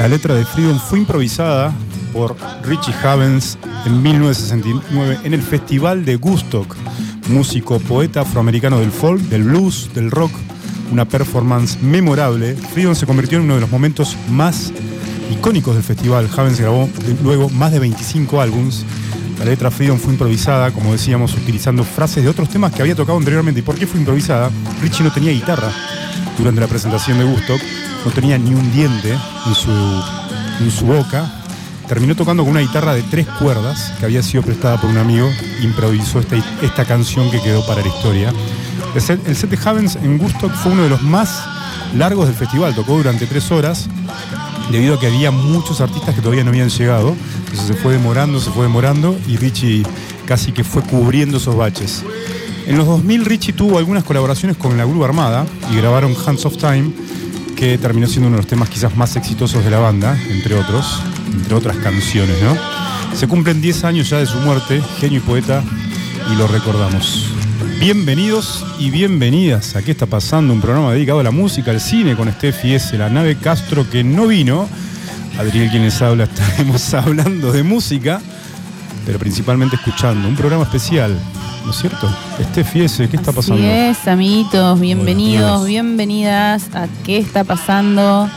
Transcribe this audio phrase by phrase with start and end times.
[0.00, 1.74] La letra de Freedom fue improvisada
[2.14, 2.34] por
[2.64, 6.74] Richie Havens en 1969 en el Festival de Gustock,
[7.28, 10.32] músico, poeta afroamericano del folk, del blues, del rock,
[10.90, 12.54] una performance memorable.
[12.54, 14.72] Freedom se convirtió en uno de los momentos más
[15.30, 16.28] icónicos del festival.
[16.36, 16.88] Havens grabó
[17.22, 18.84] luego más de 25 álbums.
[19.38, 23.18] La letra Freedom fue improvisada, como decíamos, utilizando frases de otros temas que había tocado
[23.18, 23.60] anteriormente.
[23.60, 24.50] ¿Y por qué fue improvisada?
[24.82, 25.72] Richie no tenía guitarra
[26.36, 27.60] durante la presentación de Gustock,
[28.04, 29.16] no tenía ni un diente
[29.46, 29.70] en su,
[30.60, 31.36] en su boca.
[31.88, 35.28] Terminó tocando con una guitarra de tres cuerdas que había sido prestada por un amigo.
[35.62, 38.32] Improvisó esta, esta canción que quedó para la historia.
[38.94, 41.44] El set, de Havens en Gustock fue uno de los más
[41.94, 42.74] largos del festival.
[42.74, 43.88] Tocó durante tres horas
[44.70, 47.14] debido a que había muchos artistas que todavía no habían llegado.
[47.38, 49.84] Entonces se fue demorando, se fue demorando y Richie
[50.26, 52.04] casi que fue cubriendo esos baches.
[52.66, 56.56] En los 2000 Richie tuvo algunas colaboraciones con la Grúa Armada y grabaron Hands of
[56.56, 56.92] Time,
[57.56, 61.00] que terminó siendo uno de los temas quizás más exitosos de la banda, entre otros,
[61.32, 62.56] entre otras canciones, ¿no?
[63.16, 65.64] Se cumplen 10 años ya de su muerte, genio y poeta,
[66.32, 67.39] y lo recordamos.
[67.80, 70.52] Bienvenidos y bienvenidas a ¿Qué está pasando?
[70.52, 74.04] Un programa dedicado a la música, al cine con Steffi S, la nave Castro que
[74.04, 74.68] no vino.
[75.38, 78.20] Adriel quien les habla, estaremos hablando de música,
[79.06, 80.28] pero principalmente escuchando.
[80.28, 81.18] Un programa especial,
[81.64, 82.08] ¿no es cierto?
[82.50, 83.62] Steffi S, ¿qué está pasando?
[83.62, 88.28] Así es, amiguitos, bienvenidos, bienvenidas a ¿Qué está pasando?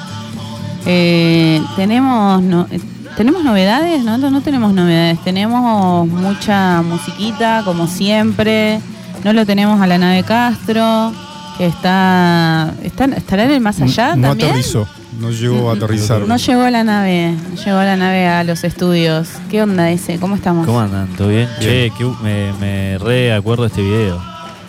[0.86, 2.80] Eh, tenemos, no- eh,
[3.18, 4.18] tenemos novedades, ¿no?
[4.18, 8.80] No tenemos novedades, tenemos mucha musiquita, como siempre.
[9.24, 11.14] No lo tenemos a la nave Castro,
[11.58, 14.50] que está, está estará en el más allá no también.
[14.50, 14.88] aterrizó,
[15.20, 16.22] no llegó a aterrizar.
[16.28, 19.28] No llegó a la nave, no llegó a la nave a los estudios.
[19.50, 20.18] ¿Qué onda ese?
[20.20, 20.66] ¿Cómo estamos?
[20.66, 21.08] ¿Cómo andan?
[21.16, 21.48] ¿Todo bien?
[21.60, 21.72] Bien.
[21.72, 24.22] Che, que, me, me re acuerdo este video.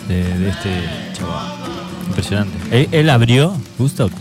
[0.08, 0.68] De, de este
[1.14, 1.46] chaval.
[2.08, 2.52] Impresionante.
[2.70, 4.12] ¿Él, él abrió Gustock?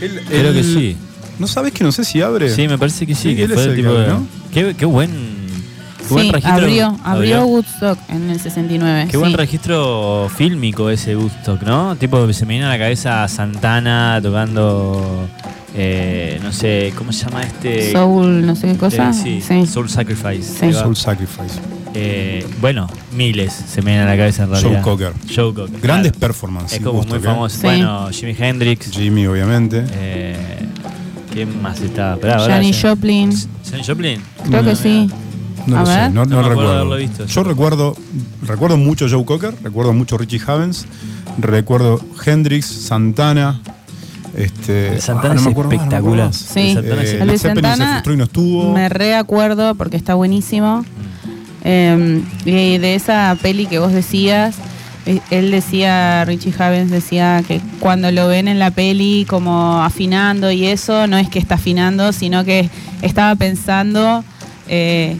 [0.00, 0.96] Él- Creo que sí.
[1.40, 2.48] ¿No sabes que no sé si abre?
[2.54, 3.30] Sí, me parece que sí.
[3.30, 4.26] Sí, que él fue es el tipo que de- ¿no?
[4.54, 5.10] Qué, qué buen,
[6.06, 6.54] qué buen Sí, registro.
[6.64, 9.08] abrió, abrió Woodstock en el 69.
[9.10, 9.36] Qué buen sí.
[9.36, 11.96] registro fílmico ese Woodstock, ¿no?
[11.96, 15.28] Tipo, se me viene a la cabeza Santana tocando,
[15.74, 17.92] eh, no sé, ¿cómo se llama este?
[17.92, 19.10] Soul, no sé qué cosa.
[19.24, 20.42] Eh, sí, Soul Sacrifice.
[20.42, 20.72] Sí.
[20.72, 21.60] Soul Sacrifice.
[21.98, 24.70] Eh, bueno, miles se me vienen a la cabeza en realidad.
[24.70, 25.12] Joe Cocker.
[25.34, 25.80] Joe Cocker.
[25.80, 26.20] Grandes claro.
[26.20, 26.78] performances.
[26.78, 27.26] Es como muy Woodstock, ¿eh?
[27.26, 27.56] famoso.
[27.56, 27.62] Sí.
[27.62, 28.90] Bueno, Jimi Hendrix.
[28.90, 29.84] Jimmy, obviamente.
[29.94, 30.36] Eh,
[31.32, 33.30] ¿Quién más ya- Joplin.
[33.70, 34.20] ¿Janis Joplin?
[34.48, 35.10] Creo que sí.
[35.66, 36.72] No a lo sé, no, recuerdo.
[36.72, 37.26] haberlo visto.
[37.26, 37.96] Yo recuerdo,
[38.46, 40.86] recuerdo mucho Joe Cocker, recuerdo mucho Richie Havens,
[41.38, 43.60] recuerdo Hendrix, Santana.
[44.36, 46.26] Este, Santana ah, no me es espectacular.
[46.26, 46.36] más.
[46.36, 46.74] Sí.
[46.74, 48.72] Santana es Eh, El de se y no estuvo.
[48.72, 50.84] Me reacuerdo porque está buenísimo.
[51.64, 54.56] Eh, y de esa peli que vos decías,
[55.06, 60.50] eh, él decía, Richie Havens decía que cuando lo ven en la peli como afinando
[60.50, 62.68] y eso, no es que está afinando, sino que
[63.02, 64.24] estaba pensando
[64.68, 65.16] eh,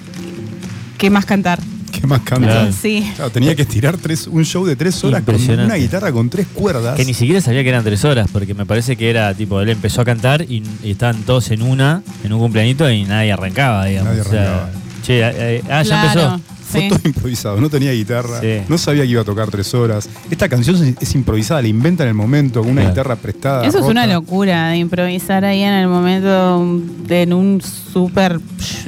[0.98, 1.58] qué más cantar.
[1.92, 2.46] ¿Qué más canta?
[2.48, 2.72] Claro.
[2.72, 3.10] Sí.
[3.16, 6.46] Claro, tenía que estirar tres, un show de tres horas con una guitarra con tres
[6.52, 6.94] cuerdas.
[6.96, 9.70] Que ni siquiera sabía que eran tres horas, porque me parece que era tipo, él
[9.70, 13.86] empezó a cantar y, y estaban todos en una, en un cumpleañito y nadie arrancaba,
[13.86, 14.10] digamos.
[14.10, 14.70] Nadie O sea, arrancaba.
[15.02, 16.40] che, eh, eh, ah, ya Claro, empezó.
[16.66, 16.88] Fue sí.
[16.88, 18.60] todo improvisado, no tenía guitarra, Sí.
[18.68, 20.08] no sabía que iba a tocar tres horas.
[20.30, 22.92] Esta canción es, improvisada, la inventa en el momento, con una Claro.
[22.94, 23.66] guitarra prestada.
[23.66, 28.40] Eso es una locura, de improvisar ahí en el momento de en un súper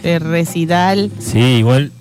[0.03, 1.11] eh, recital.
[1.21, 1.93] Sí, igual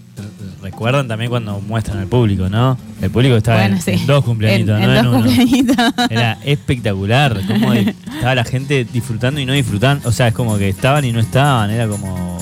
[0.62, 2.78] recuerdan también cuando muestran al público, ¿no?
[3.01, 3.91] El público estaba Bueno, en, sí.
[3.91, 5.75] en dos cumpleañitos, En- no en dos cumpleañitos.
[6.09, 10.07] Era espectacular, cómo estaba la gente disfrutando y no disfrutando.
[10.09, 12.38] O sea, es como que estaban y no estaban, era como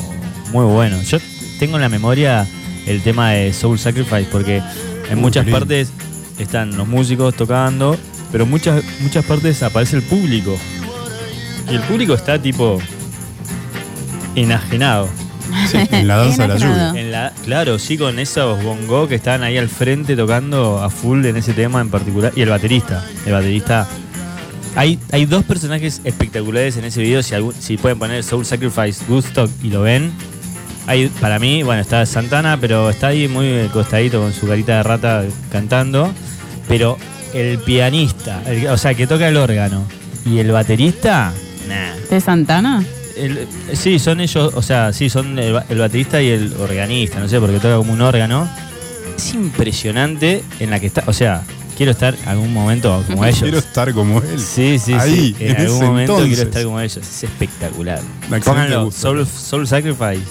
[0.51, 1.01] muy bueno.
[1.01, 1.17] Yo
[1.59, 2.47] tengo en la memoria
[2.87, 4.61] el tema de Soul Sacrifice, porque
[5.09, 5.59] en muchas lindo.
[5.59, 5.91] partes
[6.39, 7.97] están los músicos tocando,
[8.31, 10.57] pero en muchas, muchas partes aparece el público.
[11.71, 12.79] Y el público está tipo
[14.35, 15.09] enajenado.
[15.71, 16.93] Sí, en la danza de la lluvia.
[17.01, 21.25] En la, claro, sí, con esos bongo que estaban ahí al frente tocando a full
[21.25, 22.31] en ese tema en particular.
[22.35, 23.03] Y el baterista.
[23.25, 23.87] El baterista.
[24.75, 27.23] Hay, hay dos personajes espectaculares en ese video.
[27.23, 30.11] Si, algún- si pueden poner Soul Sacrifice Woodstock y lo ven.
[30.87, 34.83] Hay, para mí, bueno, está Santana, pero está ahí muy costadito con su carita de
[34.83, 36.11] rata cantando.
[36.67, 36.97] Pero
[37.33, 39.83] el pianista, el- o sea, que toca el órgano,
[40.25, 41.31] y el baterista,
[41.67, 41.95] nah.
[42.09, 42.83] ¿De Santana?
[43.15, 47.19] El- sí, son ellos, o sea, sí, son el, ba- el baterista y el organista,
[47.19, 48.49] no sé, porque toca como un órgano.
[49.17, 51.43] Es impresionante en la que está, o sea,
[51.77, 53.39] quiero estar algún momento como ellos.
[53.41, 54.39] Quiero estar como él.
[54.39, 55.43] Sí, sí, Ahí, sí.
[55.45, 56.27] En, en algún momento entonces.
[56.35, 56.97] quiero estar como ellos.
[56.97, 58.01] Es espectacular.
[58.43, 58.91] Pónganlo.
[58.91, 60.21] Soul, Soul Sacrifice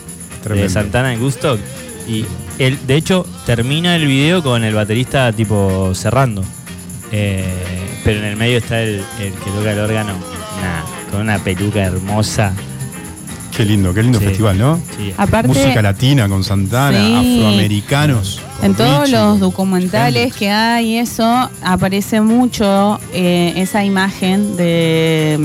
[0.42, 0.64] Tremendo.
[0.64, 1.58] de Santana en Gusto.
[2.06, 2.26] Y
[2.58, 6.44] él, de hecho, termina el video con el baterista tipo cerrando.
[7.12, 7.44] Eh,
[8.04, 10.12] pero en el medio está el, el que toca el órgano.
[10.12, 12.52] Nah, con una peluca hermosa.
[13.56, 14.24] Qué lindo, qué lindo Sí.
[14.26, 14.80] festival, ¿no?
[14.96, 15.12] Sí.
[15.16, 17.36] Aparte, Música latina con Santana, Sí.
[17.38, 18.40] afroamericanos.
[18.58, 20.36] con en todos Richie, los documentales Hendrix.
[20.38, 25.38] que hay, eso aparece mucho eh, esa imagen de,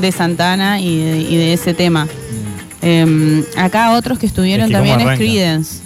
[0.00, 2.06] de Santana y de, y de ese tema.
[2.80, 5.18] Eh, acá otros que estuvieron Es que cómo también es.
[5.18, 5.82] Creedence.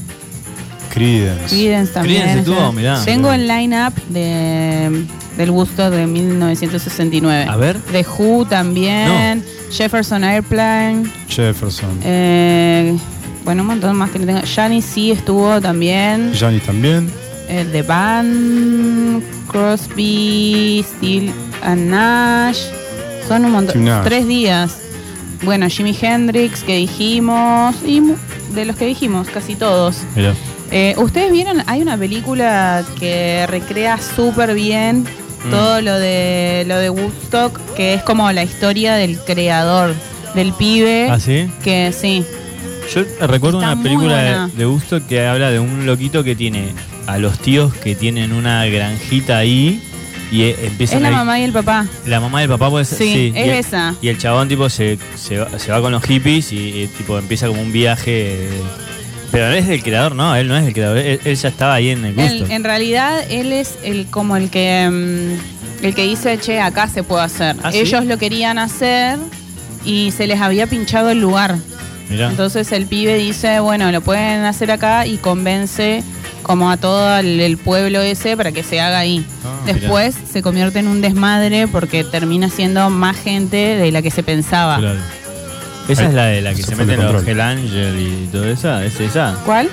[0.95, 1.47] Creedence.
[1.55, 2.23] Creedence también.
[2.23, 3.05] Creedence estuvo, o sea, mirá.
[3.05, 5.05] Tengo el line-up de,
[5.37, 7.47] del gusto de 1969.
[7.49, 7.79] A ver.
[7.93, 9.45] The Who también.
[9.71, 11.05] Jefferson Airplane.
[11.29, 11.91] Jefferson.
[12.05, 12.97] eh,
[13.45, 14.41] bueno, un montón más que no tengo.
[14.45, 16.33] Janis sí estuvo también.
[16.35, 17.11] Janis también.
[17.49, 19.23] Eh, The Band.
[19.49, 20.85] Crosby.
[20.97, 22.59] Steel and Nash.
[23.29, 23.85] Son un montón.
[23.85, 24.05] Nash.
[24.05, 24.79] Tres días.
[25.43, 27.77] Bueno, Jimi Hendrix que dijimos.
[27.85, 28.03] Y
[28.55, 29.99] de los que dijimos, casi todos.
[30.17, 30.35] Mirá.
[30.73, 35.05] Eh, Ustedes vieron, hay una película que recrea súper bien
[35.47, 35.51] Mm.
[35.51, 39.95] todo lo de lo de Woodstock, que es como la historia del creador,
[40.35, 41.51] del pibe, ¿Ah, sí?
[41.65, 42.25] que sí,
[42.95, 44.49] Yo recuerdo Está una película buena.
[44.49, 46.73] de, de Gusto que habla de un loquito que tiene
[47.07, 49.83] a los tíos que tienen una granjita ahí
[50.33, 51.87] y eh, empiezan es la a mamá y el papá.
[52.05, 52.99] La mamá del papá puede ser.
[52.99, 53.95] Sí, y es el- esa.
[54.03, 57.17] Y el chabón tipo se, se, va, se va con los hippies y, y, tipo
[57.19, 58.47] empieza como un viaje.
[58.47, 58.51] eh,
[59.37, 61.75] Pero él es el creador, no, él no es el creador, él, él ya estaba
[61.75, 62.47] ahí en el gusto.
[62.47, 66.89] Él- en realidad él es el como el que mm, el que dice, "Che, acá
[66.89, 67.81] se puede hacer." ¿Ah, sí?
[67.81, 69.19] Ellos lo querían hacer
[69.85, 71.57] y se les había pinchado el lugar.
[72.09, 72.31] Mirá.
[72.31, 76.03] Entonces el pibe dice, bueno, lo pueden hacer acá y convence
[76.43, 79.23] como a todo el, el pueblo ese para que se haga ahí.
[79.45, 84.11] Ah, Después se convierte en un desmadre porque termina siendo más gente de la que
[84.11, 84.79] se pensaba.
[84.79, 84.99] Claro.
[85.89, 87.27] Esa Ahí- es la de la que eso se el meten los.
[87.27, 89.37] Hell Angel y todo esa, ¿es esa?
[89.45, 89.69] ¿Cuál?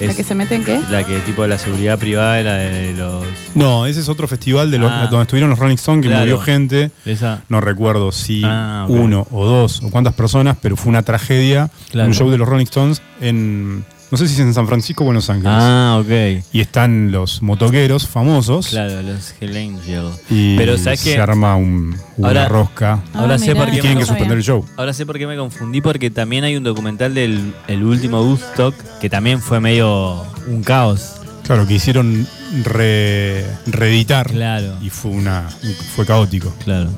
[0.00, 0.80] ¿La Es que se mete en qué?
[0.90, 3.24] la que tipo la seguridad privada era de los.
[3.54, 5.06] No, ese es otro festival de los, Ah.
[5.10, 6.20] donde estuvieron los Rolling Stones que Claro.
[6.22, 6.90] murió gente.
[7.04, 7.42] Esa.
[7.48, 11.70] No recuerdo si Ah, uno o dos o cuántas personas, pero fue una tragedia.
[11.90, 12.08] Claro.
[12.08, 13.84] Un show de los Rolling Stones en.
[14.12, 15.52] No sé si es en San Francisco o en Los Ángeles.
[15.58, 16.44] Ah, ok.
[16.52, 18.68] Y están los motoqueros famosos.
[18.68, 20.04] Claro, los Hell Angel.
[20.28, 21.18] Y Pero ¿sabes se qué?
[21.20, 23.02] arma un, una Ahora- rosca.
[23.14, 24.64] Ahora Ah, sé mirá, por Y qué tienen que suspender el show.
[24.76, 28.74] Ahora sé por qué me confundí, porque también hay un documental del el último Woodstock
[29.00, 31.14] que también fue medio un caos.
[31.44, 32.26] Claro, que hicieron
[32.64, 34.26] re- reeditar.
[34.30, 34.76] Claro.
[34.82, 35.48] Y fue una
[35.96, 36.54] fue caótico.
[36.64, 36.90] Claro.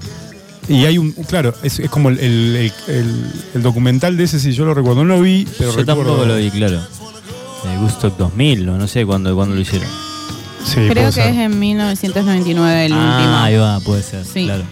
[0.68, 4.40] Y hay un, claro, es, es como el, el- el- el- el documental de ese,
[4.40, 6.80] si yo lo recuerdo, no lo vi, pero Yo recuerdo- tampoco lo vi, claro.
[7.70, 9.88] El Woodstock 2000, o no sé cuándo, cuándo lo hicieron.
[10.64, 11.32] Sí, Creo que ser.
[11.32, 13.66] es en 1999 el ah, ahí último.
[13.66, 14.24] va, puede ser.
[14.24, 14.44] Sí.
[14.46, 14.64] Claro.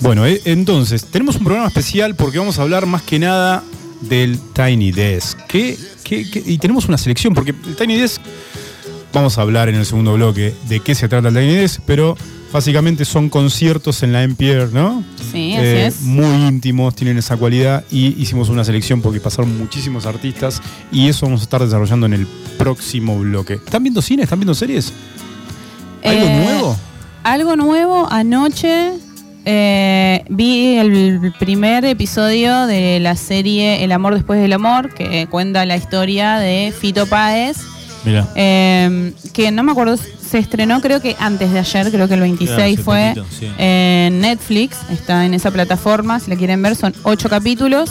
[0.00, 3.62] Bueno, eh, entonces, tenemos un programa especial porque vamos a hablar más que nada
[4.02, 5.36] del Tiny Desk.
[5.48, 8.20] ¿Qué, qué- qué- y tenemos una selección, porque el Tiny Desk,
[9.12, 12.16] vamos a hablar en el segundo bloque de qué se trata el Tiny Desk, pero
[12.52, 15.02] básicamente son conciertos en la Empire, ¿no?
[15.32, 16.00] Sí, así Eh, es.
[16.02, 20.62] Muy íntimos, tienen esa cualidad y hicimos una selección porque pasaron muchísimos artistas
[20.92, 22.26] y eso vamos a estar desarrollando en el
[22.58, 23.54] próximo bloque.
[23.54, 24.22] ¿Están viendo cine?
[24.22, 24.92] ¿Están viendo series?
[26.04, 26.76] ¿Algo Eh, nuevo?
[27.24, 28.92] Algo nuevo, anoche
[29.44, 35.64] eh, vi el primer episodio de la serie El amor después del amor, que cuenta
[35.66, 37.58] la historia de Fito Páez,
[38.08, 38.26] Mira.
[38.34, 42.20] eh, que no me acuerdo, se estrenó creo que antes de ayer, creo que el
[42.20, 43.50] 26 hace fue poquito, sí.
[43.58, 47.90] en Netflix, está en esa plataforma, si la quieren ver, son ocho capítulos.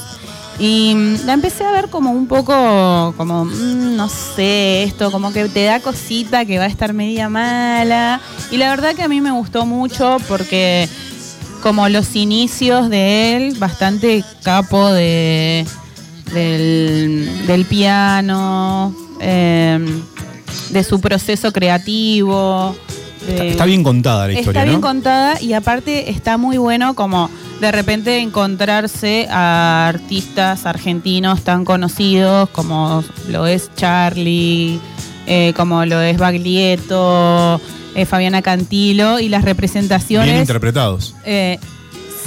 [0.59, 5.31] Y mm, la empecé a ver como un poco, como, mm, no sé, esto, como
[5.31, 8.19] que te da cosita que va a estar media mala.
[8.51, 10.89] Y la verdad que a mí me gustó mucho porque
[11.61, 15.65] como los inicios de él, bastante capo de,
[16.33, 19.79] del, del piano, eh,
[20.69, 22.75] de su proceso creativo.
[23.27, 24.87] Está, de- está bien contada la historia, Está bien ¿no?
[24.87, 32.47] contada y aparte está muy bueno como de repente encontrarse a artistas argentinos tan conocidos
[32.49, 34.79] como lo es Charlie,
[35.25, 37.59] eh, como lo es Baglietto,
[37.95, 40.39] eh, Fabiana Cantilo y las Bien representaciones.
[40.41, 41.15] interpretados.
[41.25, 41.59] eh,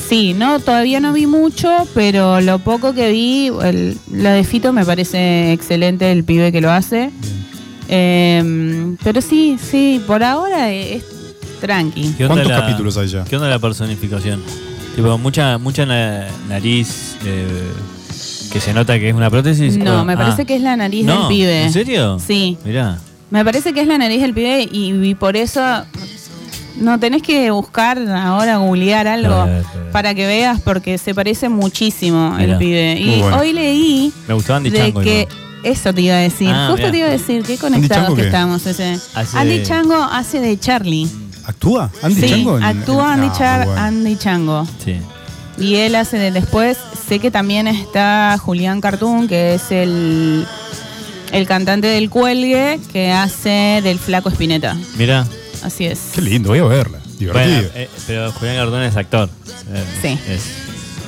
[0.08, 4.72] sí, no, todavía no vi mucho, pero lo poco que vi, el- la de Fito
[4.72, 7.10] me parece excelente el pibe que lo hace.
[7.88, 11.04] Eh, pero sí, sí, por ahora es
[11.60, 12.14] tranqui.
[12.16, 13.24] ¿Qué onda ¿Cuántos la- capítulos hay ya?
[13.24, 14.42] ¿Qué onda la personificación?
[14.94, 17.46] Tipo, mucha, mucha na- nariz eh,
[18.52, 19.76] que se nota que es una prótesis.
[19.76, 20.18] No, o- me ah.
[20.18, 21.62] parece que es la nariz No, del pibe.
[21.64, 22.18] ¿En serio?
[22.24, 22.58] Sí.
[22.64, 22.98] Mirá.
[23.30, 25.60] Me parece que es la nariz del pibe y, y por eso
[26.76, 29.90] no tenés que buscar ahora, googlear algo A ver, a ver.
[29.92, 32.52] para que veas porque se parece muchísimo Mirá.
[32.52, 32.94] el pibe.
[33.00, 33.38] Muy Y bueno.
[33.38, 35.00] hoy leí Me gustó Andy de Chango.
[35.00, 35.36] que igual.
[35.64, 36.50] eso te iba a decir.
[36.52, 36.90] Ah, Justo mirá.
[36.92, 38.98] te iba a decir, qué conectados que estamos ese.
[39.14, 41.08] Hace Andy de- Chango hace de Charlie.
[41.46, 41.90] ¿Actúa?
[42.02, 42.58] ¿Andy sí, Chango?
[42.58, 43.80] en- actúa en- Andy, Ah, Char- bueno.
[43.82, 44.66] Andy Chango.
[44.84, 44.96] Sí.
[45.58, 46.78] Y él hace de después.
[47.08, 50.46] Sé que también está Julián Cartoon, que es el,
[51.32, 54.76] el cantante del cuelgue, que hace del flaco Espineta.
[54.96, 55.26] Mira.
[55.62, 55.98] Así es.
[56.14, 56.98] Qué lindo, voy a verla.
[57.18, 57.54] Divertido.
[57.56, 59.28] Bueno, eh, pero Julián Gardón es actor.
[59.72, 60.18] Eh, Sí.
[60.28, 60.50] es-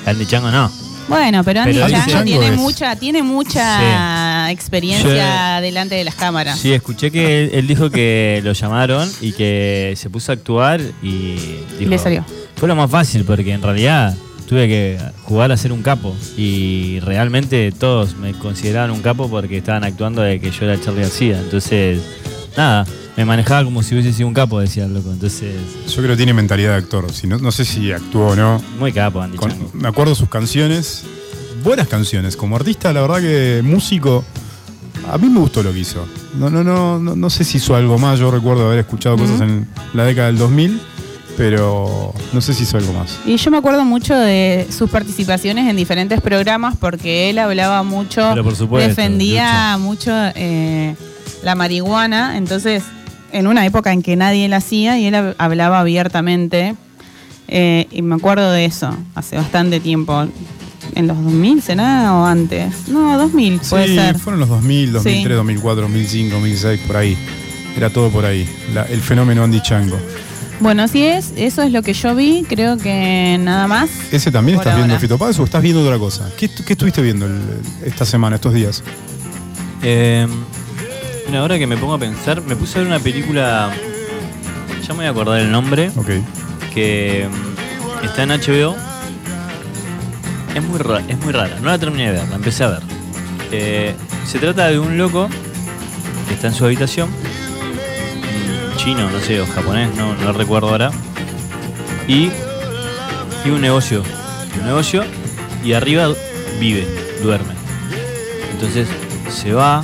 [0.06, 0.70] Andy Chango no.
[1.08, 6.04] Bueno, pero Andy Pero Andy Chango, Chango tiene es- mucha, tiene mucha experiencia delante de
[6.04, 6.58] las cámaras.
[6.58, 10.80] Sí, escuché que él, él dijo que lo llamaron y que se puso a actuar
[11.02, 11.34] y
[11.78, 12.24] dijo, le salió.
[12.56, 14.14] Fue lo más fácil porque en realidad
[14.48, 19.58] tuve que jugar a ser un capo y realmente todos me consideraban un capo porque
[19.58, 21.38] estaban actuando de que yo era Charlie García.
[21.38, 22.00] Entonces,
[22.56, 25.10] nada, me manejaba como si hubiese sido un capo, decía el loco.
[25.12, 25.54] Entonces,
[25.88, 27.12] Yo creo que tiene mentalidad de actor.
[27.12, 28.62] Si no, no sé si actuó o no.
[28.78, 29.70] muy capo Andy Con- Chango.
[29.74, 31.02] me acuerdo sus canciones.
[31.62, 32.36] Buenas canciones.
[32.36, 34.24] Como artista, la verdad que músico.
[35.10, 36.06] A mí me gustó lo que hizo.
[36.38, 38.18] No, no, no, no, no sé si hizo algo más.
[38.18, 40.80] Yo recuerdo haber escuchado cosas en la década del 2000,
[41.36, 43.18] pero no sé si hizo algo más.
[43.26, 48.28] Y yo me acuerdo mucho de sus participaciones en diferentes programas porque él hablaba mucho,
[48.30, 50.94] Pero por supuesto, defendía mucho eh,
[51.42, 52.82] la marihuana, entonces
[53.32, 56.74] en una época en que nadie la hacía y él hab- hablaba abiertamente
[57.48, 60.26] eh, y me acuerdo de eso hace bastante tiempo.
[60.94, 62.88] ¿En los 2000 será o antes?
[62.88, 64.18] No, 2000 puede sí, ser.
[64.18, 65.34] fueron los 2000, 2003, Sí.
[65.34, 67.16] 2004, 2005, 2006, por ahí.
[67.76, 68.46] Era todo por ahí.
[68.74, 69.96] La- el fenómeno Andy Chango.
[70.60, 73.90] Bueno, si es, eso es lo que yo vi, creo que nada más.
[74.12, 74.98] ¿Ese también estás viendo.
[74.98, 76.28] Fito Páez o estás viendo otra cosa?
[76.36, 77.40] ¿Qué, qué estuviste viendo el-
[77.84, 78.82] esta semana, estos días?
[79.82, 80.26] Eh,
[81.26, 83.70] mira, ahora que me pongo a pensar, me puse a ver una película,
[84.82, 86.10] ya me voy a acordar el nombre, Ok.
[86.74, 88.76] que mm, está en HBO.
[90.54, 92.82] Es muy, rara, es muy rara, no la terminé de ver, la empecé a ver.
[93.52, 93.94] Eh,
[94.26, 95.28] se trata de un loco
[96.28, 100.90] que está en su habitación, mm, chino, no sé, o japonés, no, no recuerdo ahora,
[102.06, 102.30] y,
[103.44, 104.02] y un negocio,
[104.60, 105.04] un negocio,
[105.64, 106.08] y arriba
[106.60, 106.86] vive,
[107.22, 107.54] duerme.
[108.52, 108.88] Entonces
[109.30, 109.82] se va,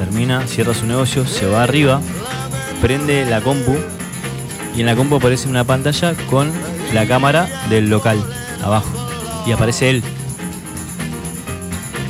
[0.00, 2.00] termina, cierra su negocio, se va arriba,
[2.80, 3.76] prende la compu
[4.74, 6.50] y en la compu aparece una pantalla con
[6.94, 8.18] la cámara del local
[8.64, 8.88] abajo
[9.46, 10.02] y aparece él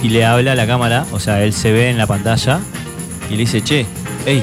[0.05, 2.61] y le habla a la cámara, o sea, él se ve en la pantalla
[3.29, 3.85] y le dice, che,
[4.25, 4.41] hey,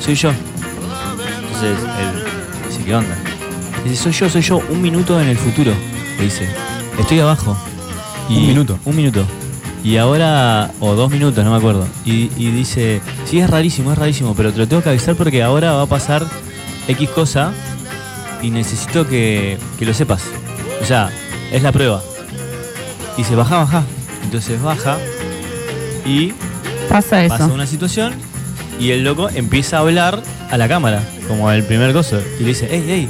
[0.00, 0.30] soy yo.
[0.30, 3.16] Entonces él dice, ¿qué onda?
[3.84, 5.72] Dice, soy yo, soy yo, un minuto en el futuro.
[6.16, 6.48] Le dice,
[6.98, 7.54] estoy abajo.
[8.30, 8.78] Un minuto.
[8.86, 9.26] Un minuto.
[9.86, 11.86] Y ahora, o dos minutos, no me acuerdo.
[12.04, 15.44] Y, y dice, sí, es rarísimo, es rarísimo, pero te lo tengo que avisar porque
[15.44, 16.26] ahora va a pasar
[16.88, 17.52] X cosa
[18.42, 20.24] y necesito que, que lo sepas.
[20.82, 21.08] O sea,
[21.52, 22.02] es la prueba.
[23.14, 23.84] Y dice, baja, baja.
[24.24, 24.98] Entonces baja
[26.04, 26.32] y
[26.88, 27.38] Pasa eso.
[27.38, 28.12] pasa una situación
[28.80, 32.20] y el loco empieza a hablar a la cámara, como el primer gozo.
[32.40, 33.08] Y le dice, hey, hey,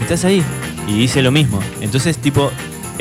[0.00, 0.42] ¿estás ahí?
[0.88, 1.60] Y dice lo mismo.
[1.80, 2.50] Entonces, tipo,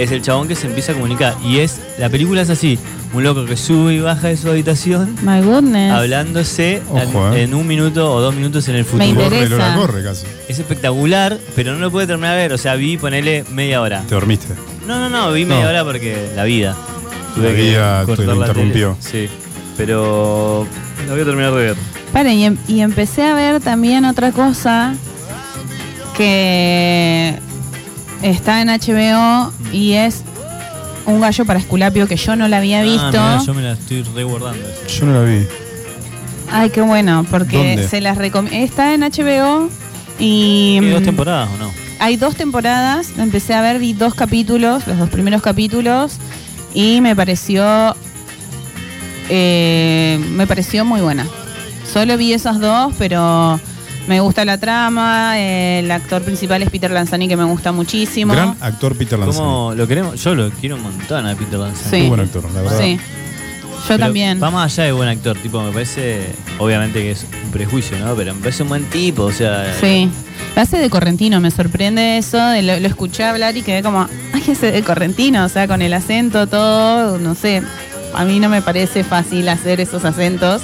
[0.03, 1.36] es el chabón que se empieza a comunicar.
[1.44, 2.79] Y es, la película es así,
[3.13, 5.91] un loco que sube y baja de su habitación, My goodness.
[5.91, 7.44] hablándose Ojo, eh.
[7.44, 9.06] en un minuto o dos minutos en el Me futuro.
[9.24, 9.75] interesa.
[9.75, 10.25] Corre, corre casi.
[10.48, 12.53] Es espectacular, pero no lo pude terminar de ver.
[12.53, 14.01] O sea, vi ponerle media hora.
[14.08, 14.53] Te dormiste.
[14.88, 16.75] No, no, no, vi media hora porque la vida.
[17.38, 18.62] La vida te lo la tele.
[18.63, 18.98] interrumpió.
[19.00, 19.27] Sí,
[19.77, 20.65] pero
[21.08, 21.75] la voy a terminar de ver.
[22.12, 24.96] Paren, y, em- y empecé a ver también otra cosa
[26.18, 27.39] que
[28.22, 30.24] está en HBO y es
[31.06, 33.20] un gallo para Esculapio que yo no la había visto.
[33.20, 34.64] Ah, mirá, yo me la estoy reguardando.
[34.88, 35.48] Yo no la vi.
[36.52, 37.88] Ay, qué bueno, porque ¿Dónde?
[37.88, 38.58] se las recomiendo.
[38.66, 39.70] Está en HBO
[40.20, 41.72] y ¿Tiene dos mm, temporadas o no?
[42.00, 43.12] hay dos temporadas.
[43.18, 46.14] Empecé a ver, vi dos capítulos, los dos primeros capítulos,
[46.74, 47.96] y me pareció.
[49.30, 51.28] eh, me pareció muy buena.
[51.92, 53.60] Solo vi esos dos, pero
[54.10, 55.39] me gusta la trama.
[55.39, 58.34] eh, el actor principal es Peter Lanzani, que me gusta muchísimo.
[58.34, 59.38] Gran actor Peter Lanzani.
[59.46, 60.22] ¿Cómo lo queremos?
[60.22, 61.89] Yo lo quiero un montón a Peter Lanzani.
[61.89, 61.98] Sí.
[61.98, 62.80] Muy buen actor, la verdad.
[62.80, 62.98] Sí.
[62.98, 64.42] Yo Pero también.
[64.44, 68.13] Va más allá de buen actor, tipo, me parece, obviamente que es un prejuicio, ¿no?
[68.16, 69.74] Pero me parece un buen tipo, o sea.
[69.80, 70.10] Sí.
[70.56, 72.38] Lo hace de Correntino, me sorprende eso.
[72.38, 75.82] de Lo, lo escuché hablar y quedé como, ay, ese de Correntino, o sea, con
[75.82, 77.62] el acento, todo, no sé.
[78.16, 80.62] A mí no me parece fácil hacer esos acentos.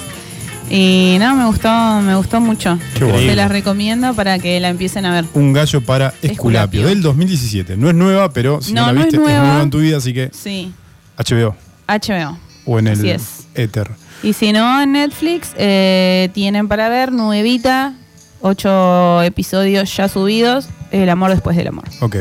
[0.70, 1.68] Y no, me gustó,
[2.02, 2.78] me gustó mucho.
[2.94, 3.18] Qué bueno.
[3.20, 5.24] Se las recomiendo para que la empiecen a ver.
[5.34, 6.86] Un gallo para Esculapio, Esculapio.
[6.88, 7.76] del 2017.
[7.76, 9.46] No es nueva, pero si no, No, la no viste, es nueva.
[9.46, 10.72] nueva en tu vida, así que Sí,
[11.16, 11.54] HBO
[11.86, 12.36] HBO.
[12.64, 13.46] o en el es.
[13.54, 13.90] éter.
[14.22, 17.94] Y si no, en Netflix eh, tienen para ver nuevita,
[18.40, 21.84] ocho episodios ya subidos, El amor después del amor.
[22.00, 22.16] Ok.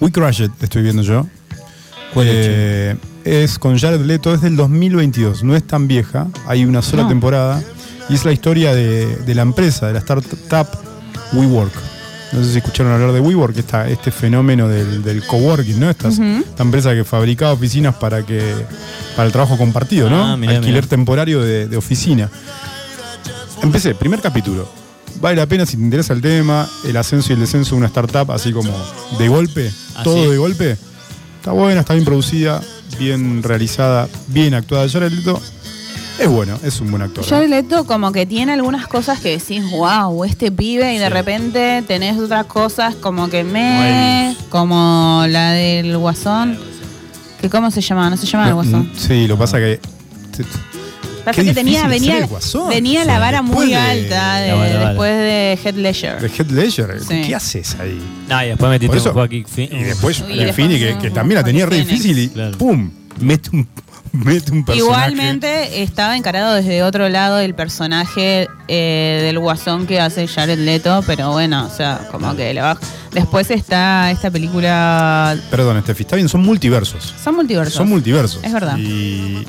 [0.00, 1.26] We Crash It, estoy viendo yo.
[2.14, 6.64] ¿Cuál es, Eh, es con Jared Leto, es del 2022, no es tan vieja, hay
[6.64, 7.08] una sola No.
[7.08, 7.62] temporada
[8.08, 10.68] y es la historia de, de la empresa, de la startup
[11.32, 11.72] WeWork.
[12.32, 15.88] No sé si escucharon hablar de WeWork, esta, este fenómeno del, del coworking, ¿no?
[15.90, 16.18] Estas-.
[16.18, 18.42] Esta empresa que fabricaba oficinas para que
[19.14, 20.24] para el trabajo compartido, ¿no?
[20.24, 20.86] Ah, mirá, Alquiler mirá.
[20.88, 22.28] temporario de, de oficina.
[23.62, 24.68] Empecé, primer capítulo.
[25.20, 27.86] Vale la pena si te interesa el tema, el ascenso y el descenso de una
[27.86, 28.70] startup, así como
[29.18, 30.30] de golpe, Ah, todo sí.
[30.30, 30.76] de golpe.
[31.38, 32.60] Está buena, está bien producida,
[32.98, 34.88] bien realizada, bien actuada.
[34.88, 35.40] Jared Leto
[36.18, 37.24] es bueno, es un buen actor.
[37.24, 41.82] Jared Leto como que tiene algunas cosas que decís, wow, este pibe, y de repente
[41.86, 46.58] tenés otras cosas como que me, como la del Guasón,
[47.40, 48.90] que cómo se llama, no se llama el Guasón.
[48.96, 49.80] Sí, lo que pasa que.
[51.24, 52.68] Pasa Qué que tenía, difícil venía, ser el Guasón.
[52.68, 54.88] venía Sí, la vara después muy de- alta de- La vara, vara.
[54.90, 56.20] después de Head Ledger.
[56.20, 57.22] De Heath Ledger, Sí.
[57.26, 58.00] ¿qué haces ahí?
[58.28, 59.74] No, y después metiste eso- un Joaquín Phoenix.
[59.74, 62.28] Y después, Y en después fin, y que, un- también la tenía re difícil y
[62.28, 62.56] Claro.
[62.56, 62.90] ¡pum!
[63.20, 63.66] Mete un,
[64.24, 64.78] mete un personaje.
[64.78, 71.02] Igualmente estaba encarado desde otro lado el personaje eh, del guasón que hace Jared Leto,
[71.06, 72.80] pero bueno, o sea, como que le baja.
[73.12, 75.36] Después está esta película.
[75.50, 77.14] Perdón, Steffi, está bien, son multiversos.
[77.22, 77.74] Son multiversos.
[77.74, 78.40] Son multiversos.
[78.44, 78.76] Es verdad.
[78.78, 79.44] Y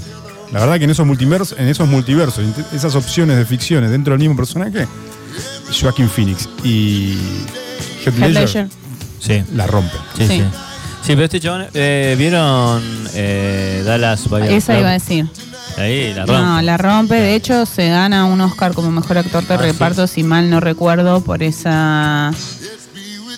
[0.51, 4.19] la verdad que en esos multiversos, en esos multiversos, esas opciones de ficciones dentro del
[4.19, 4.87] mismo personaje,
[5.81, 7.17] Joaquin Phoenix y
[8.05, 8.67] Heath Heath Ledger, Ledger.
[9.19, 9.99] Sí, la rompen.
[10.17, 10.37] sí, Sí.
[10.39, 10.43] sí.
[11.07, 12.81] Sí, pero este chabón, eh, ¿vieron
[13.13, 14.81] eh, Dallas Buyers Esa Club?
[14.81, 15.25] iba a decir.
[15.77, 16.33] Ahí la rompe.
[16.33, 17.15] No, la rompe.
[17.15, 19.63] De hecho, se gana un Oscar como mejor actor de Ah, ¿sí?
[19.67, 22.31] reparto, si mal no recuerdo, por esa.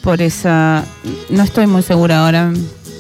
[0.02, 0.84] Por esa.
[1.30, 2.52] No estoy muy segura ahora,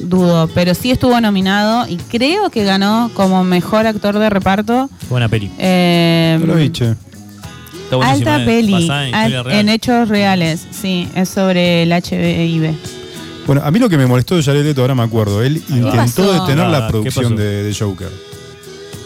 [0.02, 0.48] dudo.
[0.54, 4.90] Pero sí estuvo nominado y creo que ganó como mejor actor de reparto.
[5.10, 5.50] Buena peli.
[5.58, 6.38] Eh,
[7.90, 8.86] lo alta eh, peli.
[8.88, 11.08] en al- en hechos reales, sí.
[11.16, 12.76] Es sobre el HIV.
[13.50, 16.22] Bueno, a mí lo que me molestó de Jared Leto, ahora me acuerdo, él intentó
[16.32, 18.12] ¿Qué detener Ah, la ¿qué producción de, de Joker.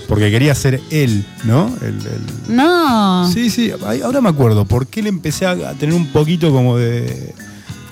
[0.10, 1.74] Porque quería ser él, ¿no?
[1.82, 3.32] El- el- No.
[3.34, 3.72] Sí, sí,
[4.04, 4.66] ahora me acuerdo.
[4.66, 7.34] Porque le empecé a, tener un poquito como de,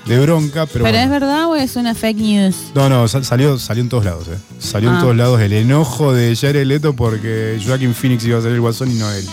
[0.04, 0.84] de bronca, pero.
[0.84, 0.98] ¿Pero bueno.
[0.98, 2.54] es verdad o es una fake news?
[2.74, 4.36] No, no, sal- salió, salió en todos lados, ¿eh?
[4.58, 5.00] Salió en Ah.
[5.00, 8.90] todos lados el enojo de Jared Leto porque Joaquin Phoenix iba a ser el guasón
[8.90, 9.24] y no él.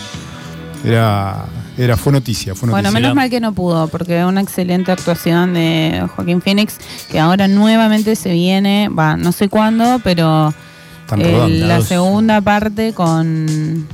[0.86, 1.44] Era,
[1.82, 2.92] era fue noticia, fue Bueno, noticia.
[3.00, 6.76] menos la- mal que no pudo, porque una excelente actuación de Joaquín Phoenix,
[7.10, 10.52] que ahora nuevamente se viene, va, no sé cuándo, pero
[11.02, 11.66] Están el- rodando.
[11.66, 13.86] la segunda parte con,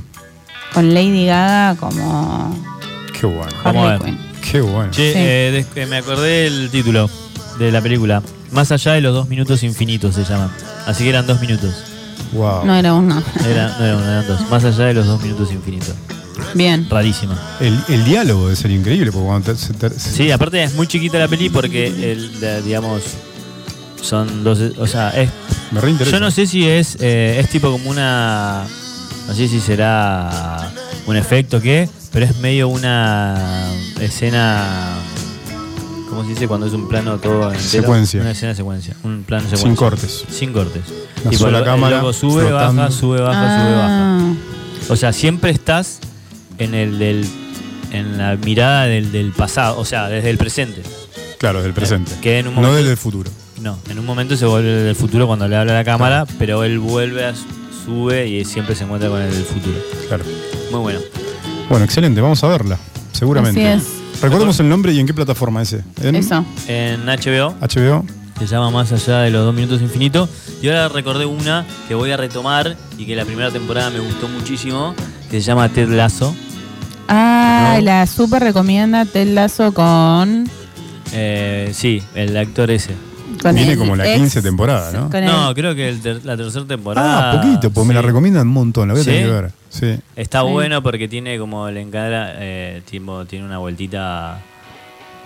[0.73, 2.55] con Lady Gaga como
[3.19, 4.15] Qué bueno, Vamos a Harley ver.
[4.19, 4.51] Quinn.
[4.51, 4.91] qué bueno.
[4.91, 5.17] Che, Sí.
[5.19, 7.09] eh, eh, me acordé del título
[7.57, 8.21] de la película.
[8.51, 10.51] Más allá de los dos minutos infinitos se llama.
[10.85, 11.73] Así que eran dos minutos.
[12.33, 12.65] Wow.
[12.65, 13.21] No era uno.
[13.49, 14.49] Era, no eran, eran dos.
[14.49, 15.93] Más allá de los dos minutos infinitos.
[16.53, 16.87] Bien.
[16.89, 17.39] Rarísima.
[17.59, 20.73] El, el diálogo debe ser increíble porque cuando te- se te- se- Sí, aparte es
[20.75, 23.01] muy chiquita la peli porque, el, digamos,
[24.01, 24.59] son dos...
[24.77, 25.29] O sea, es,
[25.71, 26.15] me reinteresa.
[26.17, 28.65] yo no sé si es, eh, es tipo como una...
[29.27, 30.71] No sé si será
[31.05, 33.69] un efecto o qué, pero es medio una
[33.99, 34.95] escena...
[36.09, 37.61] ¿Cómo se dice cuando es un plano todo entero?
[37.61, 38.21] Secuencia.
[38.21, 38.95] Una escena secuencia.
[39.03, 39.67] Un plano secuencia.
[39.67, 40.23] Sin cortes.
[40.31, 40.83] Sin cortes.
[41.21, 42.81] Una Tipo, sola el- cámara, El loco sube, flotando.
[42.81, 43.87] baja, sube, baja, sube, baja.
[43.89, 44.33] Ah,
[44.89, 45.99] O sea, siempre estás
[46.57, 47.25] en el del,
[47.91, 50.81] en la mirada del, del pasado, o sea, desde el presente.
[51.37, 52.13] Claro, del presente.
[52.21, 53.29] Que en un no del del futuro.
[53.61, 56.63] no, en un momento se vuelve del futuro cuando le habla a la cámara, pero
[56.63, 57.33] él vuelve, a,
[57.85, 59.77] sube y siempre se encuentra con el del futuro.
[60.07, 60.23] Claro.
[60.71, 60.99] Muy bueno.
[61.69, 62.77] Bueno, excelente, vamos a verla,
[63.11, 63.67] seguramente.
[63.67, 65.83] Así Recordemos el nombre y en qué plataforma ese.
[66.01, 66.43] ¿En Eso.
[66.67, 68.05] En HBO HBO.
[68.39, 70.29] se llama Más allá de los dos minutos infinitos.
[70.61, 74.27] Y ahora recordé una que voy a retomar y que la primera temporada me gustó
[74.27, 74.95] muchísimo,
[75.29, 76.35] que se llama Ted Lasso.
[77.07, 77.81] Ah, No.
[77.85, 80.49] la super recomienda Ted Lasso con.
[81.13, 82.91] Eh, sí, el actor ese.
[83.41, 85.09] con Viene como la ex- 15 temporada, ¿no?
[85.21, 87.31] No, creo que el ter- la tercera temporada.
[87.31, 89.25] Ah, poquito, pues me la recomiendan un montón, la voy a tener ¿Sí?
[89.27, 89.51] que ver.
[89.69, 89.99] Sí.
[90.15, 90.47] Está Sí.
[90.47, 94.39] bueno porque tiene como el encadra, eh, tipo, tiene una vueltita.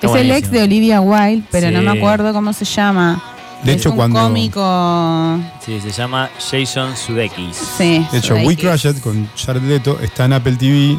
[0.02, 3.22] Está es el ex de Olivia Wilde, pero no me acuerdo cómo se llama.
[3.63, 5.39] De es hecho, un cuando- cómico.
[5.63, 7.56] Sí, se llama Jason Sudeikis.
[7.78, 8.06] Sí.
[8.12, 8.65] De hecho, We Sudeikis.
[8.65, 10.98] Crash It con Jared Leto está en Apple TV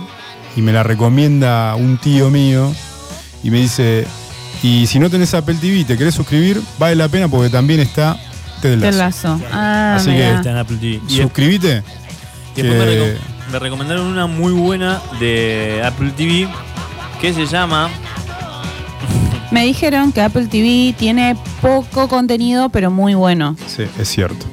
[0.56, 2.72] y me la recomienda un tío mío
[3.42, 4.06] y me dice,
[4.62, 7.80] y si no tenés Apple TV y te querés suscribir, vale la pena porque también
[7.80, 8.16] está
[8.60, 9.28] Ted Ted Lasso.
[9.36, 9.40] Lasso.
[9.52, 10.34] Ah, Así que.
[10.34, 11.00] Está en Apple TV.
[11.08, 11.82] Y Suscríbete.
[12.54, 13.18] después me, que- reco-
[13.52, 16.48] me recomendaron una muy buena de Apple TV
[17.20, 17.88] que se llama.
[19.50, 23.54] Me dijeron que Apple TV tiene poco contenido, pero muy bueno.
[23.66, 24.46] Sí, es cierto.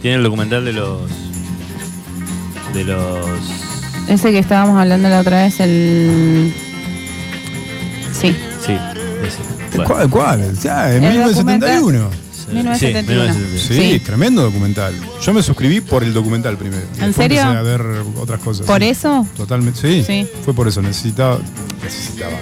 [0.00, 1.00] Tiene el documental de los.
[2.72, 3.28] de los.
[4.10, 6.52] Ese que estábamos hablando la otra vez, el.
[8.12, 8.36] Sí.
[8.66, 8.72] Sí,
[9.26, 9.38] ese.
[9.76, 9.84] Bueno.
[9.84, 10.10] ¿Cuál?
[10.10, 10.58] ¿Cuál?
[10.58, 12.10] Ya, en El 1971.
[12.32, 13.34] Sí, 1971.
[13.34, 13.58] 1971.
[13.58, 14.00] Sí, Sí.
[14.04, 14.92] tremendo documental.
[15.24, 16.82] Yo me suscribí por el documental primero.
[16.92, 17.40] Después serio?
[17.40, 17.82] Empecé a ver
[18.20, 18.66] otras cosas.
[18.66, 18.88] ¿Por sí.
[18.88, 19.26] eso?
[19.36, 20.26] Totalmente, sí, Sí.
[20.44, 21.38] Fue por eso, necesitaba.
[21.82, 22.32] Necesitaba.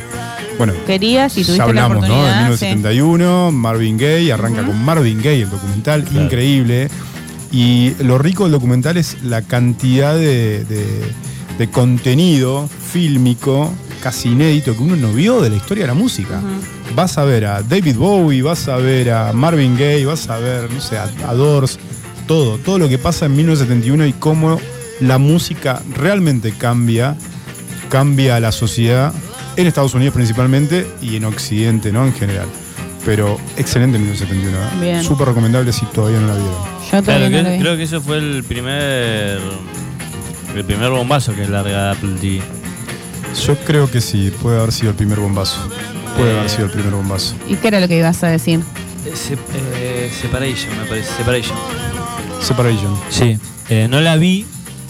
[0.56, 2.02] Bueno, Querías y ya tuviste la hablamos, ¿no?
[2.02, 2.56] De oportunidad.
[2.56, 2.64] sí.
[2.64, 6.24] 1971, Marvin Gaye, arranca con Marvin Gaye el documental, Claro.
[6.24, 6.88] increíble.
[7.52, 11.27] Y lo rico del documental es la cantidad de, de-
[11.58, 16.40] de contenido fílmico casi inédito que uno no vio de la historia de la música.
[16.94, 20.70] Vas a ver a David Bowie, vas a ver a Marvin Gaye, vas a ver,
[20.72, 21.78] no sé, a, a Doors,
[22.26, 24.60] todo, todo lo que pasa en 1971 y cómo
[25.00, 27.16] la música realmente cambia,
[27.88, 29.12] cambia la sociedad
[29.56, 32.06] en Estados Unidos principalmente y en Occidente, ¿no?
[32.06, 32.46] En general.
[33.04, 35.02] Pero excelente 1971, ¿eh?
[35.02, 36.78] Súper recomendable si todavía no la vieron.
[36.92, 39.40] Yo Claro, no creo que eso fue el primer.
[40.58, 42.42] El primer bombazo que larga Apple TV.
[43.46, 45.56] Yo creo que sí, puede haber sido el primer bombazo.
[46.16, 46.38] Puede Eh.
[46.38, 47.34] haber sido el primer bombazo.
[47.48, 48.60] ¿Y qué era lo que ibas a decir?
[49.06, 51.12] eh, Separation, me parece.
[51.16, 51.56] Separation.
[52.42, 52.98] Separation.
[53.08, 53.38] Sí.
[53.68, 54.46] Eh, no la vi,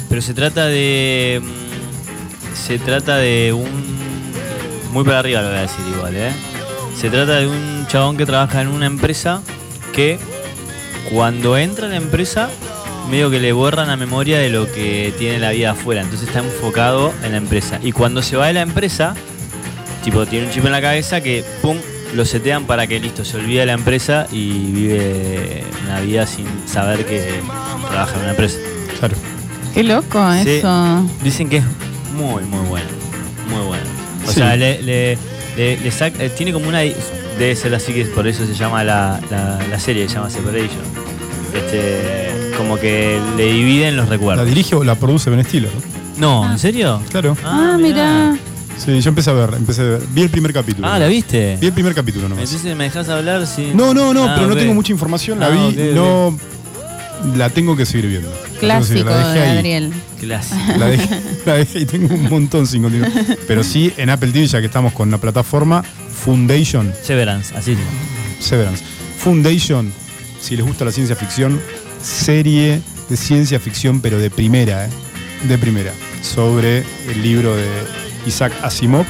[0.09, 1.43] pero se trata de.
[1.45, 3.99] mm, Se trata de un.
[4.93, 6.33] Muy para arriba lo voy a decir igual, ¿eh?
[6.99, 9.43] Se trata de un chabón que trabaja en una empresa
[9.93, 10.19] que
[11.13, 12.49] cuando entra en la empresa
[13.09, 16.41] medio que le borran la memoria de lo que tiene la vida afuera, entonces está
[16.41, 17.79] enfocado en la empresa.
[17.83, 19.15] Y cuando se va de la empresa,
[20.05, 21.77] tipo tiene un chip en la cabeza que pum,
[22.15, 26.47] lo setean para que listo, se olvide de la empresa y vive una vida sin
[26.67, 27.41] saber que
[27.91, 28.59] trabaja en una empresa.
[28.99, 29.15] Claro.
[29.75, 30.51] Qué loco Sí.
[30.51, 31.07] eso.
[31.23, 31.65] Dicen que es
[32.15, 32.87] muy, muy bueno.
[33.51, 33.85] Muy bueno.
[34.27, 34.35] O Sí.
[34.41, 35.19] sea, le, le,
[35.57, 36.81] le- le saca- eh, tiene como una.
[36.81, 40.83] Debe ser así que por eso se llama la, la, la serie, se llama Separation.
[41.55, 44.47] Este, como que le dividen los La recuerdos.
[44.47, 45.71] dirige o la produce Ben Stiller,
[46.19, 46.45] ¿no?
[46.45, 47.01] No, ¿en serio?
[47.11, 47.37] Claro.
[47.45, 48.37] Ah, mira.
[48.77, 50.03] Sí, yo empecé a ver, empecé a ver.
[50.11, 50.87] Vi el primer capítulo.
[50.87, 51.57] Ah, ¿la viste?
[51.61, 52.45] Vi el primer capítulo nomás.
[52.45, 53.77] Entonces me dejas hablar sin.
[53.77, 54.59] No, no, no, Ah, pero no ok.
[54.61, 55.95] tengo mucha información, la Ah, vi, ok, ok.
[55.95, 56.39] no
[57.37, 58.31] la tengo que seguir viendo.
[58.55, 59.59] La Clásico la de dejé ahí.
[59.59, 59.93] Adriel.
[60.21, 60.61] Clásico.
[60.79, 63.11] La dejé, la dejé y tengo un montón sin continuar.
[63.49, 65.83] Pero sí, en Apple TV, ya que estamos con la plataforma,
[66.25, 67.77] Foundation, Severance, así.
[68.41, 68.83] Severance.
[69.19, 69.93] Foundation,
[70.41, 71.61] si les gusta la ciencia ficción,
[72.03, 74.91] serie de ciencia ficción, pero de primera, ¿eh?
[75.49, 75.93] De primera.
[76.23, 77.69] Sobre el libro de
[78.27, 79.07] Isaac Asimov.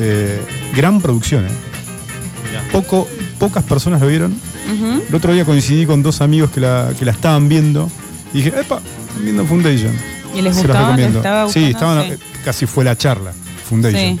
[0.00, 0.40] Eh,
[0.74, 1.50] gran producción, ¿eh?
[2.72, 4.38] Poco, pocas personas lo vieron.
[5.08, 7.90] El otro día coincidí con dos amigos que la, que la estaban viendo.
[8.32, 9.92] Y dije, epa, están viendo Foundation.
[10.34, 10.96] ¿Y les gustaba?
[10.96, 13.32] ¿Les estaba sí, estaban, casi fue la charla.
[13.68, 14.18] Foundation.
[14.18, 14.20] Sí.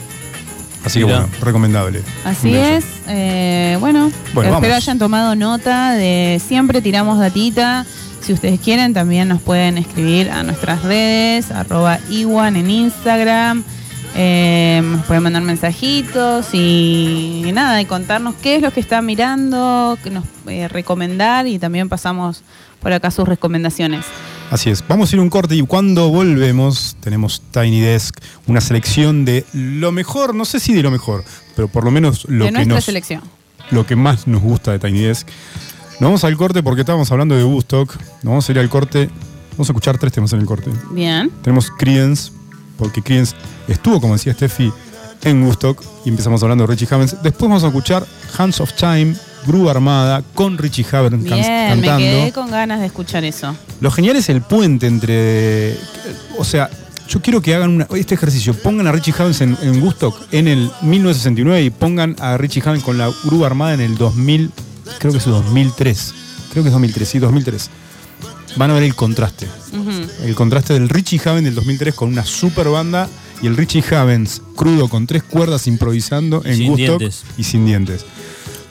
[0.84, 1.20] Así que Mirá.
[1.20, 2.02] bueno, recomendable.
[2.24, 2.84] Así es.
[3.08, 4.76] Eh, bueno, Bueno, espero vamos.
[4.76, 7.84] hayan tomado nota de siempre tiramos datita.
[8.20, 13.64] Si ustedes quieren, también nos pueden escribir a nuestras redes, arroba Iwan en Instagram.
[14.16, 19.96] Eh, nos pueden mandar mensajitos y, nada, y contarnos qué es lo que están mirando,
[20.02, 22.42] que nos eh, recomendar y también pasamos
[22.80, 24.04] por acá sus recomendaciones.
[24.50, 24.86] Así es.
[24.88, 28.16] Vamos a ir a un corte y cuando volvemos tenemos Tiny Desk,
[28.48, 32.24] una selección de lo mejor, no sé si de lo mejor, pero por lo menos
[32.28, 33.22] lo, de que, nos, selección.
[33.70, 35.28] lo que más nos gusta de Tiny Desk.
[36.00, 37.94] Nos vamos al corte porque estábamos hablando de Woodstock.
[37.94, 39.08] Nos vamos a ir al corte.
[39.52, 40.70] Vamos a escuchar tres temas en el corte.
[40.90, 41.30] Bien.
[41.42, 42.32] Tenemos Creedence,
[42.76, 43.36] porque Creedence
[43.68, 44.72] estuvo, como decía Steffi,
[45.22, 47.22] en Woodstock y empezamos hablando de Richie Havens.
[47.22, 49.14] Después vamos a escuchar Hands of Time,
[49.46, 51.98] Grúa Armada, con Richie Havens can- Bien, me cantando.
[51.98, 53.54] quedé con ganas de escuchar eso.
[53.80, 55.76] Lo genial es el puente entre.
[56.38, 56.68] O sea,
[57.08, 58.54] yo quiero que hagan una- este ejercicio.
[58.54, 62.84] Pongan a Richie Havens en, en Woodstock en el 1969 y pongan a Richie Havens
[62.84, 64.50] con la grúa armada en el 2000.
[64.98, 66.14] Creo que es 2003.
[66.52, 67.70] Creo que es 2003, sí, 2003.
[68.56, 69.46] Van a ver el contraste.
[70.24, 73.08] El contraste del Richie Havens del 2003 con una super banda
[73.42, 77.22] y el Richie Havens crudo con tres cuerdas improvisando en Sin Woodstock dientes.
[77.38, 78.04] y sin dientes.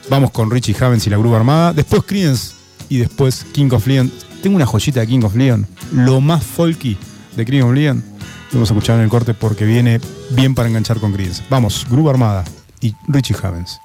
[0.10, 1.74] Vamos con Richie Havens y la grúa armada.
[1.74, 2.54] Después Creedence
[2.90, 4.12] y después King of Leon.
[4.42, 5.68] Tengo una joyita de King of Leon.
[5.94, 6.98] Lo más folky
[7.36, 8.04] de King of Leon.
[8.52, 11.44] Lo Vamos a escuchar en el corte porque viene bien para enganchar con Creedence.
[11.50, 12.44] Vamos, grúa armada
[12.82, 13.80] y Richie Havens.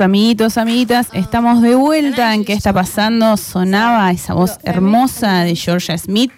[0.00, 3.36] Amiguitos, amiguitas, estamos de vuelta en qué está pasando.
[3.36, 6.32] Sonaba esa voz hermosa de Georgia Smith,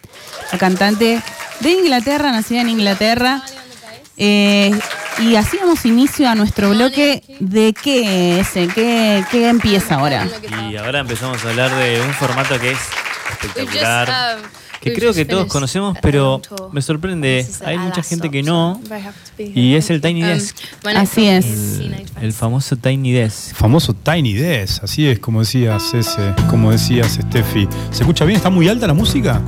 [0.52, 1.20] la cantante
[1.60, 3.42] de Inglaterra, nacida en Inglaterra.
[4.16, 4.76] Eh,
[5.20, 10.28] y así damos inicio a nuestro bloque de qué es, qué, qué empieza ahora.
[10.70, 12.78] Y ahora empezamos a hablar de un formato que es
[13.30, 14.38] espectacular.
[14.80, 16.40] Que creo que todos conocemos, pero
[16.72, 18.80] me sorprende, hay mucha gente que no,
[19.38, 20.56] y es el Tiny Desk.
[20.96, 21.46] Así es.
[21.46, 23.54] El, el famoso Tiny Desk.
[23.54, 27.68] Famoso Tiny Desk, así es como decías ese, como decías Steffi.
[27.90, 28.36] ¿Se escucha bien?
[28.36, 29.40] ¿Está muy alta la música?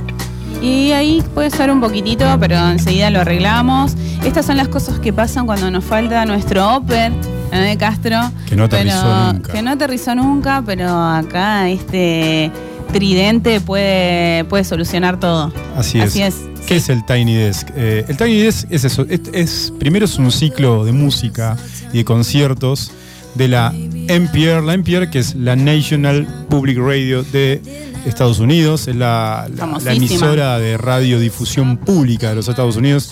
[0.61, 3.93] Y ahí puede ser un poquitito, pero enseguida lo arreglamos.
[4.23, 7.11] Estas son las cosas que pasan cuando nos falta nuestro Oper
[7.51, 8.19] de Castro.
[8.47, 9.51] Que no pero- aterrizó nunca.
[9.53, 12.51] Que no aterrizó nunca, pero acá este
[12.91, 15.51] tridente puede, puede solucionar todo.
[15.75, 16.05] Así es.
[16.05, 16.35] Así es.
[16.67, 17.67] ¿Qué es el Tiny Desk?
[17.75, 19.05] Eh, el Tiny Desk es eso.
[19.09, 21.57] Es, es- primero es un ciclo de música
[21.91, 22.91] y de conciertos
[23.35, 27.61] de la NPR, la NPR que es la National Public Radio de
[28.05, 33.11] Estados Unidos, es la, la- emisora de radiodifusión pública de los Estados Unidos.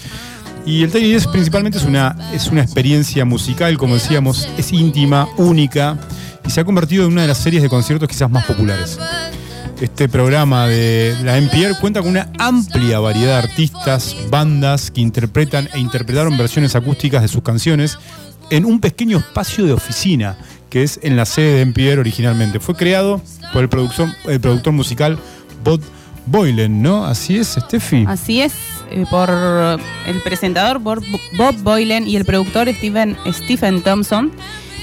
[0.66, 5.28] Y el Tiny Desk principalmente es una, es una experiencia musical, como decíamos, es íntima,
[5.38, 5.98] única
[6.46, 9.00] y se ha convertido en una de las series de conciertos quizás más populares.
[9.82, 15.70] Este programa de la NPR cuenta con una amplia variedad de artistas, bandas que interpretan
[15.74, 17.98] e interpretaron versiones acústicas de sus canciones
[18.50, 20.38] en un pequeño espacio de oficina
[20.70, 22.60] que es en la sede de NPR originalmente.
[22.60, 23.22] Fue creado
[23.54, 25.18] por el productor, musical
[25.64, 25.80] Bob
[26.26, 27.06] Boylan, ¿no?
[27.06, 28.04] Así es, Steffi.
[28.06, 28.54] Así es,
[28.92, 31.02] eh, por el presentador Bob
[31.64, 34.34] Boylan y el productor Stephen, Stephen Thompson.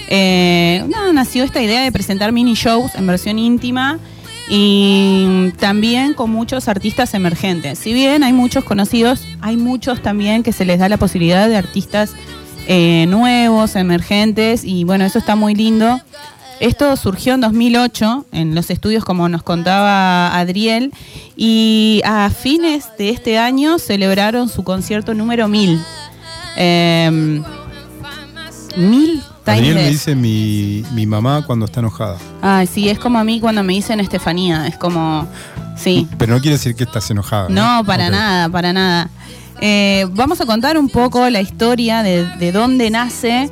[0.08, 4.00] eh, nació esta idea de presentar mini shows en versión íntima
[4.48, 7.78] y también con muchos artistas emergentes.
[7.78, 11.56] Si bien hay muchos conocidos, hay muchos también que se les da la posibilidad de
[11.56, 12.12] artistas
[12.68, 16.00] eh, nuevos, emergentes y bueno, eso está muy lindo.
[16.58, 20.92] Esto surgió en 2008 en los estudios, como nos contaba Adriel,
[21.36, 25.78] y a fines de este año celebraron su concierto número 1000.
[26.56, 27.42] Eh,
[28.76, 32.18] 1000 Tiny Daniel me dice mi, mi mamá cuando está enojada.
[32.42, 35.26] Ay, sí, es como a mí cuando me dicen Estefanía, es como,
[35.76, 36.08] sí.
[36.18, 37.48] Pero no quiere decir que estás enojada.
[37.48, 39.08] No, para nada, para nada.
[39.60, 43.50] Eh, vamos a contar un poco la historia de, de dónde nace.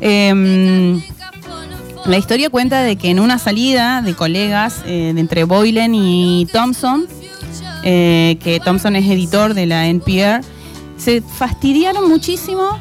[0.00, 1.00] Em,
[2.04, 6.48] la historia cuenta de que en una salida de colegas eh, de entre Boylan y
[6.52, 7.06] Thompson,
[7.84, 10.40] eh, que Thompson es editor de la NPR,
[10.96, 12.78] se fastidiaron muchísimo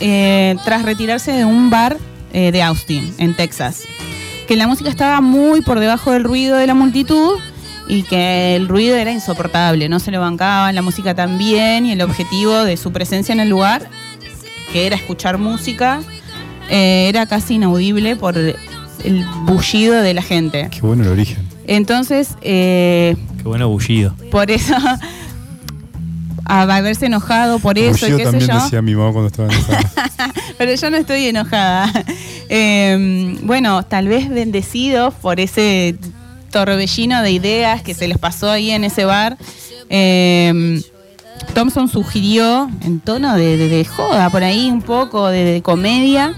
[0.00, 1.96] eh, tras retirarse de un bar
[2.32, 3.82] eh, de Austin, en Texas.
[4.48, 7.38] Que la música estaba muy por debajo del ruido de la multitud
[7.88, 12.00] y que el ruido era insoportable, no se lo bancaban, la música también y el
[12.02, 13.88] objetivo de su presencia en el lugar,
[14.72, 16.00] que era escuchar música,
[16.70, 18.56] eh, era casi inaudible por el
[19.44, 20.68] bullido de la gente.
[20.70, 21.46] Qué bueno el origen.
[21.66, 24.14] Entonces, eh, Qué bueno bullido.
[24.30, 24.74] por eso,
[26.46, 28.64] a haberse enojado por eso, y Bullido qué sé también yo.
[28.64, 29.80] decía mi mamá cuando estaba enojada.
[30.58, 31.90] Pero yo no estoy enojada.
[32.50, 35.96] Eh, bueno, tal vez bendecidos por ese
[36.50, 39.38] torbellino de ideas que se les pasó ahí en ese bar.
[39.88, 40.80] eh,
[41.54, 46.34] Thompson sugirió, en tono de, de- de joda, por ahí un poco de, de comedia,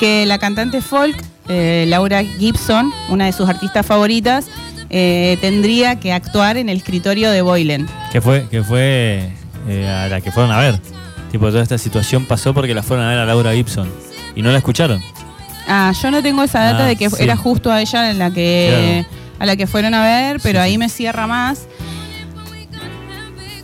[0.00, 1.16] que la cantante folk,
[1.48, 4.46] eh, Laura Gibson, una de sus artistas favoritas,
[4.90, 7.88] eh, tendría que actuar en el escritorio de Boylan.
[8.10, 9.30] Que fue, que fue
[9.68, 10.80] eh, a la que fueron a ver.
[11.30, 13.88] Tipo, toda esta situación pasó porque la fueron a ver a Laura Gibson.
[14.34, 15.00] Y no la escucharon.
[15.68, 17.16] Ah, yo no tengo esa data Ah, de que sí.
[17.20, 19.06] era justo a ella en la que
[19.38, 21.66] a la que fueron a ver, pero Sí, ahí me cierra más.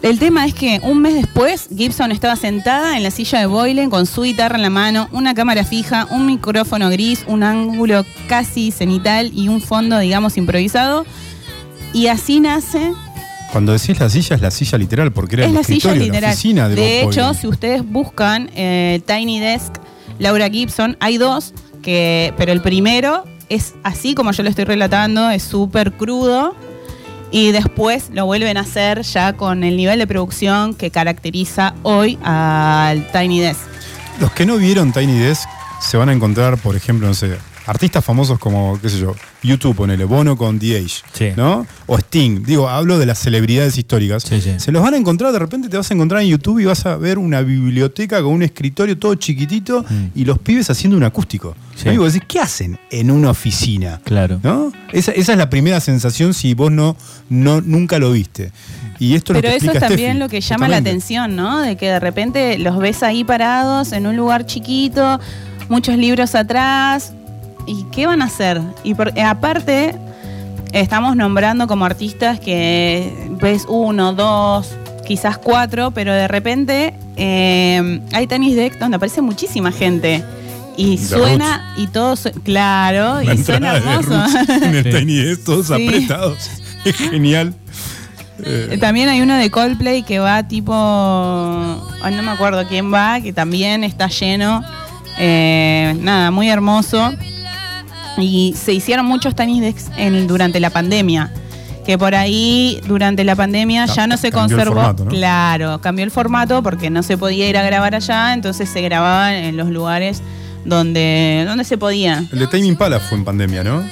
[0.00, 3.90] El tema es que un mes después Gibson estaba sentada en la silla de Boylan
[3.90, 8.70] con su guitarra en la mano, una cámara fija, un micrófono gris, un ángulo casi
[8.70, 11.04] cenital y un fondo, digamos, improvisado.
[11.92, 12.92] Y así nace
[13.52, 16.02] Cuando decís la silla, es la silla literal, porque era es el la silla escritorio,
[16.04, 16.22] literal.
[16.22, 19.74] la oficina de, de Bob hecho, si ustedes buscan eh, Tiny Desk,
[20.18, 25.30] Laura Gibson, hay dos, que, pero el primero es así como yo lo estoy relatando,
[25.30, 26.54] es súper crudo.
[27.30, 32.18] Y después lo vuelven a hacer ya con el nivel de producción que caracteriza hoy
[32.22, 33.60] al Tiny Desk.
[34.18, 35.46] Los que no vieron Tiny Desk
[35.78, 37.36] se van a encontrar, por ejemplo, no sé,
[37.68, 41.28] artistas famosos como, qué sé yo, YouTube, ponele, Bono con The Age, Sí.
[41.36, 41.66] ¿no?
[41.86, 44.22] O Sting, digo, hablo de las celebridades históricas.
[44.24, 44.54] Sí, sí.
[44.58, 46.86] Se los van a encontrar, de repente te vas a encontrar en YouTube y vas
[46.86, 50.06] a ver una biblioteca con un escritorio todo chiquitito Mm.
[50.14, 51.54] y los pibes haciendo un acústico.
[51.76, 51.90] Sí.
[51.90, 52.02] ¿No?
[52.04, 54.00] Decís, ¿qué hacen en una oficina?
[54.02, 54.40] Claro.
[54.42, 54.72] ¿No?
[54.92, 56.96] Esa, esa es la primera sensación si vos no,
[57.28, 58.50] no nunca lo viste.
[58.98, 61.58] Y esto lo Pero eso es también Steffi, lo que llama la atención, ¿no?
[61.60, 65.20] De que de repente los ves ahí parados en un lugar chiquito,
[65.68, 67.12] muchos libros atrás,
[67.68, 68.60] ¿y qué van a hacer?
[68.82, 69.94] Y por- eh, aparte,
[70.72, 74.70] estamos nombrando como artistas que ves uno, dos,
[75.06, 80.24] quizás cuatro, pero de repente eh, hay tenis decks donde aparece muchísima gente.
[80.76, 84.24] Y suena y todo, su- claro, La y suena hermoso.
[84.62, 84.84] En el
[85.26, 85.72] Desk, todos Sí.
[85.88, 86.50] apretados.
[86.84, 87.52] Es genial.
[88.44, 90.72] Eh, También hay uno de Coldplay que va tipo.
[90.72, 94.62] no me acuerdo quién va, que también está lleno.
[95.18, 97.10] Eh, nada, muy hermoso.
[98.18, 101.32] Y se hicieron muchos tenis decks en, durante la pandemia.
[101.86, 104.74] Que por ahí, durante la pandemia, Ca- ya no se cambió el conservó.
[104.82, 105.10] formato, ¿no?
[105.10, 109.34] Claro, cambió el formato porque no se podía ir a grabar allá, entonces se grababa
[109.34, 110.20] en los lugares
[110.66, 112.24] donde, donde se podía.
[112.30, 113.82] el de Tiny Impala fue en pandemia, ¿no?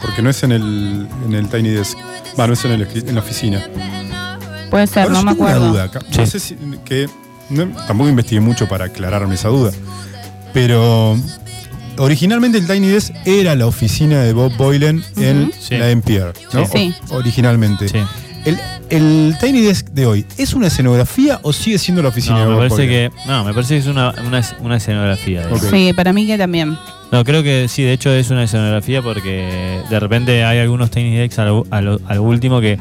[0.00, 1.98] Porque no es en el, en el Tiny Desk.
[2.40, 3.62] Va, no es en, el escri- en la oficina.
[4.70, 5.72] Puede ser, Ahora, no yo me tengo una acuerdo.
[5.72, 6.00] duda acá.
[6.16, 6.30] No Sí.
[6.32, 6.56] sé si.
[6.86, 7.06] Que,
[7.50, 9.72] no- tampoco investigué mucho para aclararme esa duda.
[10.54, 11.18] Pero.
[11.98, 15.52] Originalmente el Tiny Desk era la oficina de Bob Boylan en.
[15.58, 15.76] Sí.
[15.76, 16.66] la NPR, ¿no?
[16.66, 16.94] Sí.
[17.10, 17.88] O- originalmente.
[17.88, 17.98] Sí.
[18.44, 18.58] El,
[18.90, 22.50] el Tiny Desk de hoy, ¿es una escenografía o sigue siendo la oficina de No,
[22.50, 23.10] me Bob parece Boylan?
[23.10, 23.28] que.
[23.28, 25.46] No, me parece que es una, una, una escenografía.
[25.46, 25.58] de.
[25.60, 26.76] Sí, para mí que también.
[27.12, 31.14] No, creo que sí, de hecho es una escenografía porque de repente hay algunos Tiny
[31.14, 32.78] Decks a lo, a lo- a lo último que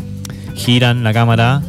[0.55, 1.61] giran la cámara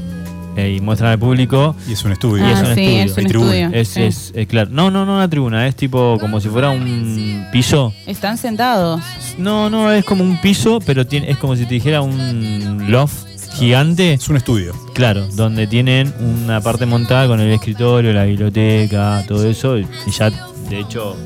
[0.56, 1.74] eh, y muestran al público.
[1.88, 2.44] Y es un estudio.
[2.46, 3.02] Y Ah, es un sí, estudio.
[3.04, 3.70] es un estudio.
[3.72, 4.02] Es, sí.
[4.02, 4.70] es- es claro.
[4.72, 7.92] No, no, no una tribuna, es tipo como si fuera un piso.
[8.06, 9.00] Están sentados.
[9.38, 13.26] No, no, es como un piso, pero tiene, es como si te dijera un loft
[13.54, 14.14] gigante.
[14.14, 14.74] Es un estudio.
[14.94, 16.12] Claro, donde tienen
[16.44, 19.78] una parte montada con el escritorio, la biblioteca, todo eso.
[19.78, 20.30] Y y ya,
[20.68, 21.16] de hecho,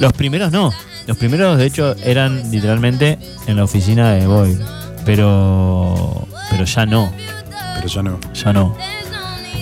[0.00, 0.72] los primeros no.
[1.06, 4.58] Los primeros, de hecho, eran literalmente en la oficina de Boyle.
[5.06, 7.10] Pero, pero ya no,
[7.88, 8.18] Pero ya no.
[8.34, 8.76] ya no.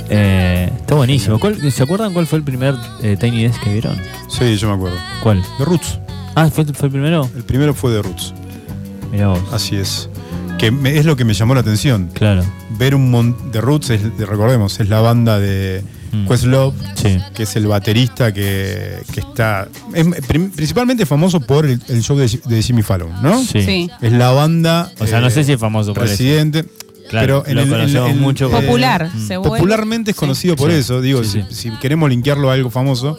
[0.09, 1.39] Eh, está buenísimo.
[1.39, 3.97] ¿Cuál- ¿Se acuerdan cuál fue el primer eh, Tiny Desk que vieron?
[4.29, 4.97] Sí, yo me acuerdo.
[5.23, 5.43] ¿Cuál?
[5.59, 5.99] De Roots.
[6.35, 7.29] Ah, ¿fue, fue el primero?
[7.37, 8.35] El primero fue de Roots.
[9.11, 9.41] Mira vos.
[9.53, 10.09] Así es.
[10.59, 12.11] Que me- es lo que me llamó la atención.
[12.13, 12.43] Claro.
[12.79, 16.29] Ver un montón de Roots, es- de- recordemos, es la banda de Mm.
[16.29, 17.19] Questlove, Sí.
[17.35, 19.69] que es el baterista que, que está.
[19.93, 23.43] es prim- principalmente famoso por el, el show de, de Jimmy Fallon, ¿no?
[23.43, 23.61] Sí.
[23.63, 23.91] Sí.
[24.01, 24.91] Es la banda.
[25.01, 26.13] O sea, no eh, sé si es famoso por eso.
[26.13, 26.65] Residente.
[27.09, 29.11] Claro, pero en lo el- en- conocemos en- mucho eh, por- Popular.
[29.27, 30.21] Se vuelve- Popularmente es Sí.
[30.21, 30.77] conocido por Sí.
[30.79, 31.01] eso.
[31.01, 31.71] Digo, Sí, si, sí.
[31.71, 33.19] si queremos linkearlo a algo famoso,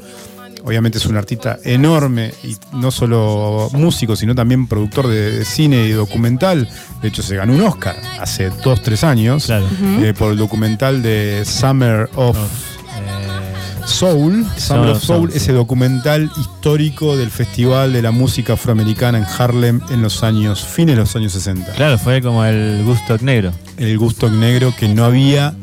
[0.63, 5.85] obviamente es un artista enorme y no solo músico, sino también productor de, de cine
[5.88, 6.67] y documental.
[7.01, 9.65] De hecho, se ganó un Oscar hace dos, tres años Claro.
[10.01, 12.39] Eh, por el documental de Summer of Eh,
[13.88, 14.45] Soul.
[14.57, 20.01] Summer of Soul, ese documental histórico del Festival de la Música Afroamericana en Harlem en
[20.01, 21.71] los años, fines de los años 60.
[21.73, 23.51] claro, fue como el gusto negro.
[23.77, 25.55] el gusto negro que no había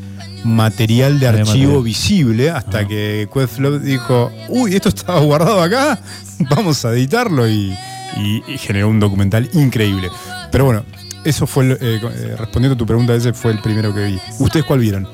[0.44, 2.86] material de archivo visible hasta Ah.
[2.88, 5.98] que Questlove dijo, uy, esto estaba guardado acá,
[6.50, 7.74] vamos a editarlo y,
[8.16, 10.10] y- y generó un documental increíble.
[10.50, 10.84] Pero bueno,
[11.24, 14.18] eso fue, el- eh, eh, respondiendo a tu pregunta, ese fue el primero que vi.
[14.38, 15.08] ¿Ustedes cuál vieron?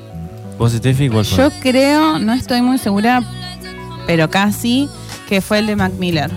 [0.61, 1.37] ¿Vos, Steffi, cuál fue?
[1.39, 3.23] Yo creo, no estoy muy segura,
[4.05, 4.87] pero casi,
[5.27, 6.29] que fue el de Mac Miller.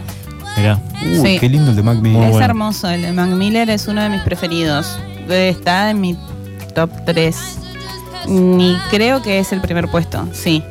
[0.57, 0.81] Mirá.
[1.23, 1.37] Sí.
[1.39, 2.17] qué lindo el de Mac Miller.
[2.17, 2.47] Muy es bueno.
[2.47, 4.99] hermoso, el de Mac Miller es uno de mis preferidos.
[5.29, 6.17] Debe estar en mi
[6.75, 7.37] top 3.
[8.29, 10.63] Ni creo que es el primer puesto, sí.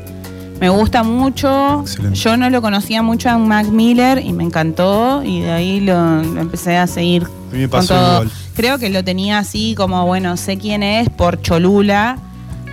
[0.59, 1.81] Me gusta mucho.
[1.81, 2.17] Excelente.
[2.17, 6.23] Yo no lo conocía mucho a Mac Miller y me encantó y de ahí lo,
[6.23, 8.13] lo empecé a seguir A mí me con pasó todo.
[8.23, 8.31] igual.
[8.55, 12.17] Creo que lo tenía así como, bueno, sé quién es por Cholula,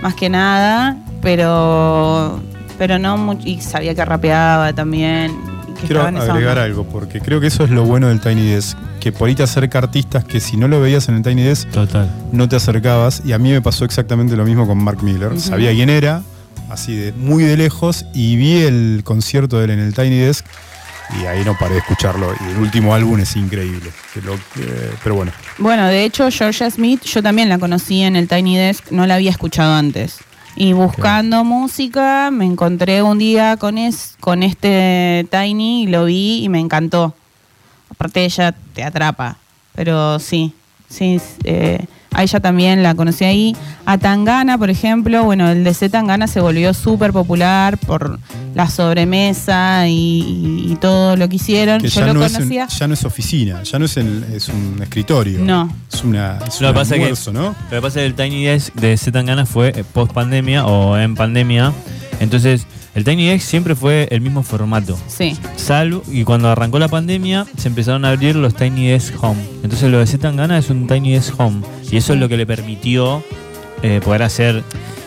[0.01, 2.41] más que nada, pero
[2.77, 5.31] pero no mucho, y sabía que rapeaba también.
[5.79, 6.63] que Quiero agregar onda.
[6.63, 9.43] algo, porque creo que eso es lo bueno del Tiny Desk, que por ahí te
[9.43, 12.09] acerca artistas que si no lo veías en el Tiny Desk Total.
[12.31, 15.39] no te acercabas y a mí me pasó exactamente lo mismo con Mark Miller.
[15.39, 16.21] Sabía quién era,
[16.69, 20.45] así de muy de lejos y vi el concierto de él en el Tiny Desk
[21.19, 23.91] y ahí no paré de escucharlo y el último álbum es increíble.
[24.23, 28.27] Lo- eh, pero bueno, Bueno, de hecho, Georgia Smith, yo también la conocí en el
[28.27, 30.19] Tiny Desk, no la había escuchado antes.
[30.55, 36.43] Y buscando música, me encontré un día con, es, con este Tiny y lo vi
[36.43, 37.15] y me encantó.
[37.89, 39.37] Aparte, ella te atrapa.
[39.73, 40.53] Pero sí,
[40.89, 43.55] sí, eh, a ella también la conocí ahí.
[43.85, 48.19] A Tangana, por ejemplo, bueno, el DC Tangana se volvió súper popular por
[48.53, 51.81] la sobremesa y, todo lo que hicieron.
[51.81, 52.67] que yo ya lo no, es un- conocía.
[52.67, 55.39] ya no es oficina, ya no es, el- es un escritorio.
[55.39, 55.73] No.
[55.91, 57.43] Es, una, es Lo un que pasa es que- almuerzo, ¿no?
[57.43, 61.15] Lo que pasa es que el Tiny Desk de Zetangana fue post pandemia o en
[61.15, 61.71] pandemia.
[62.19, 62.65] Entonces,
[62.95, 64.97] el Tiny Desk siempre fue el mismo formato.
[65.07, 65.37] Sí.
[65.55, 69.39] Salvo, y cuando arrancó la pandemia, se empezaron a abrir los Tiny Desk Home.
[69.63, 71.61] Entonces, lo de Zetangana es un Tiny Desk Home.
[71.89, 73.23] Y eso es lo que le permitió
[73.83, 74.63] eh, poder hacer.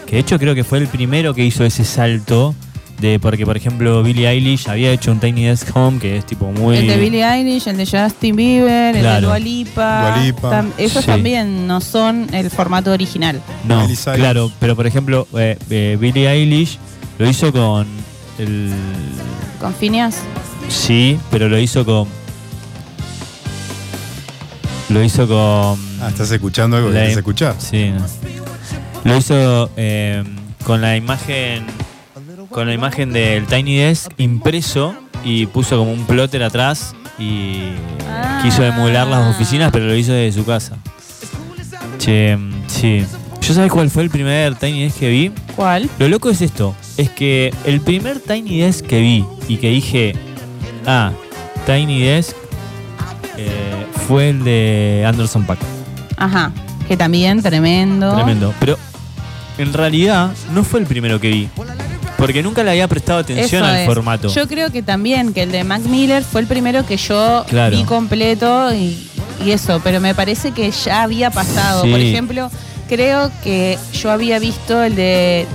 [0.06, 2.54] Que de hecho, creo que fue el primero que hizo ese salto
[3.00, 6.52] de porque por ejemplo Billie Eilish había hecho un Tiny Desk Home que es tipo
[6.52, 9.26] muy El de Billie Eilish, el de Justin Bieber, el de Claro.
[9.26, 10.00] Dua Lipa.
[10.14, 10.50] Dua Lipa.
[10.50, 11.10] Tam- esos Sí.
[11.10, 13.40] también no son el formato original.
[13.66, 16.78] no claro pero por ejemplo eh, eh, Billie Eilish
[17.18, 17.86] lo hizo con
[18.38, 18.72] el
[19.60, 20.16] ¿Con Phineas?
[20.68, 22.06] sí pero lo hizo con
[24.90, 27.54] lo hizo con Ah, estás escuchando algo que La- escuchar.
[27.58, 28.04] Sí, no.
[29.04, 30.22] Lo hizo eh,
[30.64, 31.64] con la imagen
[32.50, 34.94] con la imagen del Tiny Desk impreso
[35.24, 37.70] y puso como un plotter atrás y
[38.08, 38.40] Ah.
[38.42, 40.76] quiso emular las oficinas, pero lo hizo desde su casa.
[41.98, 43.04] Che, mm, sí.
[43.46, 45.30] ¿Yo sabes cuál fue el primer Tiny Desk que vi?
[45.54, 45.90] ¿Cuál?
[45.98, 50.14] Lo loco es esto, es que el primer Tiny Desk que vi y que dije,
[50.86, 51.12] ah,
[51.66, 52.34] Tiny Desk,
[53.36, 55.58] eh, fue el de Anderson Paak.
[56.16, 56.52] Ajá.
[56.88, 58.14] Que también tremendo.
[58.14, 58.54] Tremendo.
[58.60, 58.78] Pero
[59.58, 61.48] en realidad no fue el primero que vi.
[62.16, 63.86] Porque nunca le había prestado atención Eso al es.
[63.86, 64.28] formato.
[64.28, 67.76] Yo creo que también que el de Mac Miller fue el primero que yo Claro.
[67.76, 69.06] vi completo y,
[69.44, 71.82] y eso, pero me parece que ya había pasado.
[71.84, 71.90] Sí.
[71.90, 72.50] Por ejemplo,
[72.88, 75.46] creo que yo había visto el de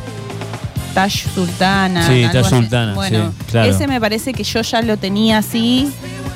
[0.94, 2.06] Tash Sultana.
[2.08, 2.46] Sí, Tash.
[2.50, 3.70] Sultana, Bueno, sí, claro.
[3.72, 5.92] ese me parece que yo ya lo tenía así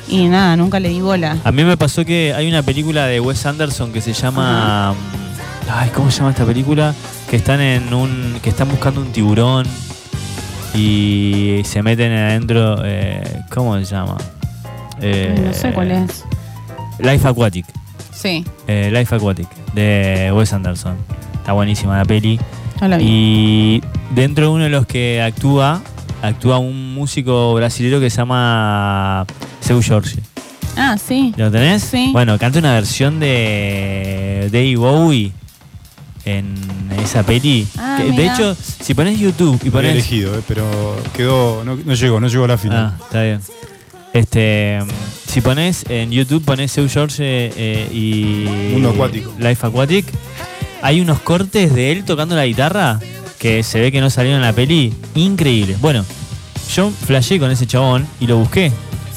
[0.08, 1.36] y nada, nunca le di bola.
[1.44, 4.94] A mí me pasó que hay una película de Wes Anderson que se llama.
[5.70, 6.94] Ay, ¿cómo se llama esta película?
[7.30, 8.38] Que están en un.
[8.42, 9.66] que están buscando un tiburón
[10.74, 12.82] y se meten adentro.
[12.84, 14.16] eh, ¿Cómo se llama?
[15.00, 16.24] Eh, no sé cuál es.
[16.98, 17.66] Life Aquatic.
[18.24, 20.96] Sí, eh, Life Aquatic de Wes Anderson.
[21.34, 22.40] Está buenísima la peli.
[22.80, 23.04] yo la vi.
[23.06, 23.82] Y
[24.14, 25.82] dentro de uno de los que actúa,
[26.22, 29.26] actúa un músico brasilero que se llama
[29.60, 30.20] Seu Jorge.
[30.74, 31.34] Ah, sí.
[31.36, 31.82] ¿Lo tenés?
[31.82, 32.08] Sí.
[32.12, 35.32] Bueno, canta una versión de David Bowie
[36.24, 36.54] en
[37.02, 37.68] esa peli.
[37.76, 39.92] Ah, Que, de hecho, si pones YouTube y pones.
[39.92, 40.64] elegido, eh, pero
[41.14, 42.94] quedó, no, no llegó, no llegó a la final.
[42.94, 43.40] Ah, está bien.
[44.14, 44.78] Este,
[45.26, 48.46] si pones en YouTube, pones Seu George eh, y.
[48.72, 49.32] Mundo Acuático.
[49.38, 50.06] Life Aquatic.
[50.82, 53.00] Hay unos cortes de él tocando la guitarra
[53.40, 54.94] que se ve que no salieron en la peli.
[55.16, 55.80] Increíbles.
[55.80, 56.04] Bueno,
[56.72, 58.70] yo flashé con ese chabón y lo busqué.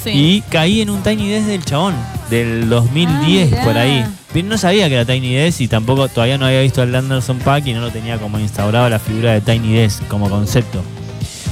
[0.03, 0.09] Sí.
[0.09, 1.93] Y caí en un Tiny Desk del chabón,
[2.31, 4.03] del 2010 Ah, por ahí.
[4.33, 7.37] Pero no sabía que era Tiny Desk y tampoco todavía no había visto al Anderson
[7.37, 10.81] Pack y no lo tenía como instaurado la figura de Tiny Desk como concepto.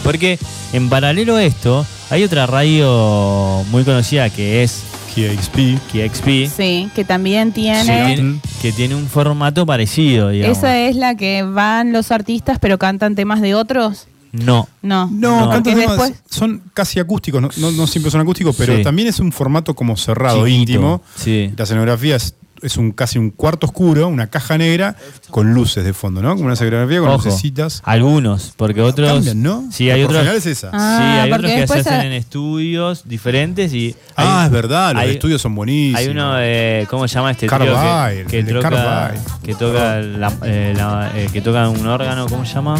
[0.04, 0.40] Porque
[0.74, 4.84] en paralelo a esto, hay otra radio muy conocida que es
[5.16, 5.80] KXP.
[5.92, 7.84] KXP, Sí, que también tiene.
[8.16, 10.58] tiene, que tiene un formato parecido, digamos.
[10.58, 14.08] ¿Esa es la que van los artistas pero cantan temas de otros?
[14.34, 15.10] No, No.
[15.14, 15.64] No, No.
[15.64, 18.84] temas después- son casi acústicos, no, no- no siempre son acústicos, pero Sí.
[18.84, 21.02] también es un formato como cerrado, Chiquito, íntimo.
[21.16, 21.54] sí.
[21.56, 24.96] La escenografía es, es un casi un cuarto oscuro, una caja negra
[25.30, 26.32] con luces de fondo, ¿no?
[26.34, 27.82] Como una escenografía con Ojo, lucecitas.
[27.86, 29.12] algunos, porque otros...
[29.12, 29.66] Cambian, ¿no?
[29.72, 30.26] Sí, hay otros...
[30.28, 30.70] es esa.
[30.74, 33.96] Ah, sí, hay porque otros que se hacen a- en estudios diferentes y...
[34.16, 36.00] ah, hay- es verdad, los hay- estudios son buenísimos.
[36.00, 36.88] Hay uno de.
[36.90, 39.20] ¿Cómo se llama este Carvajal, que, que el de toca, Carvajal.
[39.44, 42.80] que toca la- eh, la- eh, que toca un órgano, ¿cómo se llama?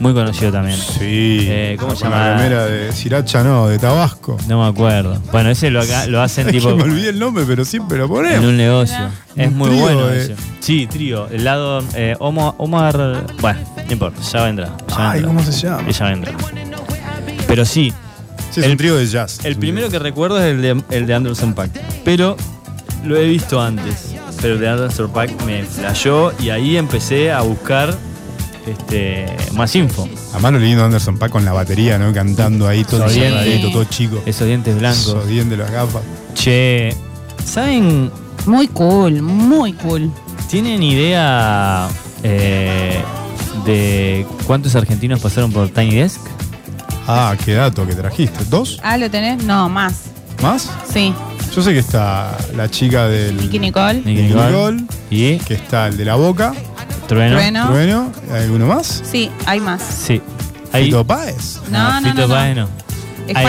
[0.00, 0.78] Muy conocido también.
[0.78, 0.98] Sí.
[1.48, 2.16] Eh, ¿cómo se llama?
[2.18, 4.36] La remera de Siracha, no, de Tabasco.
[4.46, 5.20] No me acuerdo.
[5.32, 7.98] Bueno, ese lo, acá- lo hacen Es que tipo me olvidé el nombre, pero siempre
[7.98, 8.44] lo en ponemos.
[8.44, 9.07] un negocio.
[9.36, 10.34] Es muy trío bueno de- ese.
[10.60, 11.28] Sí, trío.
[11.28, 14.76] El lado eh, Omar, Omar- Bueno, no importa, ya vendrá.
[14.88, 15.26] Ya Ay, vendrá.
[15.28, 15.90] ¿cómo se llama?
[15.90, 16.32] Ya vendrá.
[17.46, 17.92] Pero sí,
[18.50, 19.44] Sí, es el- un trío de jazz.
[19.44, 21.70] El primero que recuerdo es el de, el de Anderson Pack.
[22.04, 22.36] Pero
[23.04, 24.14] lo he visto antes.
[24.40, 27.94] Pero el de Anderson Pack me flashó y ahí empecé a buscar
[28.66, 30.08] este, más info.
[30.32, 32.12] Además lo lindo de Anderson Paak con la batería, ¿no?
[32.12, 33.06] Cantando ahí todo
[33.70, 34.22] todo chico.
[34.26, 35.02] Esos dientes blancos.
[35.04, 36.02] Sodiente las gafas.
[36.34, 36.94] Che,
[37.44, 38.10] ¿saben?
[38.48, 40.10] Muy cool, muy cool.
[40.50, 41.86] ¿Tienen idea
[42.22, 43.02] eh,
[43.66, 46.18] de cuántos argentinos pasaron por Tiny Desk?
[47.06, 48.44] Ah, qué dato que trajiste.
[48.48, 48.80] ¿Dos?
[48.82, 49.44] Ah, ¿lo tenés?
[49.44, 50.04] No, más.
[50.42, 50.70] ¿Más?
[50.90, 51.12] Sí.
[51.54, 54.00] Yo sé que está la chica del Nicky Nicole.
[54.02, 54.46] Nicky Nicole.
[54.46, 55.36] Nicole, ¿Y?
[55.38, 56.54] que está el de la boca,
[57.06, 57.36] Trueno.
[57.36, 57.68] Trueno.
[57.70, 59.02] Bueno, ¿hay alguno más?
[59.10, 59.82] Sí, hay más.
[59.82, 60.22] Sí.
[60.72, 61.60] Ahí- Fito Páez.
[61.70, 62.34] No, no, Fito no, no.
[62.34, 62.68] Páez no.
[63.26, 63.44] Es Ahí-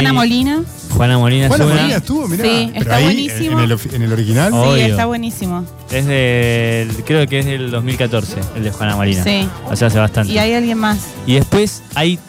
[0.89, 1.47] Juana Molina.
[1.47, 1.75] Juana Molina es Juana una.
[1.81, 2.43] Molina estuvo, mirá.
[2.43, 3.57] Sí, Pero está ahí, buenísimo.
[3.59, 4.53] En el, ofi- en el original.
[4.53, 4.63] Oh.
[4.63, 4.85] Sí, Obvio.
[4.87, 5.65] está buenísimo.
[5.91, 7.03] Es del.
[7.05, 9.23] Creo que es del 2014, el de Juana Molina.
[9.23, 9.47] Sí.
[9.69, 10.31] O sea, hace bastante.
[10.33, 10.99] Y hay alguien más.
[11.25, 12.19] Y después hay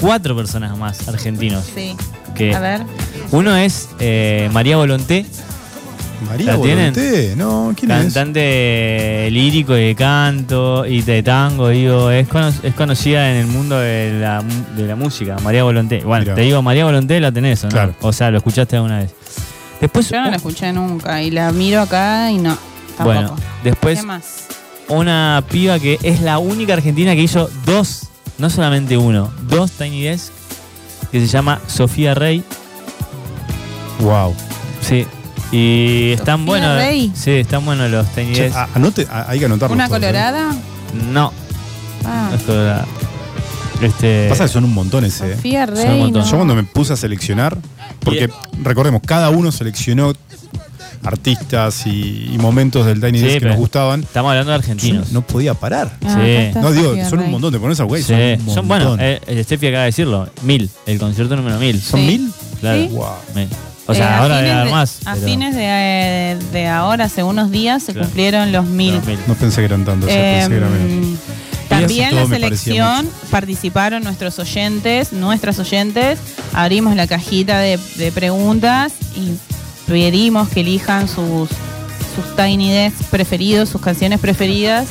[0.00, 1.64] cuatro personas más argentinos.
[1.74, 1.94] Sí.
[2.34, 2.82] Que A ver.
[3.32, 5.26] Uno es eh, María Volonté,
[6.26, 6.56] María.
[6.56, 7.34] Volonté.
[7.36, 8.02] No, ¿quién es?
[8.04, 13.46] cantante lírico y de canto y de tango, digo, es, cono- es conocida en el
[13.46, 14.42] mundo de la,
[14.76, 16.00] de la música, María Volonté.
[16.04, 16.34] Bueno, Mirá.
[16.34, 17.72] te digo, María Volonté la tenés, ¿o no?
[17.72, 17.94] Claro.
[18.00, 19.14] O sea, lo escuchaste alguna vez.
[19.80, 22.56] Después, Yo no la escuché nunca y la miro acá y no.
[22.96, 23.04] Tampoco.
[23.04, 24.46] bueno, después ¿Qué más?
[24.88, 28.08] una piba que es la única argentina que hizo dos,
[28.38, 30.32] no solamente uno, dos Tiny Desk
[31.12, 32.42] que se llama Sofía Rey.
[34.00, 34.34] Wow.
[34.80, 35.06] Sí.
[35.50, 36.76] Y están buenos.
[36.76, 37.10] Rey.
[37.14, 39.74] Sí, están buenos los Tiny Che, a- anote, a- hay que anotarlo.
[39.74, 40.54] ¿Una colorada?
[41.10, 41.32] No,
[42.04, 42.86] Ah, no es colorada.
[43.82, 44.28] Este.
[44.28, 45.32] Pasa que son un montón ese.
[45.32, 45.34] ¿eh?
[45.36, 45.98] Sofía un Rey.
[46.00, 46.22] montón.
[46.22, 46.30] no.
[46.30, 47.56] Yo cuando me puse a seleccionar,
[48.00, 48.28] porque
[48.62, 50.12] recordemos, cada uno seleccionó
[51.04, 54.02] artistas y, y momentos del Tiny Sí, Desk que nos gustaban.
[54.02, 55.12] Estamos hablando de Yo argentinos.
[55.12, 55.92] no podía parar.
[56.04, 56.58] Ah, Sí.
[56.60, 57.52] No, digo, son un montón.
[57.52, 58.14] Te pones a güey, Sí,
[58.52, 59.00] son un son.
[59.00, 60.28] Eh, eh, Steffi acaba de decirlo.
[60.42, 60.68] Mil.
[60.86, 61.80] El concierto número mil.
[61.80, 62.06] ¿Son Sí.
[62.06, 62.32] mil?
[62.60, 62.80] Claro.
[62.80, 62.88] Sí.
[62.92, 63.06] Wow.
[63.36, 63.48] Mil.
[63.88, 64.98] O Eh, sea, a ahora de- más.
[65.06, 68.06] A pero- fines de, de ahora, hace unos días, se Claro.
[68.06, 68.94] cumplieron los mil.
[68.96, 69.18] Los mil.
[69.26, 70.90] No pensé que eran tantos, o sea, pensé que eran menos.
[71.08, 71.16] Em,
[71.68, 76.18] también la selección participaron nuestros oyentes, nuestras oyentes.
[76.52, 79.32] Abrimos la cajita de, de preguntas y
[79.90, 84.86] pedimos que elijan sus, sus Tiny Desk preferidos, sus canciones preferidas.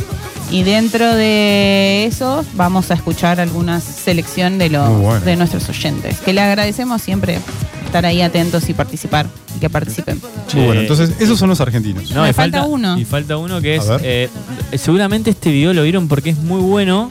[0.49, 5.19] Y dentro de eso vamos a escuchar alguna selección de, los, bueno.
[5.19, 6.19] de nuestros oyentes.
[6.19, 7.39] Que le agradecemos siempre
[7.97, 9.25] estar ahí atentos y participar
[9.55, 10.21] y que participen.
[10.53, 12.11] Muy bueno, entonces esos son los argentinos.
[12.11, 12.97] No, Me y falta uno.
[12.97, 13.83] Y falta uno que es.
[14.03, 14.29] eh,
[14.75, 17.09] seguramente este video lo vieron porque es muy bueno.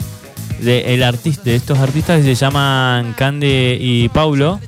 [0.61, 4.59] De, el artista, de estos artistas que se llaman Cande y Paulo.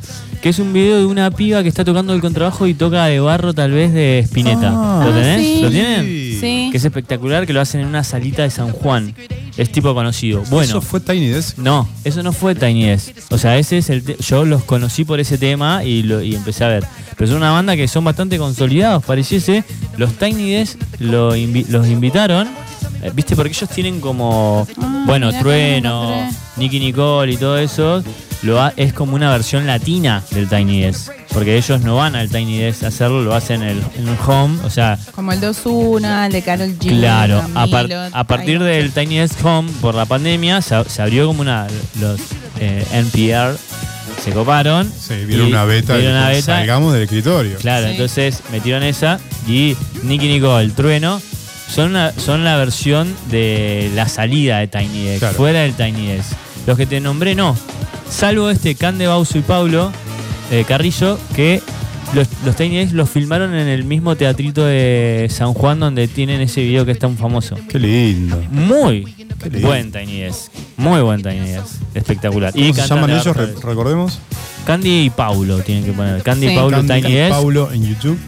[0.43, 3.19] Que es un video de una piba que está tocando el contrabajo y toca de
[3.19, 4.71] barro, tal vez de Spinetta.
[4.73, 5.03] Ah.
[5.05, 5.41] ¿Lo tenés?
[5.45, 5.63] sí.
[5.63, 6.05] ¿Lo tienen?
[6.41, 6.69] Sí.
[6.71, 9.15] Que es espectacular, que lo hacen en una salita de San Juan.
[9.57, 10.45] Es tipo conocido.
[10.51, 10.69] Bueno.
[10.71, 11.59] ¿Eso fue Tiny Desk?
[11.59, 13.11] No, eso no fue Tiny Desk.
[13.31, 16.37] O sea, ese es el te- yo los conocí por ese tema y, lo, y
[16.37, 16.85] empecé a ver.
[17.17, 19.65] Pero son una banda que son bastante consolidados, pareciese.
[19.97, 22.47] Los Tiny Desk lo invi- los invitaron,
[23.03, 23.35] eh, ¿viste?
[23.35, 26.39] Porque ellos tienen como, Ah, bueno, mirá Trueno, no encontré.
[26.59, 28.05] Nicky Nicole y todo eso.
[28.43, 31.11] Lo ha- es como una versión latina del Tiny Desk.
[31.33, 34.17] Porque ellos no van al Tiny Desk a hacerlo, lo hacen en el, en el
[34.27, 34.59] home.
[34.65, 36.99] O sea, Como el 2-1, el de Carol G.
[37.01, 41.27] Claro, a, par- a partir del Tiny Desk Home, por la pandemia, se, se abrió
[41.27, 41.67] como una.
[42.01, 42.21] Los
[42.61, 43.57] eh, NPR
[44.25, 44.91] se coparon.
[44.91, 45.97] Sí, vieron una beta.
[45.97, 46.43] vieron una beta.
[46.57, 47.59] Salgamos del escritorio.
[47.59, 47.93] Claro, Sí.
[47.93, 51.21] entonces metieron esa y Nicky Nicole, Trueno,
[51.73, 55.35] son, una- son la versión de la salida de Tiny Desk, Claro.
[55.37, 56.33] fuera del Tiny Desk.
[56.67, 57.57] Los que te nombré no,
[58.11, 59.93] salvo este Cande Bauso y Pablo
[60.51, 61.63] eh, Carrillo, que
[62.15, 66.41] los, los Tiny Desk los filmaron en el mismo teatrito de San Juan donde tienen
[66.41, 67.57] ese video que es tan famoso.
[67.69, 68.43] Qué lindo.
[68.51, 69.05] Muy
[69.43, 69.69] Qué lindo.
[69.69, 72.53] buen Tiny Desk, muy buen Tiny Desk, espectacular.
[72.53, 73.37] ¿Cómo se cantan llaman ellos?
[73.37, 74.19] Re- recordemos.
[74.67, 76.23] Candy y Paulo tienen que poner.
[76.23, 76.55] Candy y.
[76.57, 77.31] Paulo Candy Tiny y Desk.
[77.31, 78.19] Paulo en YouTube.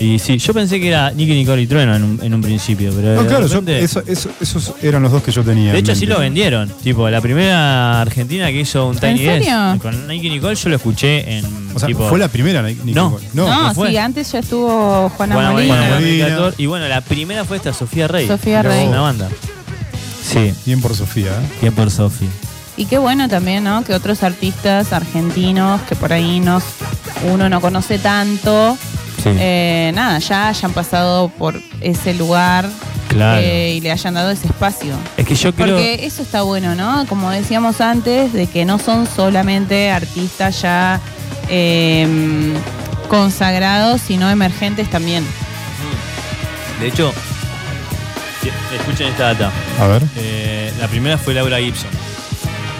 [0.00, 2.90] Y sí, yo pensé que era Nicky Nicole y Trueno en un, en un principio,
[2.96, 5.72] pero No, claro, yo- repente- eso- eso- esos eran los dos que yo tenía.
[5.74, 6.70] de hecho sí lo vendieron.
[6.82, 9.48] Tipo, la primera argentina que hizo un Tiny Desk
[9.82, 11.44] con Nicky Nicole yo lo escuché en
[11.74, 13.10] O sea, tipo fue la primera, Nicky No.
[13.10, 13.26] Nicole.
[13.34, 13.90] No, No, no fue.
[13.90, 15.74] sí, antes ya estuvo Juana, Juana Molina.
[15.74, 16.24] Molina, Juana Molina.
[16.24, 16.62] 2014.
[16.62, 18.26] Y bueno, la primera fue esta Sofía Rey.
[18.26, 18.86] Sofía Rey.
[18.88, 19.28] Una banda.
[20.24, 21.30] Sí, bien por Sofía.
[21.32, 21.48] ¿eh?
[21.60, 22.28] bien por Sofía.
[22.76, 23.84] Y qué bueno también, ¿no?
[23.84, 26.62] Que otros artistas argentinos que por ahí nos,
[27.30, 28.78] uno no conoce tanto,
[29.22, 32.68] Sí, eh, nada, ya hayan pasado por ese lugar
[33.08, 33.40] claro.
[33.42, 34.94] eh, y le hayan dado ese espacio.
[35.16, 35.76] es que yo creo.
[35.76, 37.04] Porque eso está bueno, ¿no?
[37.06, 41.00] Como decíamos antes, de que no son solamente artistas ya
[41.48, 42.06] eh,
[43.08, 45.24] consagrados, sino emergentes también.
[46.80, 47.12] De hecho,
[48.74, 49.52] escuchen esta data.
[49.78, 50.02] A ver.
[50.16, 51.90] Eh, la primera fue Laura Gibson,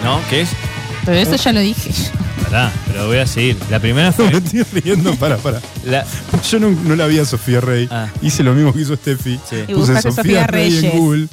[0.04, 0.20] ¿no?
[0.30, 0.50] Que es.
[1.04, 1.90] Pero eso ya lo dije.
[2.50, 3.56] Pará, pero voy a seguir.
[3.70, 4.26] La primera Me fue.
[4.36, 5.60] estoy riendo, para, para.
[5.84, 6.04] la-
[6.50, 7.86] Yo no, no la vi a Sofía Rey.
[7.90, 8.08] Ah.
[8.22, 9.38] Hice lo mismo que hizo Steffi.
[9.48, 9.56] Sí.
[9.68, 10.84] Y Puse Sofía Rey Reyes.
[10.84, 11.28] en Google.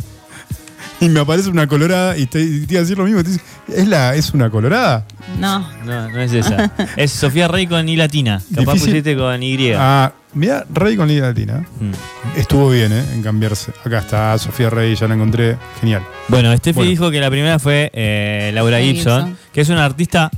[0.99, 3.24] Y me aparece una colorada y te, y te iba a decir lo mismo.
[3.24, 5.05] te dice, ¿Es, la, ¿Es una colorada?
[5.39, 5.59] No.
[5.86, 6.72] No, no es esa.
[6.97, 8.41] es Sofía Rey con I latina.
[8.55, 8.89] Capaz Difícil.
[8.89, 9.72] pusiste con Y.
[9.76, 11.63] Ah, mira, Rey con Liga Latina.
[11.80, 12.39] Mm.
[12.39, 13.03] Estuvo bien, ¿eh?
[13.13, 13.72] En cambiarse.
[13.86, 15.57] Acá está Sofía Rey, ya la encontré.
[15.82, 16.01] Genial.
[16.30, 16.89] Bueno, Steffi Bueno.
[16.89, 19.38] dijo que la primera fue eh, Laura Laura Gibson, Gibson.
[19.53, 20.32] que es una artista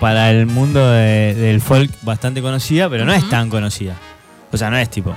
[0.00, 3.94] para el mundo de- del folk bastante conocida, pero no es tan conocida.
[4.52, 5.14] O sea, no es tipo.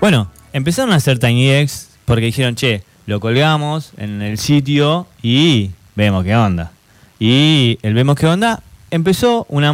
[0.00, 5.70] Bueno, empezaron a hacer Tiny X porque dijeron, che, lo colgamos en el sitio y
[5.96, 6.70] vemos qué onda.
[7.18, 9.72] Y el vemos qué onda empezó una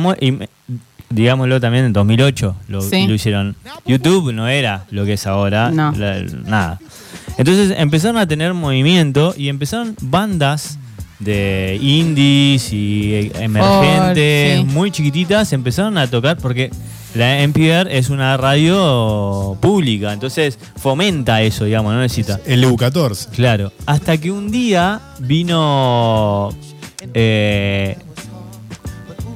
[1.09, 3.07] digámoslo también en 2008 lo, Sí.
[3.07, 3.55] lo hicieron.
[3.87, 5.93] YouTube no era lo que es ahora, No.
[5.93, 6.81] la- nada.
[7.39, 10.79] Entonces empezaron a tener movimiento y empezaron bandas
[11.19, 14.65] de indies y emergentes, sí.
[14.67, 16.71] muy chiquititas, empezaron a tocar porque
[17.15, 22.39] la NPR es una radio pública, entonces fomenta eso, digamos, no necesita.
[22.45, 23.29] El EU14.
[23.31, 26.51] Claro, hasta que un día vino
[27.15, 27.97] eh,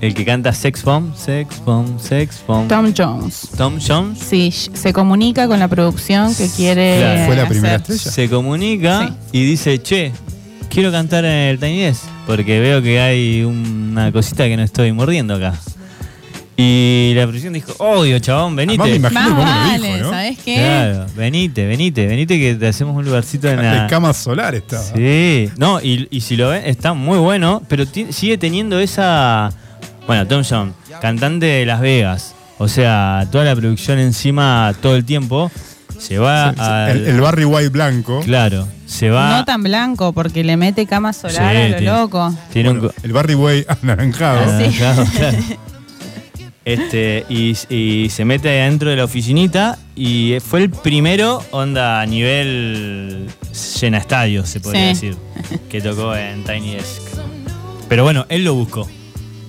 [0.03, 3.49] el que canta Sex Bomb, Sex Bomb, Sex Bomb, Tom Jones.
[3.57, 6.99] Tom Jones, Sí, se comunica con la producción que quiere.
[6.99, 7.27] Claro.
[7.27, 7.95] ¿Fue la primera hacer.
[7.97, 8.15] estrella?
[8.15, 9.39] se comunica Sí.
[9.39, 10.13] y dice, che,
[10.71, 14.93] quiero cantar en el Tiny Desk, porque veo que hay una cosita que no estoy
[14.93, 15.55] mordiendo acá.
[16.57, 18.83] Y la producción dijo, obvio, chabón, venite.
[18.83, 20.11] Además, me imagino Más cómo lo vale, dijo, ¿no?
[20.11, 20.55] ¿sabes qué?
[20.57, 23.87] Claro, venite, venite, venite que te hacemos un lugarcito en De la...
[23.87, 24.83] cama solar estaba.
[24.83, 29.51] Sí, no, y, y si lo ven, está muy bueno, pero sigue teniendo esa.
[30.07, 32.35] Bueno, Tom Jones, cantante de Las Vegas.
[32.59, 35.51] O sea, toda la producción encima todo el tiempo.
[36.01, 36.91] Se va Sí, al.
[36.91, 38.21] El, el Barry White blanco.
[38.25, 39.39] Claro, se va.
[39.39, 42.35] No tan blanco, porque le mete cama solar Sí, a lo tiene- loco.
[42.53, 42.71] Tiene.
[42.71, 44.41] Bueno, el Barry White anaranjado.
[44.71, 44.77] Sí.
[44.77, 45.39] claro, claro.
[46.63, 52.07] Este, y, y se mete adentro de la oficinita y fue el primero, onda a
[52.07, 53.29] nivel
[53.81, 55.07] llena estadio, se podría Sí.
[55.09, 55.17] decir,
[55.71, 57.03] que tocó en Tiny Desk.
[57.89, 58.87] Pero bueno, él lo buscó.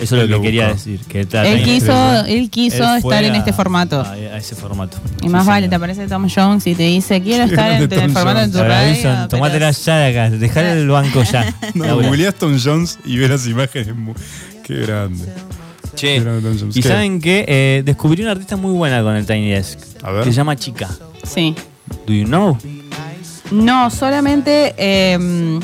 [0.01, 0.99] Eso es lo que quería decir.
[1.07, 4.01] Que está Él quiso, él quiso estar en este formato.
[4.01, 4.97] A, a ese formato.
[5.21, 5.69] Y más Sí, vale, señor.
[5.69, 8.69] te aparece Tom Jones y te dice, quiero estar en, el formato de tu Ahora,
[8.81, 8.91] radio.
[8.93, 11.53] Wilson, pero- tomátela ya de acá, dejar el banco ya.
[11.73, 13.93] No, googleás Tom Jones y ves las imágenes.
[14.65, 15.25] Qué grande.
[15.95, 16.77] Che, Qué grande Tom Jones.
[16.77, 16.87] y ¿Qué?
[16.87, 19.79] saben que eh, descubrí una artista muy buena con el Tiny Desk.
[20.03, 20.23] A ver.
[20.23, 20.89] Que se llama Chica.
[21.23, 21.53] Sí.
[22.07, 22.57] Do you know?
[23.51, 25.59] No, solamente eh,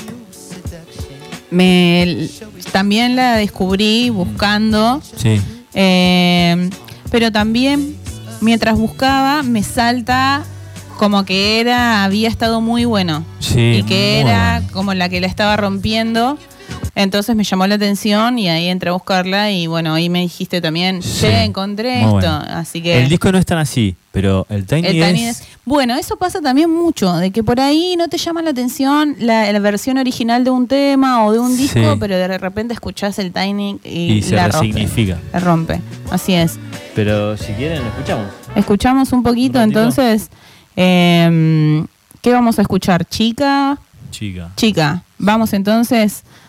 [1.50, 2.28] me
[2.72, 5.42] también la descubrí buscando, Sí.
[5.74, 6.70] eh,
[7.12, 7.96] pero también
[8.42, 10.44] mientras buscaba me salta
[10.98, 13.78] como que era había estado muy bueno Sí.
[13.80, 14.74] y que era bueno.
[14.74, 16.38] como la que la estaba rompiendo.
[16.96, 20.62] Entonces me llamó la atención y ahí entré a buscarla y bueno, ahí me dijiste
[20.62, 22.38] también, Sí, che, encontré muy esto.
[22.40, 22.46] bueno.
[22.50, 25.96] Así que El disco no es tan así, pero el Tiny, el Tiny Desk- Bueno,
[25.96, 29.60] eso pasa también mucho, de que por ahí no te llama la atención la, la
[29.60, 31.98] versión original de un tema o de un disco, Sí.
[32.00, 34.68] pero de repente escuchás el Tiny y, y se la rompe.
[34.68, 35.20] resignifica.
[35.34, 35.82] La rompe.
[36.10, 36.58] Así es.
[36.96, 38.26] Pero si quieren, lo escuchamos.
[38.56, 40.30] Escuchamos un poquito, entonces,
[40.76, 41.86] eh,
[42.22, 43.06] ¿qué vamos a escuchar?
[43.06, 43.78] Chica,
[44.10, 44.50] Chica.
[44.56, 45.04] chica.
[45.20, 46.24] Vamos entonces,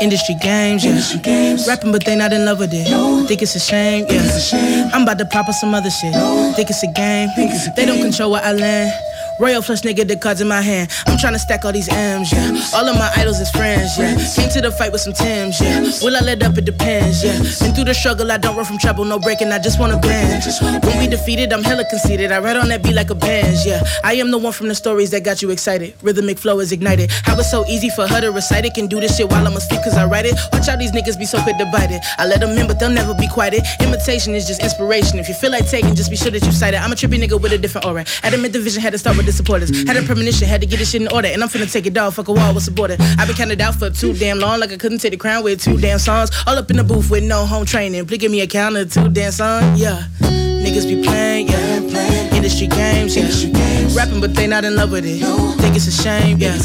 [0.00, 1.56] Industry games, yeah.
[1.66, 2.86] Rapping, but they not in love with it.
[3.26, 4.90] Think it's a shame, yeah.
[4.92, 6.14] I'm about to pop up some other shit.
[6.54, 7.28] Think it's a game.
[7.76, 8.92] They don't control where I land.
[9.38, 10.90] Royal flush nigga, the cards in my hand.
[11.06, 12.58] I'm trying to stack all these M's, yeah.
[12.74, 14.16] All of my idols is friends, yeah.
[14.34, 15.80] Came to the fight with some Tims, yeah.
[16.02, 16.58] Will I let up?
[16.58, 17.38] It depends, yeah.
[17.38, 20.42] Been through the struggle, I don't run from trouble, no breaking, I just wanna bend.
[20.82, 22.32] When we defeated, I'm hella conceited.
[22.32, 23.82] I ride on that beat like a band, yeah.
[24.02, 25.94] I am the one from the stories that got you excited.
[26.02, 27.10] Rhythmic flow is ignited.
[27.22, 28.74] How it's so easy for her to recite it.
[28.74, 30.34] Can do this shit while I'm asleep cause I write it.
[30.52, 32.02] Watch how these niggas be so quick to bite it.
[32.18, 33.62] I let them in, but they'll never be quieted.
[33.80, 35.18] Imitation is just inspiration.
[35.18, 36.82] If you feel like taking, just be sure that you cite it.
[36.82, 38.04] I'm a trippy nigga with a different aura.
[38.24, 39.70] Adamant division had to start with the supporters.
[39.86, 41.28] Had a premonition, had to get this shit in order.
[41.28, 42.96] And I'm finna take it down, fuck a wall, what's the border?
[43.18, 45.62] I've been counted out for too damn long, like I couldn't take the crown with
[45.62, 46.30] two damn songs.
[46.46, 48.06] All up in the booth with no home training.
[48.06, 50.04] Please give me a counter, two damn songs, yeah.
[50.20, 52.34] Niggas be playing, yeah.
[52.34, 53.96] Industry games, yeah.
[53.96, 55.20] Rapping, but they not in love with it.
[55.60, 56.58] Think it's a shame, yeah.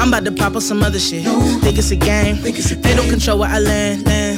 [0.00, 1.24] I'm about to pop up some other shit.
[1.62, 2.40] Think it's a game.
[2.42, 4.31] They don't control where I land, land.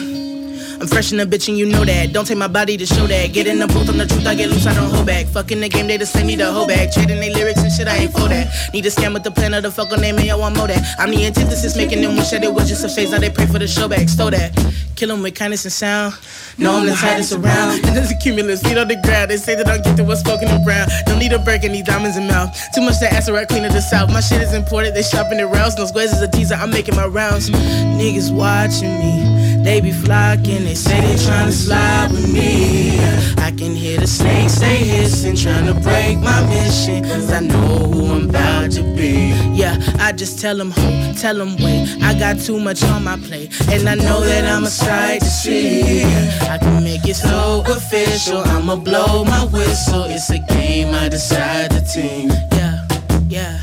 [0.85, 2.12] I'm fresh in the bitch and you know that.
[2.12, 3.32] Don't take my body to show that.
[3.32, 5.24] Get in the booth on the truth, I get loose, I don't hold back.
[5.24, 6.93] Fucking the game, they the send me a hold back.
[6.93, 8.53] Trading they lyrics and shit, I ain't for that.
[8.74, 10.66] Need a scam with the plan of the fuck on name, and yo, I know
[10.66, 10.85] that.
[10.99, 13.12] I'm the antithesis, making them wish that it was just a phase.
[13.12, 14.53] Now they pray for the show back, stole that.
[14.95, 16.14] Kill 'em with kindness and sound.
[16.59, 17.80] No, I'm the tightest around.
[17.87, 19.30] And there's a cumulus, feet on the ground.
[19.30, 20.87] They say that I get to what's spoken in brown.
[21.07, 22.53] Don't need a break, any diamonds in mouth.
[22.74, 24.11] Too much to ask, right clean of the south.
[24.12, 25.76] My shit is imported, they shopping it rounds.
[25.78, 27.49] No squares is a teaser, I'm making my rounds.
[27.49, 29.43] Niggas watching me.
[29.65, 32.99] They be flocking, they say they tryna slide with me.
[33.39, 37.03] I can hear the snakes, they hissing, tryna break my mission.
[37.03, 39.33] Cause I know who I'm about to be.
[39.55, 41.97] Yeah, I just tell them who, tell them wait.
[42.03, 43.59] I got too much on my plate.
[43.70, 46.05] And I know that I'm a sight to see.
[46.05, 50.05] I can make it so official, I'ma blow my whistle.
[50.05, 52.28] It's a game, I decide the team.
[52.53, 52.86] Yeah,
[53.28, 53.61] yeah.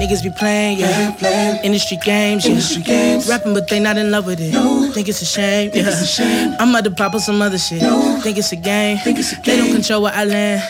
[0.00, 1.62] Niggas be playing, yeah.
[1.62, 3.20] Industry games, yeah.
[3.28, 4.52] Rapping, but they not in love with it.
[4.94, 6.56] Think it's a shame, yeah.
[6.58, 7.82] I'm about to pop up some other shit.
[8.22, 8.98] Think it's a game.
[9.04, 10.62] They don't control where I land.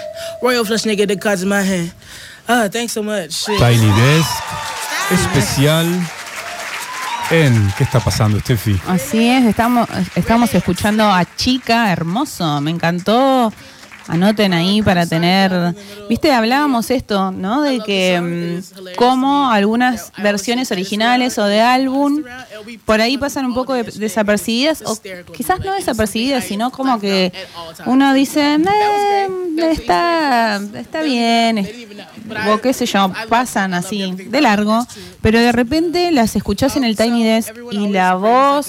[0.42, 1.92] Royal flush nigga, the cards in my hand.
[2.48, 3.32] Ah, thanks so much.
[3.32, 3.58] Shit.
[3.58, 4.70] Tiny Desk
[5.12, 5.86] especial
[7.30, 8.80] en ¿Qué está pasando, Steffi?
[8.86, 13.52] Así es, estamos, estamos escuchando a Chica, hermoso, me encantó.
[14.10, 15.74] Anoten ahí para tener,
[16.08, 17.62] viste, hablábamos esto, ¿no?
[17.62, 22.22] De que mm, como algunas versiones originales o de álbum
[22.84, 24.98] por ahí pasan un poco de- desapercibidas o
[25.32, 27.32] quizás no desapercibidas, sino como que
[27.86, 29.28] uno dice, "Eh,
[29.70, 31.66] está, está bien,
[32.48, 34.86] o qué sé yo, pasan así de largo,
[35.22, 38.68] pero de repente las escuchás en el Tiny Desk y la voz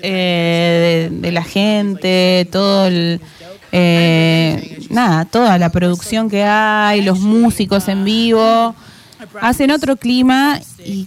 [0.00, 3.20] eh, de, de la gente, todo el...
[3.78, 8.74] eh, nada, toda la producción que hay, los músicos en vivo,
[9.40, 11.06] hacen otro clima y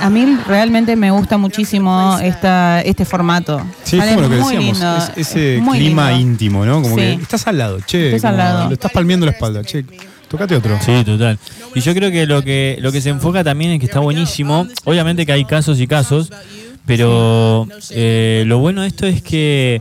[0.00, 3.60] a mí realmente me gusta muchísimo esta, este formato.
[3.84, 6.30] Sí, es como lo que muy decíamos, lindo, es- ese muy clima lindo.
[6.32, 6.82] íntimo, ¿no?
[6.82, 7.00] Como Sí.
[7.02, 8.14] que estás al lado, che.
[8.14, 8.66] Estás al lado.
[8.68, 9.84] Lo estás palmeando la espalda, che.
[10.28, 10.78] Tocate otro.
[10.84, 11.38] Sí, total.
[11.74, 14.66] Y yo creo que lo que lo que se enfoca también es que está buenísimo.
[14.84, 16.30] Obviamente que hay casos y casos,
[16.96, 19.80] pero eh, lo bueno de esto es que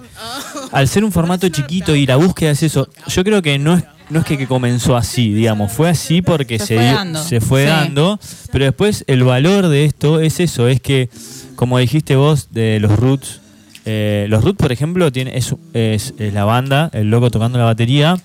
[0.71, 3.83] al ser un formato chiquito y la búsqueda es eso, yo creo que no es
[4.11, 7.23] no es que, que comenzó así, digamos, fue así porque Se se, fue dio- dando.
[7.23, 7.67] se fue Sí.
[7.69, 8.19] dando,
[8.51, 11.09] pero después el valor de esto es eso, es que,
[11.55, 13.39] como dijiste vos, de los Roots,
[13.85, 17.65] eh, los Roots, por ejemplo, tiene, es, es- es la banda, el loco tocando la
[17.65, 18.17] batería,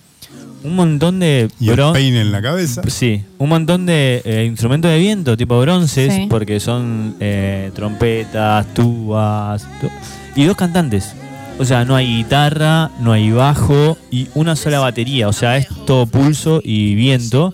[0.64, 2.82] un montón de Y peine en la cabeza.
[2.88, 6.26] Sí, un montón de eh, instrumentos de viento, tipo bronces, Sí.
[6.28, 9.90] porque son eh, trompetas, tubas, tu-
[10.40, 11.12] y dos cantantes.
[11.58, 15.28] O sea, no hay guitarra, no hay bajo y una sola batería.
[15.28, 17.52] O sea, es todo pulso y viento.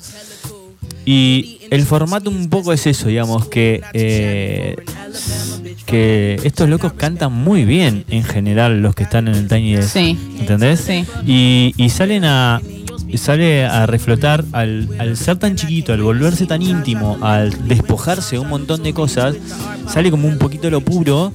[1.05, 4.77] Y el formato un poco es eso, digamos, que, eh,
[5.87, 9.93] que estos locos cantan muy bien en general los que están en el Tiny Desk.
[9.93, 10.19] Sí.
[10.39, 10.81] ¿Entendés?
[10.81, 11.05] Sí.
[11.27, 12.61] Y, y salen a
[13.19, 18.41] sale a reflotar al, al ser tan chiquito, al volverse tan íntimo, al despojarse de
[18.41, 19.37] un montón de cosas,
[19.89, 21.32] sale como un poquito lo puro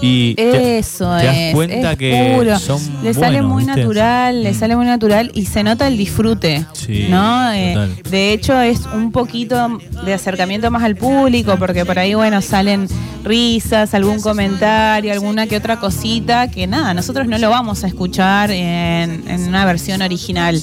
[0.00, 1.54] y te, Eso te das es.
[1.54, 2.58] cuenta es que puro.
[2.58, 3.80] son le sale buenos, muy ¿viste?
[3.80, 4.54] natural, le Mm.
[4.54, 6.64] sale muy natural y se nota el disfrute.
[6.72, 7.52] Sí, ¿no?
[7.52, 7.76] Eh,
[8.10, 12.88] de hecho, es un poquito de acercamiento más al público, porque por ahí, bueno, salen
[13.22, 18.50] risas, algún comentario, alguna que otra cosita, que nada, nosotros no lo vamos a escuchar
[18.50, 20.60] en, en una versión original.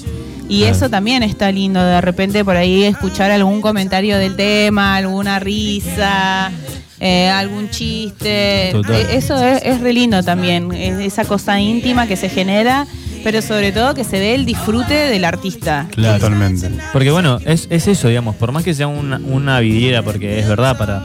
[0.49, 0.76] Y Claro.
[0.76, 6.51] eso también está lindo, de repente por ahí escuchar algún comentario del tema, alguna risa,
[6.99, 8.69] eh, algún chiste.
[8.73, 8.95] Total.
[8.95, 12.88] Eh, Eso es, es re lindo también, es esa cosa íntima que se genera,
[13.23, 15.88] pero sobre todo que se ve el disfrute del artista.
[15.91, 16.15] Claro.
[16.19, 16.69] Totalmente.
[16.93, 20.47] Porque bueno, es, es eso, digamos, por más que sea una, una vidriera, porque es
[20.47, 21.03] verdad, para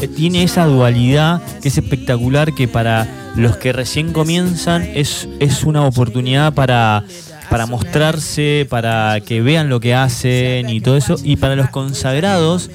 [0.00, 3.06] eh, tiene esa dualidad que es espectacular, que para
[3.36, 7.04] los que recién comienzan es, es una oportunidad para,
[7.50, 11.16] para mostrarse, para que vean lo que hacen y todo eso.
[11.22, 12.70] Y para los consagrados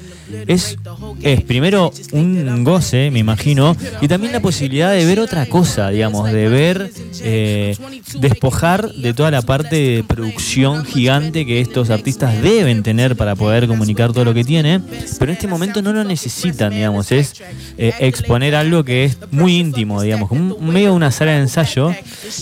[0.46, 0.76] es,
[1.22, 6.30] es primero un goce, me imagino, y también la posibilidad de ver otra cosa, digamos,
[6.30, 6.90] de ver,
[7.22, 7.76] eh,
[8.20, 13.66] despojar de toda la parte de producción gigante que estos artistas deben tener para poder
[13.66, 14.84] comunicar todo lo que tienen,
[15.18, 17.42] pero en este momento no lo necesitan, digamos, es
[17.78, 21.92] eh, exponer algo que es muy íntimo, digamos, como un, medio una sala de ensayo.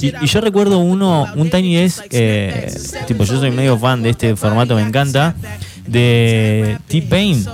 [0.01, 2.73] Y, y yo recuerdo uno, un Tiny Desk, eh,
[3.07, 5.35] tipo, yo soy medio fan de este formato, me encanta,
[5.87, 7.45] de T-Pain.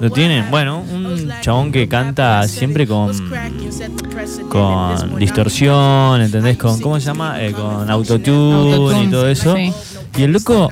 [0.00, 0.50] ¿Lo tienen?
[0.50, 3.12] Bueno, un chabón que canta siempre con
[4.48, 6.56] con distorsión, ¿entendés?
[6.56, 7.42] Con, ¿cómo se llama?
[7.42, 9.54] Eh, con autotune, Autotune, y todo eso.
[9.56, 9.72] sí.
[10.16, 10.70] Y el loco,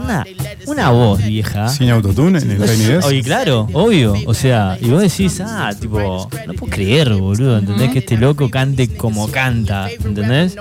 [0.00, 0.26] una,
[0.66, 1.68] una voz vieja.
[1.68, 3.06] Sin autotune en el Tiny Desk.
[3.06, 4.14] Oye, claro, obvio.
[4.26, 7.90] O sea, y vos decís, ah, tipo, no puedo creer, boludo, ¿entendés?
[7.90, 10.56] Que este loco cante como canta, ¿entendés?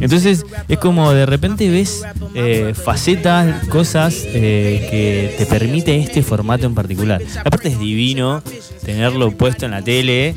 [0.00, 2.02] Entonces, es como de repente ves
[2.34, 7.22] eh, facetas, cosas eh, que te permite este formato en particular.
[7.44, 8.42] Aparte es divino
[8.84, 10.34] tenerlo puesto en la tele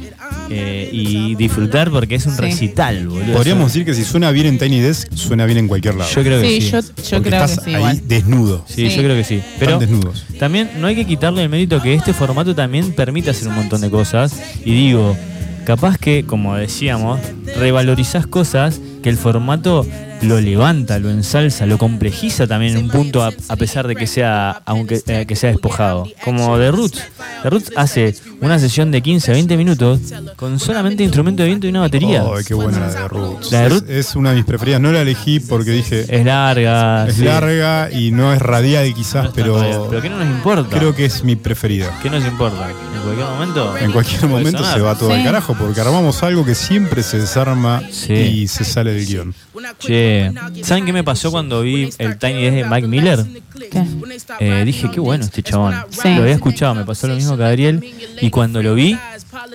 [0.49, 2.41] eh, y disfrutar porque es un Sí.
[2.41, 3.33] recital, boludo.
[3.33, 6.09] Podríamos decir que si suena bien en Tiny Desk, suena bien en cualquier lado.
[6.11, 6.71] Yo creo que Sí, sí.
[6.71, 7.69] yo, creo que estás sí.
[7.71, 8.01] ahí igual.
[8.07, 8.65] desnudo.
[8.67, 8.95] Sí, Sí.
[8.97, 9.41] yo creo que sí.
[9.59, 10.25] Pero Están desnudos.
[10.39, 13.81] también no hay que quitarle el mérito que este formato también permite hacer un montón
[13.81, 14.33] de cosas.
[14.63, 15.17] Y digo,
[15.65, 17.19] capaz que, como decíamos,
[17.57, 19.85] revalorizás cosas que el formato
[20.21, 24.07] lo levanta, lo ensalza, lo complejiza también en un punto a, a pesar de que
[24.07, 26.07] sea aunque eh, que sea despojado.
[26.23, 27.01] Como The Roots.
[27.43, 29.99] The Roots hace una sesión de 15 a 20 minutos
[30.35, 32.23] con solamente instrumento de viento y una batería.
[32.35, 33.51] Ay, qué buena la de Roots.
[33.51, 34.81] La de Es- Roots- es, una de mis preferidas.
[34.81, 37.07] No la elegí porque dije Es larga.
[37.07, 37.23] es sí.
[37.23, 39.33] larga y no es radial quizás, radial.
[39.35, 40.77] pero Pero ¿qué no nos importa?
[40.77, 41.91] creo que es mi preferida.
[42.01, 42.69] ¿Qué nos importa?
[42.69, 43.77] En cualquier momento.
[43.77, 44.73] En cualquier momento sonar.
[44.75, 45.15] se va todo Sí.
[45.17, 48.13] al carajo porque armamos algo que siempre se desarma Sí.
[48.13, 49.33] y se sale del guion.
[49.79, 50.31] Che,
[50.63, 53.25] ¿saben qué me pasó cuando vi el Tiny Desk de Mike Miller?
[53.71, 53.83] ¿Qué?
[54.39, 55.75] Eh, dije, qué bueno este chabón.
[55.89, 56.09] Sí.
[56.15, 57.83] Lo había escuchado, me pasó lo mismo que a Gabriel.
[58.21, 58.97] Y cuando lo vi,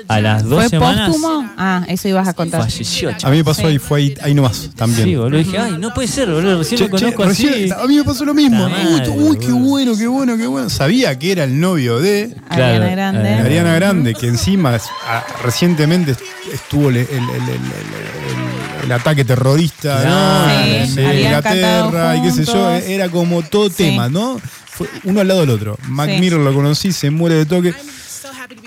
[0.08, 1.50] a las dos ¿Fue semanas póstumo?
[1.56, 2.60] Ah, eso ibas a contar.
[2.62, 3.10] falleció.
[3.22, 5.04] A mí me pasó ahí, fue ahí, ahí nomás también.
[5.04, 5.38] Sí, boludo.
[5.38, 6.58] Dije, ay, no puede ser, boludo.
[6.58, 7.46] Recién Che, lo conozco che, así.
[7.46, 8.68] recién- a mí me pasó lo mismo.
[9.16, 10.68] Uy, qué bueno, qué bueno, qué bueno.
[10.70, 13.28] Sabía que era el novio de Claro, Ariana Grande.
[13.30, 16.14] eh, Ariana Grande, que encima es- ah, recientemente
[16.52, 20.64] estuvo el, el- el- el- el- el ataque terrorista ¿no?
[20.64, 21.00] Sí, en Sí.
[21.04, 22.70] habían Inglaterra y qué sé yo.
[22.70, 23.74] Era como todo Sí.
[23.76, 24.40] tema, ¿no?
[24.66, 25.78] Fue uno al lado del otro.
[25.88, 26.18] Mac Sí.
[26.20, 27.74] Miller lo conocí, se muere de toque.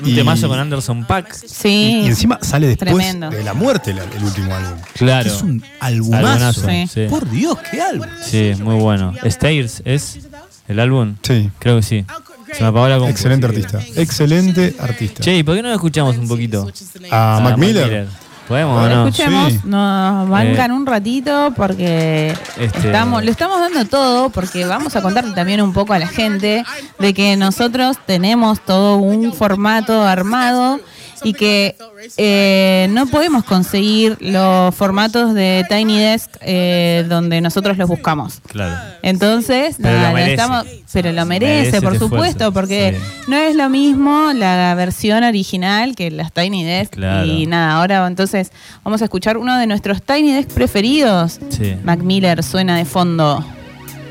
[0.01, 1.33] Un Y- temazo con Anderson Pack.
[1.33, 2.01] Sí.
[2.03, 3.29] Y encima sale después Tremendo.
[3.29, 4.79] de la muerte el, el último álbum.
[4.95, 5.29] Claro.
[5.29, 6.27] Es un albumazo.
[6.27, 6.87] Albumazo, Sí.
[6.93, 7.05] sí.
[7.09, 8.07] Por Dios, qué álbum.
[8.25, 9.13] Sí, muy bueno.
[9.23, 10.19] Stairs es
[10.67, 11.15] el álbum.
[11.21, 11.49] Sí.
[11.59, 12.05] Creo que sí.
[12.53, 13.09] Se me apagó la.
[13.09, 13.79] Excelente artista.
[13.95, 15.23] Excelente artista.
[15.23, 16.67] Che, ¿y por qué no lo escuchamos un poquito?
[17.11, 18.07] A Ah, Mac Miller.
[18.47, 19.07] ¿Podemos no?
[19.07, 19.59] Escuchemos, Sí.
[19.65, 25.31] nos bancan un ratito porque Este- estamos, lo estamos dando todo porque vamos a contarle
[25.33, 26.63] también un poco a la gente
[26.99, 30.79] de que nosotros tenemos todo un formato armado
[31.23, 31.75] y que
[32.17, 38.41] eh, no podemos conseguir los formatos de Tiny Desk eh, donde nosotros los buscamos.
[38.47, 38.75] Claro.
[39.01, 40.31] Entonces, Pero nada, lo merece.
[40.33, 42.53] estamos- pero lo merece, Merece por este supuesto, esfuerzo.
[42.53, 43.31] porque Sí.
[43.31, 46.93] no es lo mismo la versión original que las Tiny Desk.
[46.93, 47.25] Claro.
[47.25, 48.51] Y nada, ahora entonces
[48.83, 51.39] vamos a escuchar uno de nuestros Tiny Desk preferidos.
[51.49, 51.75] Sí.
[51.83, 53.43] Mac Miller suena de fondo.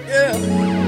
[0.07, 0.82] Yeah.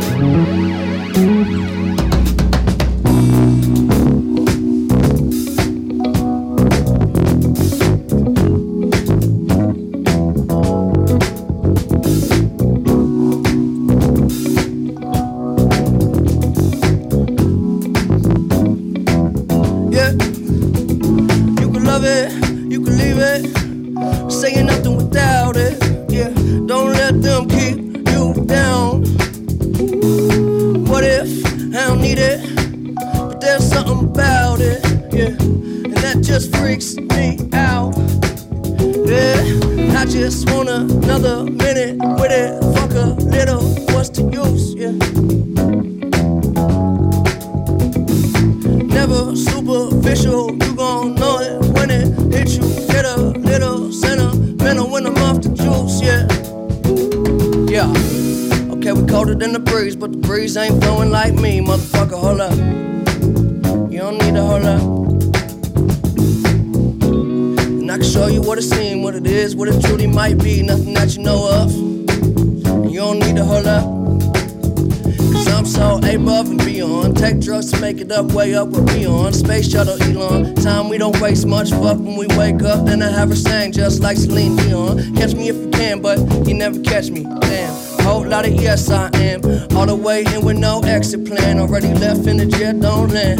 [79.55, 80.53] Space shuttle Elon.
[80.57, 81.71] Time we don't waste much.
[81.71, 82.87] Fuck when we wake up.
[82.87, 85.15] Then I have her sang just like Celine Dion.
[85.15, 87.23] Catch me if you can, but you never catch me.
[87.23, 87.73] Damn.
[88.01, 89.45] Whole lot of yes, I am.
[89.77, 91.61] All the way in with no exit plan.
[91.61, 93.39] Already left in the jet, don't land.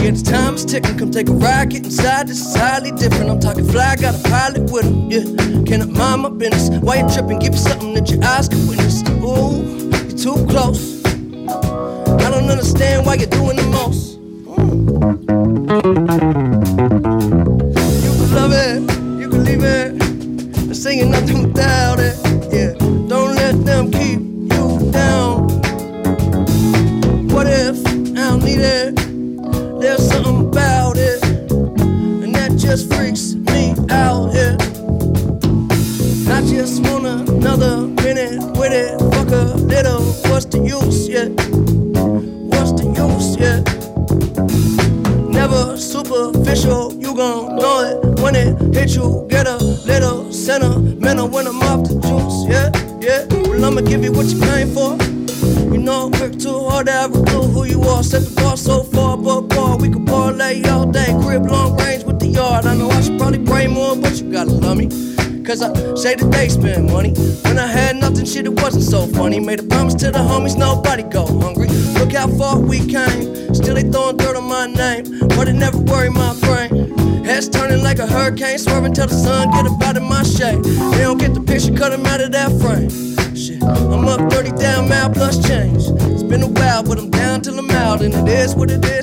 [0.00, 0.96] Yeah, the time is ticking.
[0.96, 2.28] Come take a ride, get inside.
[2.28, 3.28] This is highly different.
[3.28, 5.10] I'm talking fly, got a pilot with him.
[5.10, 6.70] Yeah, cannot mind my business.
[6.80, 7.38] Why you tripping?
[7.38, 9.02] Give me something that your eyes can witness.
[9.20, 9.60] Ooh,
[10.08, 11.04] you're too close.
[11.50, 13.29] I don't understand why you're
[66.00, 67.12] Say that they spend money.
[67.44, 69.38] When I had nothing, shit, it wasn't so funny.
[69.38, 71.68] Made a promise to the homies, nobody go hungry.
[71.98, 73.52] Look how far we came.
[73.54, 75.04] Still they throwing dirt on my name.
[75.36, 76.96] But it never worried my brain.
[77.22, 80.64] Heads turning like a hurricane, swerving till the sun get up out of my shade.
[80.64, 82.88] They don't get the picture, cut 'em out of that frame.
[83.36, 85.84] Shit, I'm up 30 down, mile plus change.
[86.12, 88.00] It's been a while, but I'm down till I'm out.
[88.00, 88.99] And it is what it is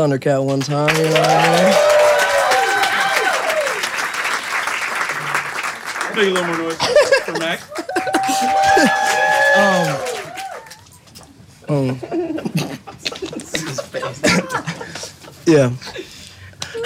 [0.00, 1.28] Thundercat one time, you know I
[6.16, 6.16] mean?
[6.16, 6.78] Make a little more noise
[7.24, 7.60] for Mac.
[9.58, 9.98] Um,
[11.68, 11.98] um,
[15.46, 15.70] yeah.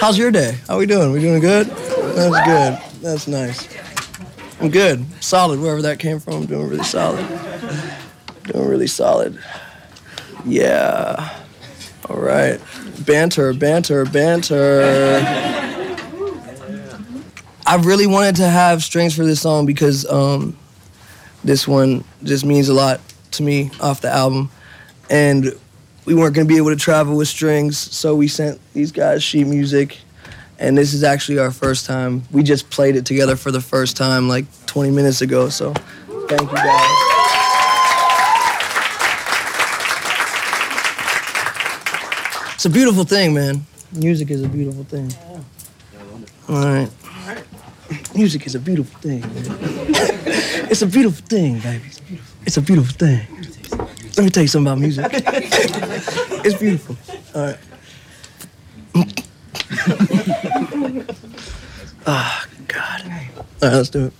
[0.01, 0.57] How's your day?
[0.67, 1.11] How we doing?
[1.13, 1.67] We doing good?
[1.67, 2.77] That's good.
[3.01, 3.69] That's nice.
[4.59, 5.05] I'm good.
[5.23, 6.33] Solid, wherever that came from.
[6.33, 7.25] I'm doing really solid.
[8.43, 9.39] Doing really solid.
[10.43, 11.34] Yeah.
[13.05, 14.81] Banter, banter, banter.
[17.67, 20.57] I really wanted to have strings for this song because um,
[21.43, 23.01] this one just means a lot
[23.31, 24.49] to me off the album.
[25.09, 25.53] And
[26.05, 29.23] we weren't going to be able to travel with strings, so we sent these guys
[29.23, 29.99] sheet music.
[30.57, 32.23] And this is actually our first time.
[32.31, 35.73] We just played it together for the first time like 20 minutes ago, so
[36.27, 37.04] thank you guys.
[42.55, 43.65] It's a beautiful thing, man.
[43.91, 45.13] Music is a beautiful thing.
[46.47, 46.89] All right.
[48.15, 49.29] Music is a beautiful thing, man.
[50.71, 51.83] it's a beautiful thing, baby.
[52.45, 53.27] It's a beautiful thing.
[54.15, 55.05] Let me tell you something about music.
[55.11, 56.95] it's beautiful.
[57.35, 57.59] All right.
[62.07, 63.01] Ah, God.
[63.03, 64.11] All right, let's do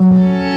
[0.00, 0.55] it.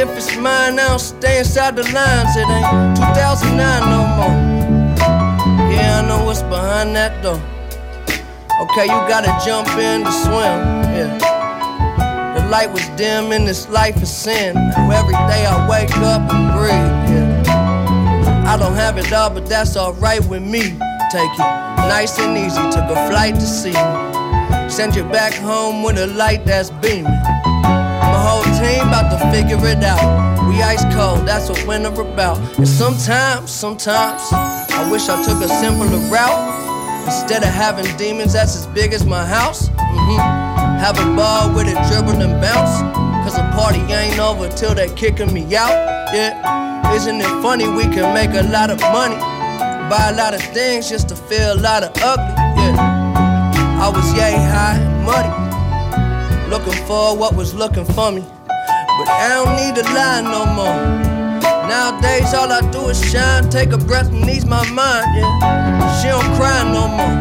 [0.00, 2.34] If it's mine, I don't stay inside the lines.
[2.34, 3.56] It ain't 2009
[3.92, 4.36] no more.
[5.70, 7.40] Yeah, I know what's behind that door.
[8.62, 10.56] Okay, you gotta jump in to swim.
[10.96, 11.18] Yeah.
[12.34, 14.54] The light was dim in this life of sin.
[14.54, 16.90] Now every day I wake up and breathe.
[17.12, 18.46] Yeah.
[18.46, 20.62] I don't have it all, but that's alright with me.
[21.12, 21.50] Take it
[21.92, 22.62] nice and easy.
[22.70, 23.74] Took a flight to see.
[24.70, 27.29] Send you back home with a light that's beaming.
[28.60, 30.46] Team about to figure it out.
[30.46, 32.36] We ice cold, that's what winter about.
[32.58, 36.60] And sometimes, sometimes, I wish I took a simpler route.
[37.06, 39.68] Instead of having demons that's as big as my house.
[39.78, 40.16] hmm
[40.78, 42.82] Have a ball with it, dribble and bounce.
[43.24, 45.72] Cause the party ain't over till they kicking me out.
[46.12, 49.16] Yeah, isn't it funny we can make a lot of money?
[49.88, 52.34] Buy a lot of things just to feel a lot of ugly.
[52.62, 56.50] Yeah, I was yay high muddy.
[56.50, 58.24] Looking for what was looking for me.
[59.10, 61.00] I don't need to lie no more.
[61.68, 65.06] Nowadays, all I do is shine, take a breath and ease my mind.
[65.16, 67.16] Yeah, she don't cry no more.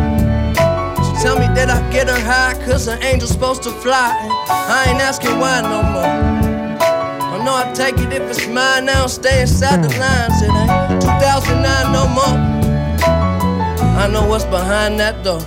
[1.05, 4.09] She tell me that I get her high, cause an angel's supposed to fly.
[4.21, 6.79] And I ain't asking why no more.
[7.33, 10.41] I know I take it if it's mine now, stay inside the lines.
[10.41, 12.37] It ain't 2009 no more.
[13.99, 15.41] I know what's behind that door.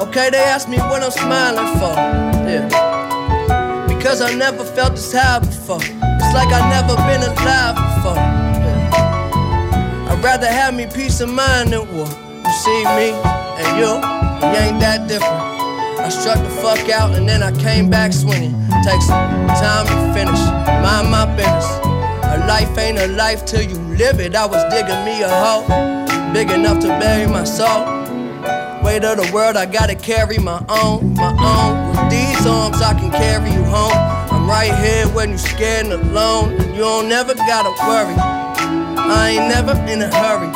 [0.00, 1.94] Okay, they ask me what I'm smiling for.
[2.48, 2.93] Yeah.
[4.14, 5.82] Cause I never felt this high before.
[5.82, 8.14] It's like I never been alive before.
[8.14, 10.08] Yeah.
[10.08, 12.06] I'd rather have me peace of mind than war.
[12.06, 13.10] You see me
[13.58, 13.90] and you,
[14.38, 15.42] we ain't that different.
[15.98, 18.54] I struck the fuck out and then I came back swinging.
[18.84, 20.38] Take some time to finish,
[20.78, 21.66] mind my business.
[22.22, 24.36] A life ain't a life till you live it.
[24.36, 25.66] I was digging me a hole,
[26.32, 27.82] big enough to bury my soul.
[28.84, 31.83] Weight of the world, I gotta carry my own, my own.
[32.14, 33.98] These arms, I can carry you home.
[34.30, 38.14] I'm right here when you're scared and alone, you don't never gotta worry.
[38.16, 40.52] I ain't never in a hurry,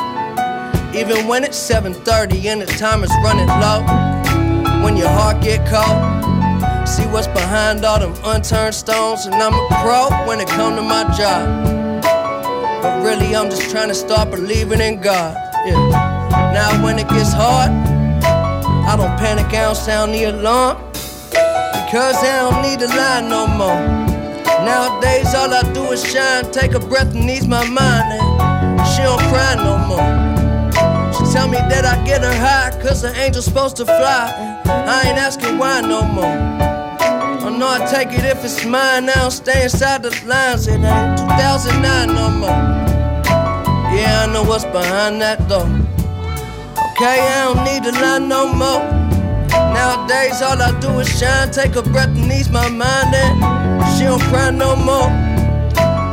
[0.97, 3.80] even when it's 7:30 and the time is running low.
[4.85, 5.98] When your heart get cold,
[6.86, 10.82] see what's behind all them unturned stones, and I'm a pro when it come to
[10.82, 11.43] my job.
[12.82, 15.35] But really, I'm just trying to start believing in God.
[15.66, 16.52] Yeah.
[16.59, 17.70] Now when it gets hard.
[18.90, 20.88] I don't panic, I don't sound the alarm.
[21.89, 23.81] Because I don't need to lie no more.
[24.62, 28.12] Nowadays, all I do is shine, take a breath and ease my mind.
[28.12, 30.05] And she don't cry no more.
[31.15, 34.35] She tell me that I get her high, cause the angel's supposed to fly.
[34.66, 36.27] And I ain't asking why no more.
[36.27, 40.66] I know I take it if it's mine now, stay inside the lines.
[40.69, 42.51] It ain't 2009 no more.
[43.97, 45.65] Yeah, I know what's behind that door.
[46.93, 49.18] Okay, I don't need to lie no more.
[49.78, 54.02] Nowadays, all I do is shine, take a breath and ease my mind, and she
[54.02, 55.09] don't cry no more.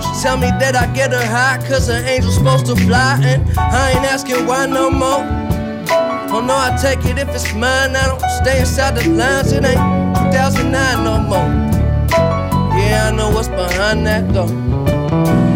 [0.04, 3.42] She tell me that I get her high, cause an angel's supposed to fly, and
[3.58, 5.24] I ain't asking why no more.
[6.30, 9.66] Oh no, I take it if it's mine, I don't stay inside the lines, it
[9.66, 9.82] ain't
[10.32, 11.50] 2009 no more.
[12.78, 15.55] Yeah, I know what's behind that door.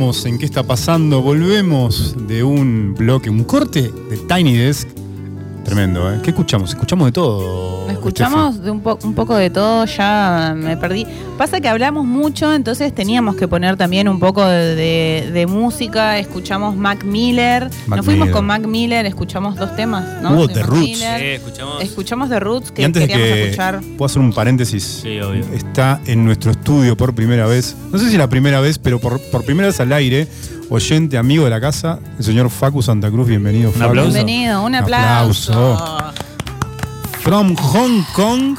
[0.00, 1.20] En qué está pasando.
[1.20, 4.88] Volvemos de un bloque, un corte de Tiny Desk.
[5.62, 6.18] Tremendo, ¿eh?
[6.22, 6.70] ¿Qué escuchamos?
[6.70, 7.70] Escuchamos de todo.
[7.90, 11.06] Escuchamos de un, po- un poco de todo, ya me perdí.
[11.36, 16.18] Pasa que hablamos mucho, entonces teníamos que poner también un poco de, de- de música.
[16.18, 17.64] Escuchamos Mac Miller.
[17.86, 18.32] Mac Nos fuimos Miller.
[18.34, 20.32] con Mac Miller, escuchamos dos temas, ¿no?
[20.32, 20.98] Hubo De The Roots.
[20.98, 21.82] Sí, escuchamos.
[21.82, 23.80] Escuchamos The Roots, Y que antes de queríamos que escuchar.
[23.98, 25.44] puedo hacer un paréntesis, Sí, obvio.
[25.54, 27.74] está en nuestro estudio por primera vez.
[27.90, 30.28] No sé si la primera vez, pero por, por primera vez al aire,
[30.68, 33.26] oyente, amigo de la casa, el señor Facu Santa Cruz.
[33.26, 33.86] Bienvenido, Facu.
[33.86, 34.12] aplauso.
[34.12, 35.52] Bienvenido, un Un aplauso.
[35.52, 36.12] aplauso.
[37.22, 38.56] From Hong Kong,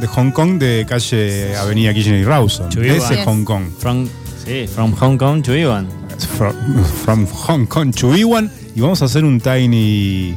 [0.00, 2.68] de Hong Kong, de calle Avenida Kirchner y Rawson.
[2.68, 2.96] Chubiwa.
[2.96, 3.24] Ese Yes.
[3.26, 3.62] Hong Kong.
[3.78, 4.08] From,
[4.44, 5.86] sí, from Hong Kong to Ivan.
[6.36, 6.52] From,
[7.04, 8.50] from Hong Kong to Iwan.
[8.74, 10.36] Y vamos a hacer un tiny.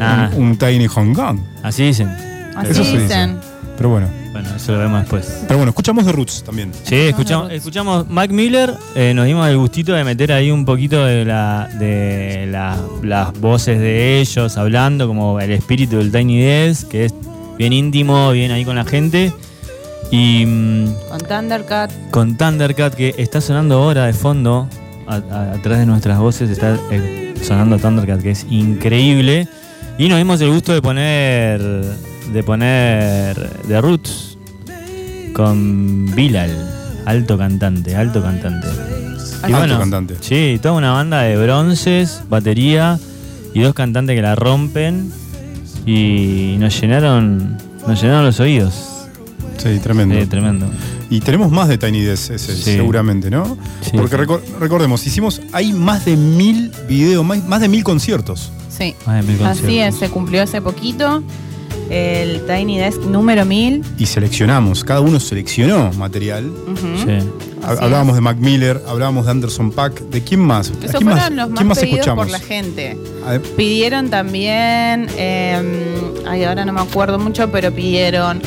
[0.00, 0.30] Ah.
[0.34, 1.40] Un, un tiny Hong Kong.
[1.62, 2.08] Así dicen.
[2.56, 3.02] Así Eso se dice.
[3.02, 3.38] dicen.
[3.76, 4.23] Pero bueno.
[4.34, 5.44] Bueno, eso lo vemos después.
[5.46, 6.72] Pero bueno, escuchamos The Roots también.
[6.82, 11.04] Sí, escuchamos, escuchamos Mac Miller, eh, nos dimos el gustito de meter ahí un poquito
[11.04, 16.88] de, la, de la- las voces de ellos hablando, como el espíritu del Tiny Desk,
[16.88, 17.14] que es
[17.56, 19.32] bien íntimo, bien ahí con la gente.
[20.10, 21.90] Y mm, Con Thundercat.
[22.10, 24.68] con Thundercat, que está sonando ahora de fondo,
[25.06, 29.46] a- a- atrás de nuestras voces está eh, sonando Thundercat, que es increíble.
[29.96, 31.60] Y nos dimos el gusto de poner
[32.32, 33.36] de poner
[33.68, 34.38] The Roots
[35.34, 36.50] con Bilal,
[37.06, 38.68] alto cantante, alto cantante.
[39.42, 40.16] Y Alto bueno, cantante.
[40.20, 42.98] Sí, toda una banda de bronces, batería
[43.52, 45.12] y dos cantantes que la rompen
[45.84, 48.74] y nos llenaron nos llenaron los oídos.
[49.58, 50.18] Sí, tremendo.
[50.18, 50.66] Sí, tremendo.
[51.10, 52.62] Y tenemos más de Tiny Desk ese, Sí.
[52.62, 53.58] seguramente, ¿no?
[53.82, 54.22] Sí, Porque sí.
[54.22, 58.50] recor- recordemos, hicimos, hay más de mil videos, más, más de mil conciertos.
[58.70, 58.94] Sí.
[59.06, 59.94] Más de mil Así conciertos.
[59.94, 61.22] es, se cumplió hace poquito.
[61.90, 63.82] El Tiny Desk número 1000.
[63.98, 66.50] Y seleccionamos, cada uno seleccionó material.
[67.04, 67.28] Sí.
[67.62, 70.00] Hablábamos de Mac Miller, hablábamos de Anderson Pack.
[70.10, 70.70] ¿De quién más?
[70.70, 72.24] ¿A Esos quién más, fueron los quién más, más pedidos escuchamos?
[72.26, 72.98] por la gente.
[73.56, 75.62] Pidieron también, eh,
[76.26, 78.42] ay, ahora no me acuerdo mucho, pero pidieron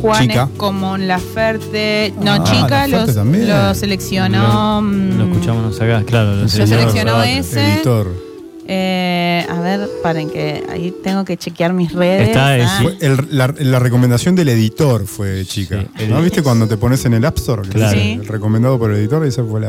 [0.00, 0.48] Juanes Chica.
[0.56, 2.14] como Laferte.
[2.22, 3.48] No, Ah, Chica Laferte los, también.
[3.48, 4.82] lo seleccionó.
[4.82, 6.36] mm, Lo escuchamos acá, claro.
[6.36, 7.74] Lo el seleccionó seleccionó ese.
[7.74, 8.29] editor.
[8.72, 12.28] Eh, a ver, paren que ahí tengo que chequear mis redes.
[12.28, 15.80] Está Ah, Fue el- la, la recomendación del editor fue chica.
[15.96, 17.62] Sí, el- ¿No viste cuando te pones en el App Store?
[17.62, 17.92] Que Claro.
[17.92, 18.12] dice Sí.
[18.20, 19.68] el recomendado por el editor, esa fue la.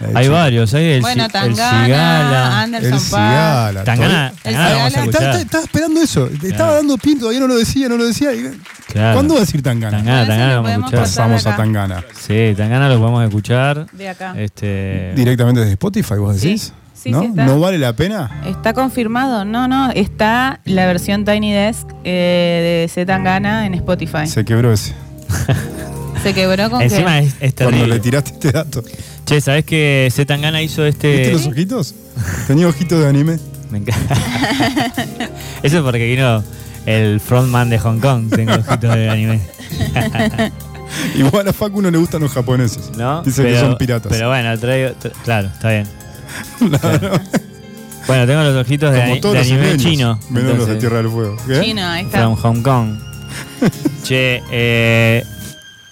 [0.00, 0.36] la de Hay Chica.
[0.36, 2.60] varios, hay el, bueno, ci- el Tangana, Cigala.
[2.62, 3.08] Anderson El Paak.
[3.08, 3.84] Cigala.
[3.84, 4.88] Tangana, El Tangana lo vamos a Cigala.
[4.88, 5.22] Estaba, escuchar.
[5.22, 6.30] estaba- estaba esperando eso.
[6.44, 8.32] Estaba dando pin, todavía no lo decía, no lo decía.
[8.32, 8.60] Y-
[8.92, 9.14] Claro.
[9.14, 9.96] ¿Cuándo va a decir Tangana?
[9.98, 11.00] Tangana, Tangana lo vamos a podemos escuchar.
[11.00, 11.16] pasar.
[11.24, 11.56] Pasamos a acá.
[11.56, 12.04] Tangana.
[12.26, 13.86] Sí, Tangana lo podemos escuchar.
[13.92, 14.34] De acá.
[14.38, 16.46] Este, Directamente desde Spotify, vos Sí.
[16.48, 16.72] decís.
[17.06, 17.20] Sí, ¿No?
[17.20, 17.46] sí está.
[17.46, 18.42] ¿No vale la pena?
[18.46, 24.26] Está confirmado, no, no, está la versión Tiny Desk eh, de Z Tangana en Spotify.
[24.26, 24.92] Se quebró ese.
[26.22, 28.82] Se quebró con Encima que es, es Cuando le tiraste este dato.
[29.26, 31.32] Che, ¿sabés que Z Tangana hizo ¿Viste este.
[31.34, 31.94] los ojitos?
[32.48, 33.38] Tenía ojitos de anime.
[33.70, 34.14] Me encanta.
[35.62, 36.42] Eso es porque vino
[36.86, 38.30] el frontman de Hong Kong.
[38.34, 39.40] Tengo ojitos de anime.
[41.16, 42.90] Igual a Facu no le gustan los japoneses.
[42.96, 43.22] ¿No?
[43.22, 44.10] Dice que son piratas.
[44.10, 44.90] Pero bueno, traigo.
[45.00, 45.86] tra- claro, está bien.
[48.06, 50.18] Bueno, tengo los ojitos de, Como todos de los anime isleños, chino.
[50.30, 51.36] Menos los de entonces, Tierra del Fuego.
[51.44, 51.60] ¿Qué?
[51.60, 52.18] Chino, ahí está.
[52.20, 52.98] From Hong Kong.
[54.04, 55.24] che, eh.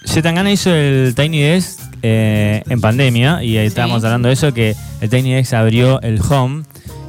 [0.05, 4.75] Zetangana hizo el Tiny Desk eh, en pandemia y ahí estábamos hablando de eso, que
[5.01, 6.63] el Tiny Desk abrió el home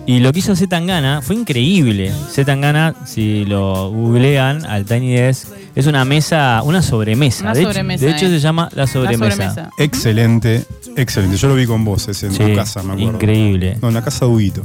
[0.06, 2.12] y lo que hizo Zetangana fue increíble.
[2.32, 7.44] Zetangana, si lo googlean al Tiny Desk, es una mesa, una sobremesa.
[7.44, 8.30] Una de, hecho- sobremesa, de hecho, eh.
[8.30, 9.30] se llama la sobremesa.
[9.36, 9.70] sobremesa.
[9.78, 10.64] Excelente,
[10.96, 11.36] excelente.
[11.36, 13.12] Yo lo vi con vos ese en Sí, tu casa, me acuerdo.
[13.12, 13.78] increíble.
[13.80, 14.62] No, en la casa de Huguito.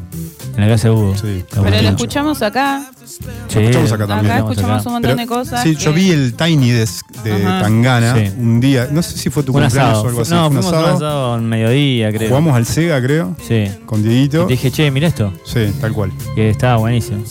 [0.55, 1.15] En la casa de Hugo.
[1.15, 1.43] Sí.
[1.49, 2.83] Pero lo escuchamos acá.
[3.05, 3.19] Sí,
[3.55, 4.31] Lo escuchamos acá también.
[4.33, 4.89] Acá escuchamos acá.
[4.89, 5.63] un montón Pero, de cosas.
[5.63, 7.61] Sí, yo vi el Tiny Desk de Ajá.
[7.61, 8.31] Tangana Sí.
[8.37, 8.87] un día.
[8.91, 10.03] No sé si fue tu Un cumpleaños asado.
[10.03, 10.31] o algo así.
[10.33, 10.95] no, fue un fuimos un asado.
[10.97, 12.29] asado en mediodía, creo.
[12.29, 13.65] Jugamos al Sega, creo, Sí.
[13.85, 14.45] con Y Dieguito.
[14.45, 15.33] te dije, che, mira esto.
[15.45, 16.11] Sí, tal cual.
[16.35, 17.23] Que estaba buenísimo.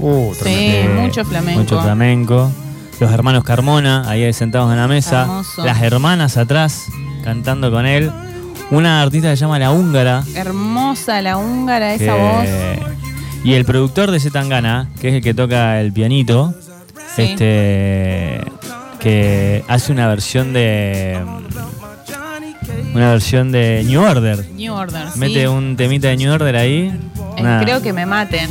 [0.00, 1.60] Oh, Sí, mucho flamenco.
[1.60, 2.50] Mucho flamenco.
[3.00, 5.22] Los hermanos Carmona, ahí sentados en la mesa.
[5.22, 5.64] Hermoso.
[5.64, 6.84] Las hermanas atrás,
[7.22, 8.10] cantando con él.
[8.70, 10.22] Una artista que se llama La Húngara.
[10.34, 12.46] Hermosa la húngara, esa que- voz.
[13.44, 16.54] Y el productor de Zetangana, que es el que toca el pianito,
[17.14, 17.22] Sí.
[17.22, 18.40] este
[19.00, 21.18] que hace una versión de
[22.94, 24.46] una versión de New Order.
[24.56, 25.18] New Order, sí.
[25.18, 26.90] Mete un temita de New Order ahí.
[27.36, 28.48] Eh, Una- Creo que me maten.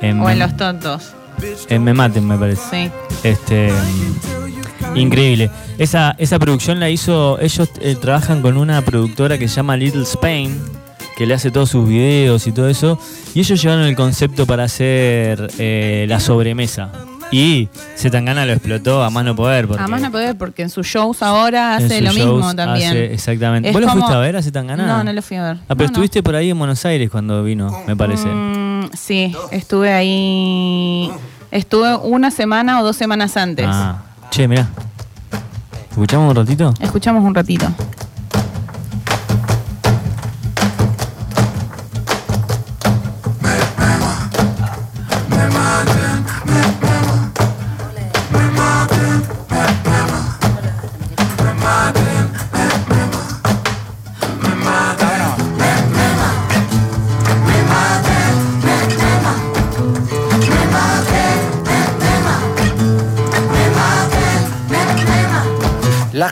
[0.00, 1.12] en, O en Los Tontos.
[1.68, 2.62] Eh, me Maten, me parece.
[2.70, 2.90] Sí.
[3.22, 5.50] Este, mm, increíble.
[5.78, 10.02] Esa, esa producción la hizo, ellos eh, trabajan con una productora que se llama Little
[10.02, 10.60] Spain,
[11.16, 12.98] que le hace todos sus videos y todo eso,
[13.34, 16.90] y ellos llevaron el concepto para hacer eh, la sobremesa.
[17.30, 19.66] Y Zetangana lo explotó a más no poder.
[19.78, 22.96] A más no poder, porque en sus shows ahora hace lo mismo también.
[22.96, 23.72] Exactamente.
[23.72, 24.86] ¿Vos lo fuiste a ver a Zetangana?
[24.86, 25.56] No, no lo fui a ver.
[25.68, 28.28] Ah, pero estuviste por ahí en Buenos Aires cuando vino, me parece.
[28.28, 31.10] Mm, sí, estuve ahí
[31.54, 33.68] Estuve una semana o dos semanas antes.
[33.68, 33.98] Ah.
[34.28, 34.66] Che, mirá.
[35.88, 36.74] ¿Escuchamos un ratito?
[36.80, 37.68] Escuchamos un ratito.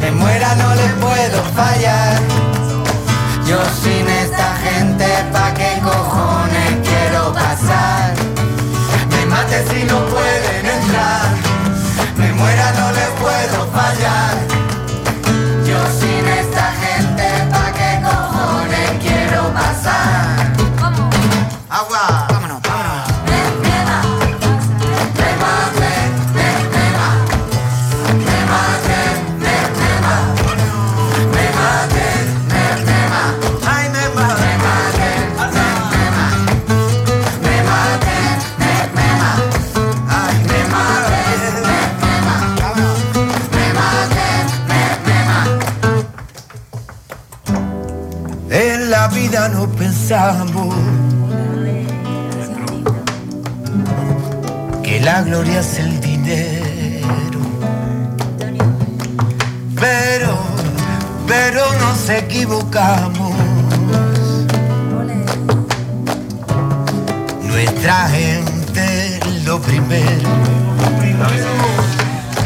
[0.00, 2.18] me muera no le puedo fallar.
[3.46, 8.14] Yo sin esta gente, ¿pa' qué cojones quiero pasar?
[9.10, 11.28] Me mate si no pueden entrar,
[12.16, 12.97] me muera no le
[50.08, 50.74] pensamos
[54.82, 57.40] que la gloria es el dinero.
[59.78, 60.38] Pero,
[61.26, 63.32] pero nos equivocamos.
[67.42, 70.28] Nuestra gente lo primero.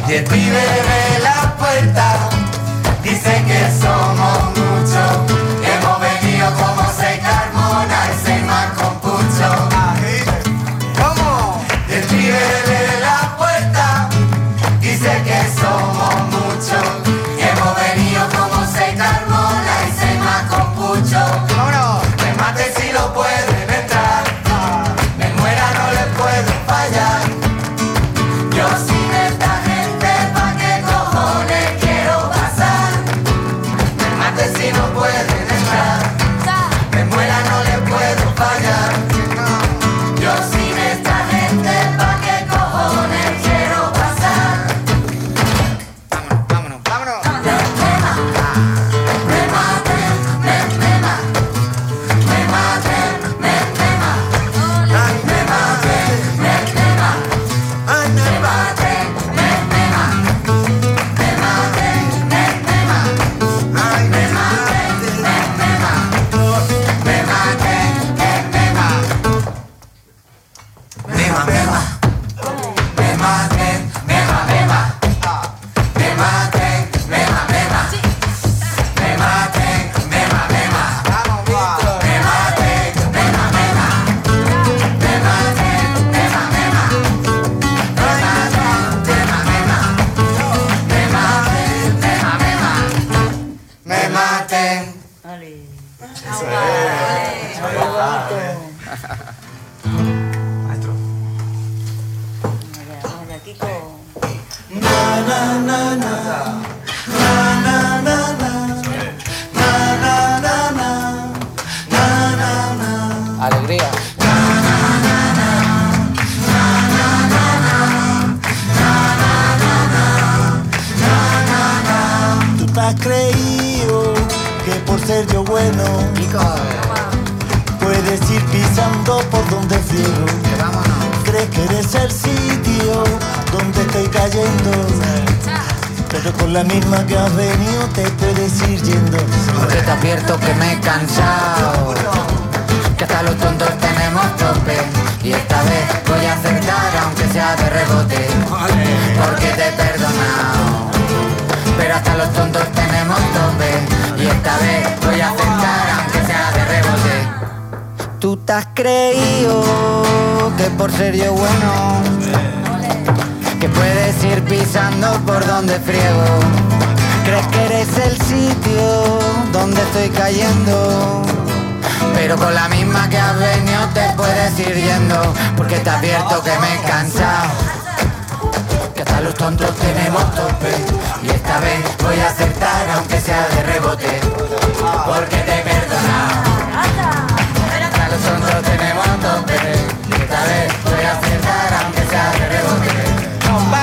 [0.09, 2.29] Y el de la puerta
[3.05, 5.62] dice que somos muchos.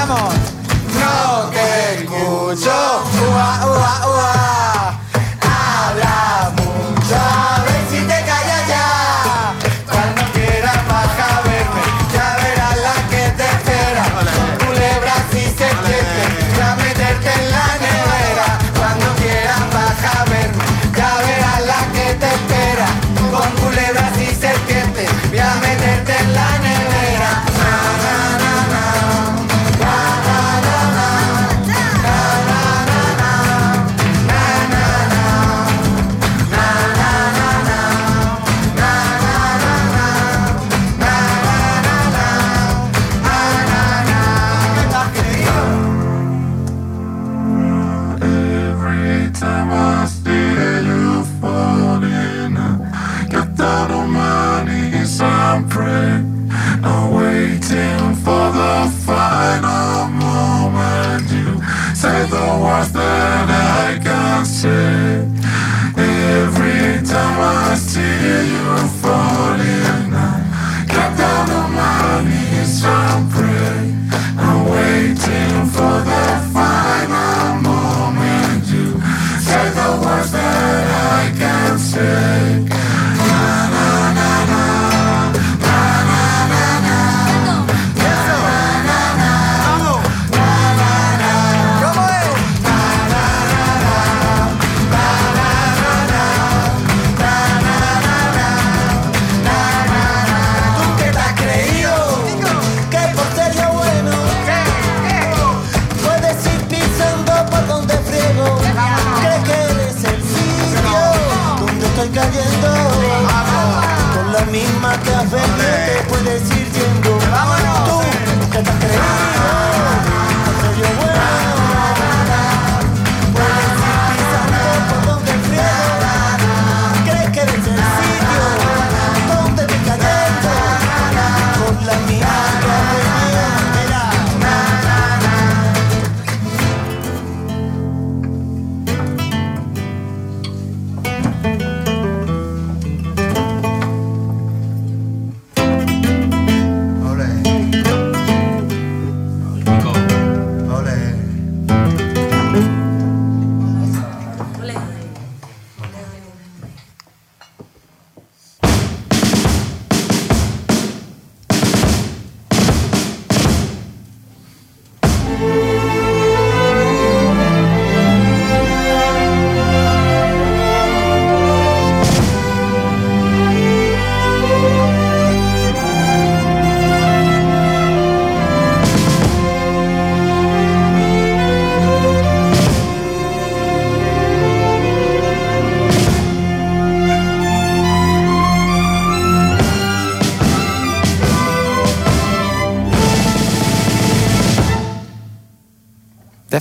[0.10, 2.72] No te escucho.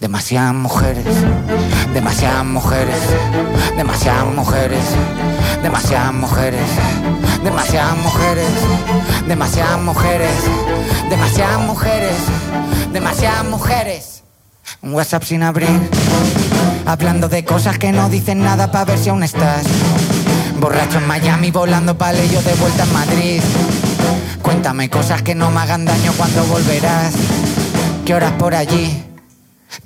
[0.00, 1.04] Demasiadas mujeres,
[1.92, 3.02] demasiadas mujeres,
[3.76, 4.84] demasiadas mujeres,
[5.62, 6.64] demasiadas mujeres,
[7.44, 8.48] demasiadas mujeres,
[9.28, 10.30] demasiadas mujeres,
[11.10, 12.16] demasiadas mujeres,
[12.94, 14.22] demasiadas mujeres.
[14.80, 15.68] Un WhatsApp sin abrir,
[16.86, 19.64] hablando de cosas que no dicen nada para ver si aún estás.
[20.60, 23.42] Borracho en Miami, volando pa palello de vuelta en Madrid.
[24.40, 27.12] Cuéntame cosas que no me hagan daño cuando volverás.
[28.06, 29.09] ¿Qué horas por allí?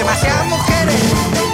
[0.00, 1.49] demasiadas mujeres.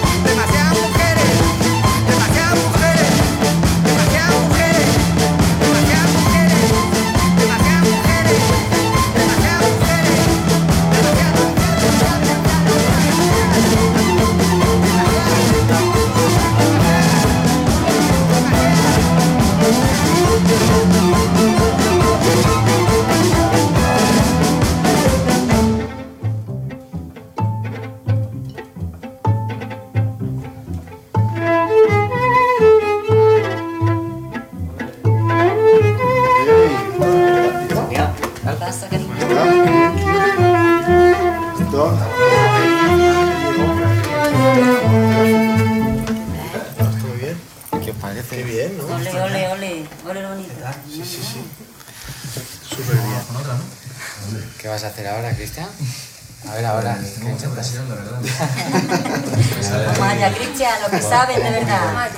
[60.97, 62.09] Que saben de verdad.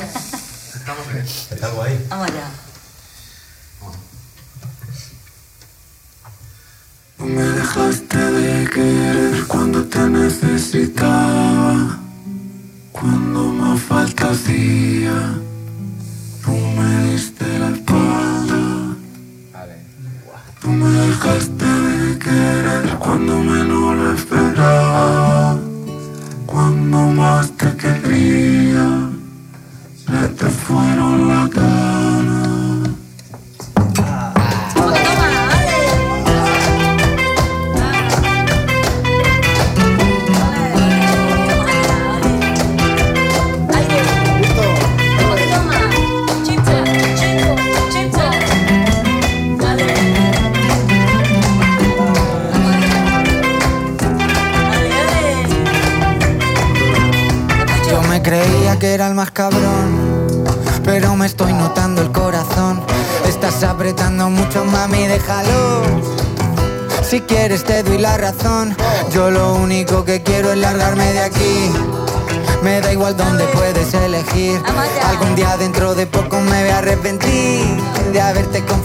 [0.87, 1.23] Vamos allá.
[1.51, 2.05] Está guay.
[2.09, 2.47] Vamos allá.
[7.17, 11.99] Tú me dejaste de querer cuando te necesitaba,
[12.93, 15.33] cuando más falta hacía.
[16.43, 18.95] Tú me diste la espalda.
[20.61, 25.59] Tú me dejaste de querer cuando menos lo esperaba,
[26.45, 28.48] cuando más te quería.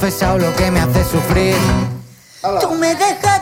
[0.05, 1.57] Confesado lo que me hace sufrir.
[2.61, 3.34] Tú me dejaste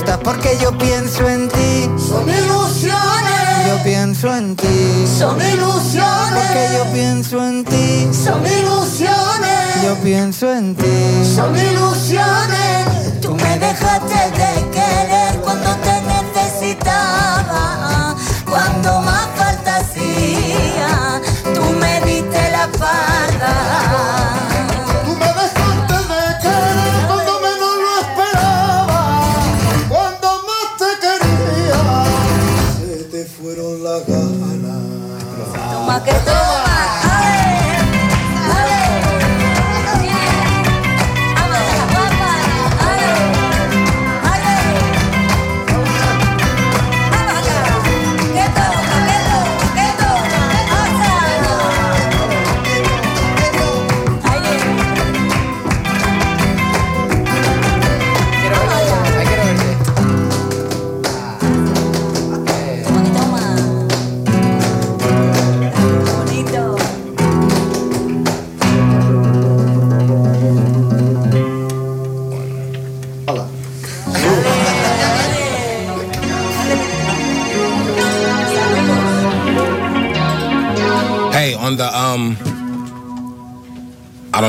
[0.00, 3.68] te acuestas Porque yo pienso en ti Son ilusiones.
[3.68, 6.32] Yo pienso en ti Son ilusiones.
[6.34, 9.82] Porque yo pienso en ti Son ilusiones.
[9.84, 13.20] Yo pienso en ti Son ilusiones.
[13.20, 15.11] Tú me dejaste de querer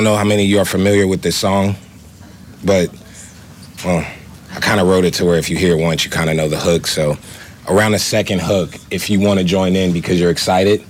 [0.03, 1.75] don't know how many of you are familiar with this song,
[2.65, 2.89] but
[3.85, 4.05] well,
[4.51, 6.35] I kind of wrote it to where if you hear it once, you kind of
[6.35, 6.87] know the hook.
[6.87, 7.17] So
[7.69, 10.83] around the second hook, if you want to join in because you're excited,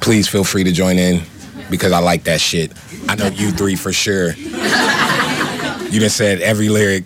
[0.00, 1.22] please feel free to join in
[1.70, 2.72] because I like that shit.
[3.08, 4.34] I know you three for sure.
[4.34, 7.04] You done said every lyric.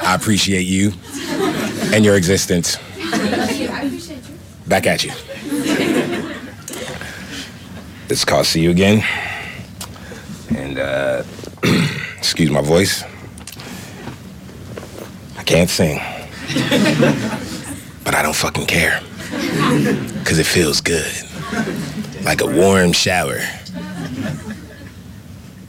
[0.00, 0.92] I appreciate you
[1.92, 2.78] and your existence.
[4.66, 5.12] Back at you.
[8.08, 9.04] Is called See You Again.
[10.56, 11.24] And uh
[12.16, 13.04] excuse my voice.
[15.38, 15.98] I can't sing.
[18.02, 18.98] but I don't fucking care.
[20.24, 21.12] Cause it feels good.
[22.24, 23.38] Like a warm shower.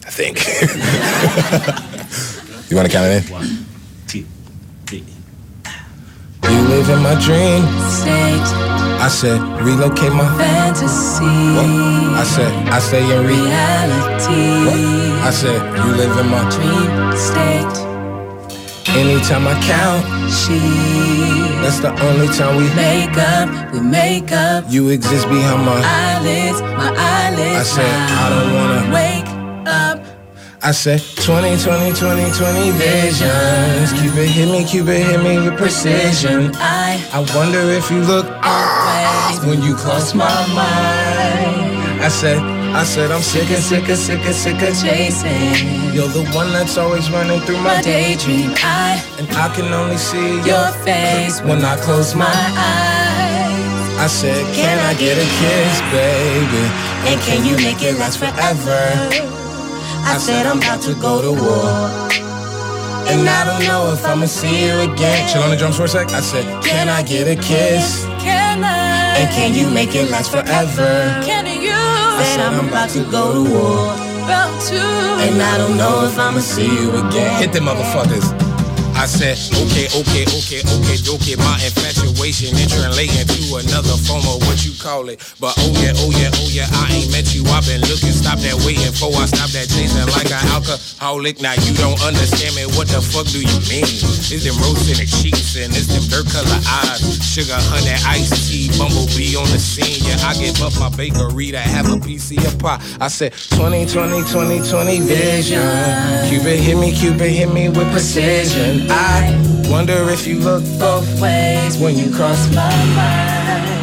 [0.08, 0.38] I think.
[2.72, 3.32] you wanna count it in?
[3.32, 3.66] One,
[4.08, 4.26] two,
[4.88, 5.04] three.
[6.44, 7.62] You live in my dream.
[7.92, 8.65] State
[9.06, 11.22] I said, relocate my fantasy.
[11.22, 12.18] What?
[12.18, 14.66] I said, I say in re- reality.
[14.66, 15.28] What?
[15.28, 17.76] I said, you live in my dream state.
[18.98, 20.02] Anytime I count,
[20.34, 20.58] she.
[21.62, 23.74] That's the only time we make up.
[23.74, 24.66] We make up.
[24.70, 26.62] You exist behind my eyelids.
[26.62, 27.60] My eyelids.
[27.60, 30.16] I said, I don't wanna wake up.
[30.64, 33.94] I said 20, 20, 20, 20 visions.
[34.02, 36.56] Cupid hit me, Cupid hit me with precision.
[36.56, 38.26] I I wonder if you look
[39.46, 42.02] when you cross my mind.
[42.02, 42.38] I said,
[42.76, 45.94] I said I'm sick of, sick of, sick of, sick of chasing.
[45.94, 48.52] You're the one that's always running through my My daydream.
[48.58, 53.46] I and I can only see your face when I close my eyes.
[53.98, 56.64] I said, Can I get a kiss, baby?
[57.10, 58.82] And can you make it last forever?
[60.08, 62.06] I said I'm about to go to war.
[63.08, 65.30] And I don't know if I'ma see you again.
[65.30, 66.12] Chill on the drums for a sec.
[66.12, 68.15] I said, Can I get a kiss?
[68.56, 69.18] Can I?
[69.20, 71.22] And can you make it last forever?
[71.26, 71.72] Can you?
[71.72, 73.92] I said I'm about to go to war.
[74.24, 74.80] About to.
[75.28, 77.42] And I don't know if I'ma see you again.
[77.42, 78.45] Hit them motherfuckers.
[78.96, 79.36] I said,
[79.68, 81.36] okay, okay, okay, okay, okay.
[81.36, 85.20] My infatuation is relating to another form of what you call it.
[85.38, 87.44] But oh yeah, oh yeah, oh yeah, I ain't met you.
[87.52, 89.12] I've been looking, stop that waiting for.
[89.20, 91.44] I stop that chasing like an alcoholic.
[91.44, 92.64] Now you don't understand me.
[92.80, 93.84] What the fuck do you mean?
[94.32, 97.04] It's them rose in the cheeks and it's them dirt color eyes.
[97.20, 100.08] Sugar, honey, iced tea, bumblebee on the scene.
[100.08, 102.80] Yeah, I give up my bakery to have a piece of pie.
[103.04, 105.68] I said 20, 20, 20, 20 vision.
[106.32, 108.85] Cupid hit me, Cupid hit me with precision.
[108.90, 113.76] I wonder if you look both ways when you cross my mind.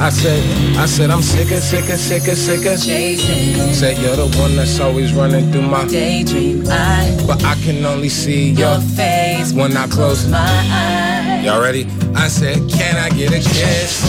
[0.00, 0.42] I said,
[0.78, 3.74] I said I'm sick of, sick of, sick of, sick of chasing.
[3.74, 6.64] Said you're the one that's always running through my daydream.
[6.68, 11.44] I but I can only see your, face when I close my eyes.
[11.44, 11.86] Y'all ready?
[12.14, 14.02] I said, can I get a kiss?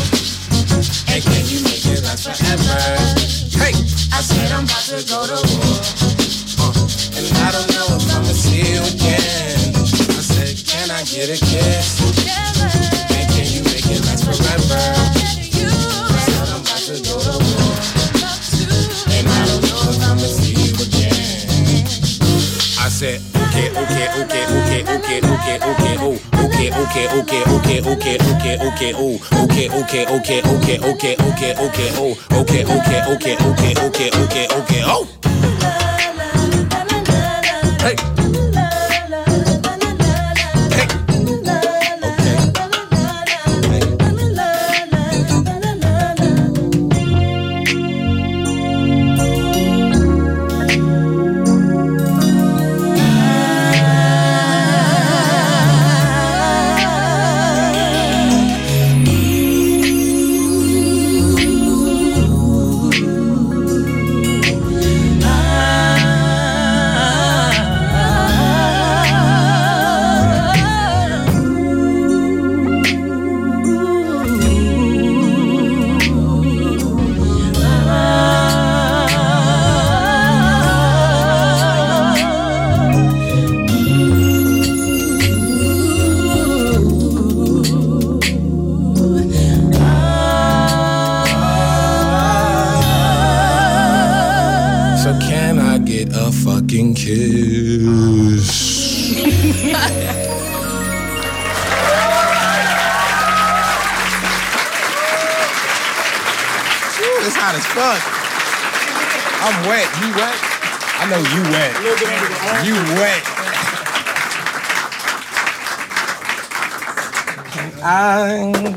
[1.12, 2.80] And can you make it last forever?
[3.60, 3.76] Hey,
[4.16, 5.76] I said I'm about to go to war.
[6.60, 7.81] uh, and I don't know
[11.12, 12.00] get a kiss?
[13.12, 14.80] And can you make it last forever?
[16.72, 17.04] I'm.
[19.12, 21.84] And I don't know if I'ma see you again.
[22.80, 26.16] I said, okay, okay, okay, okay, okay, okay, okay, oh,
[26.48, 31.90] okay, okay, okay, okay, okay, okay, okay, oh, okay, okay, okay, okay, okay, okay, okay,
[32.00, 35.31] oh, okay, okay, okay, okay, okay, okay, okay, oh.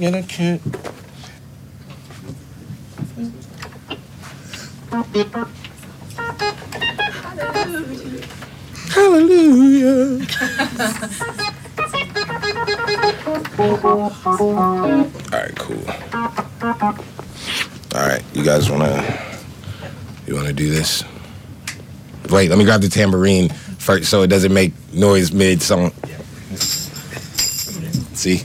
[0.06, 0.60] I'm gonna.
[8.90, 10.26] Hallelujah.
[13.58, 15.84] All right, cool.
[17.94, 19.02] All right, you guys wanna
[20.26, 21.02] you wanna do this?
[22.30, 25.92] Wait, let me grab the tambourine first so it doesn't make noise mid song.
[28.14, 28.42] See?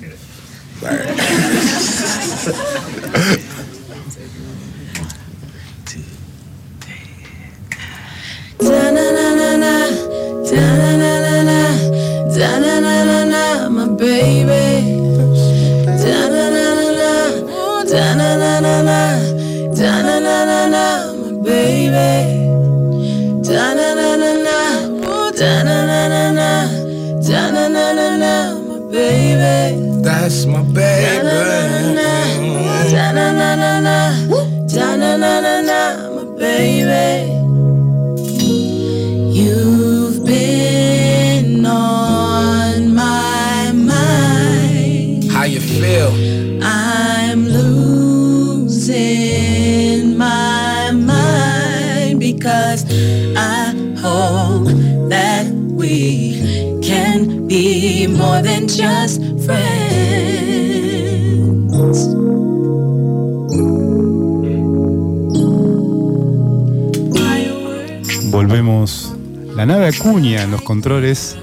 [70.80, 71.36] Controles.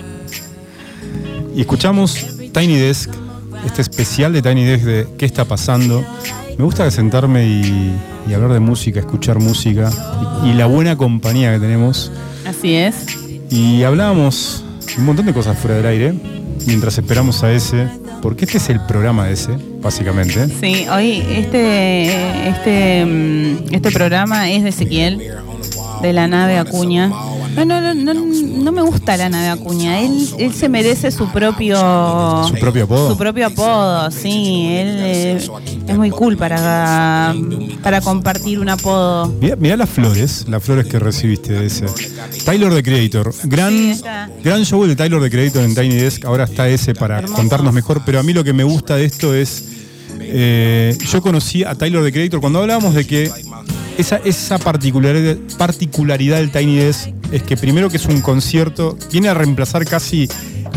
[1.54, 3.10] Y escuchamos Tiny Desk,
[3.66, 6.02] este especial de Tiny Desk de qué está pasando.
[6.56, 7.92] Me gusta sentarme y,
[8.26, 9.90] y hablar de música, escuchar música
[10.42, 12.10] y, y la buena compañía que tenemos.
[12.46, 12.94] Así es.
[13.50, 14.64] Y hablábamos
[14.96, 16.14] un montón de cosas fuera del aire
[16.66, 17.88] mientras esperamos a ese,
[18.22, 20.48] porque este es el programa de ese, básicamente.
[20.48, 25.22] Sí, hoy este, este, mm, este programa es de Ezequiel,
[26.00, 27.10] de la nave Acuña.
[27.56, 30.00] No, no, no, no, no me gusta la nave Acuña.
[30.00, 31.76] Él, él se merece su propio
[32.46, 33.10] Su propio apodo.
[33.10, 34.66] su propio apodo, sí.
[34.70, 35.48] Él eh,
[35.88, 37.34] es muy cool para,
[37.82, 39.28] para compartir un apodo.
[39.40, 41.86] Mirá, mirá las flores, las flores que recibiste de ese.
[42.44, 43.32] Tyler the Creator.
[43.44, 43.98] Gran,
[44.44, 46.24] gran show de Tyler the Creator en Tiny Desk.
[46.24, 48.02] Ahora está ese para contarnos mejor.
[48.04, 49.64] Pero a mí lo que me gusta de esto es.
[50.20, 53.30] eh, yo conocí a Tyler the Creator cuando hablábamos de que
[53.98, 59.28] esa, esa particularidad, particularidad del Tiny Desk es que primero que es un concierto, viene
[59.28, 60.28] a reemplazar casi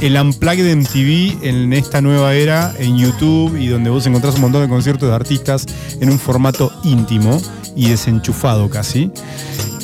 [0.01, 4.41] el Unplugged en TV en esta nueva era en YouTube y donde vos encontrás un
[4.41, 5.65] montón de conciertos de artistas
[5.99, 7.41] en un formato íntimo
[7.75, 9.11] y desenchufado casi.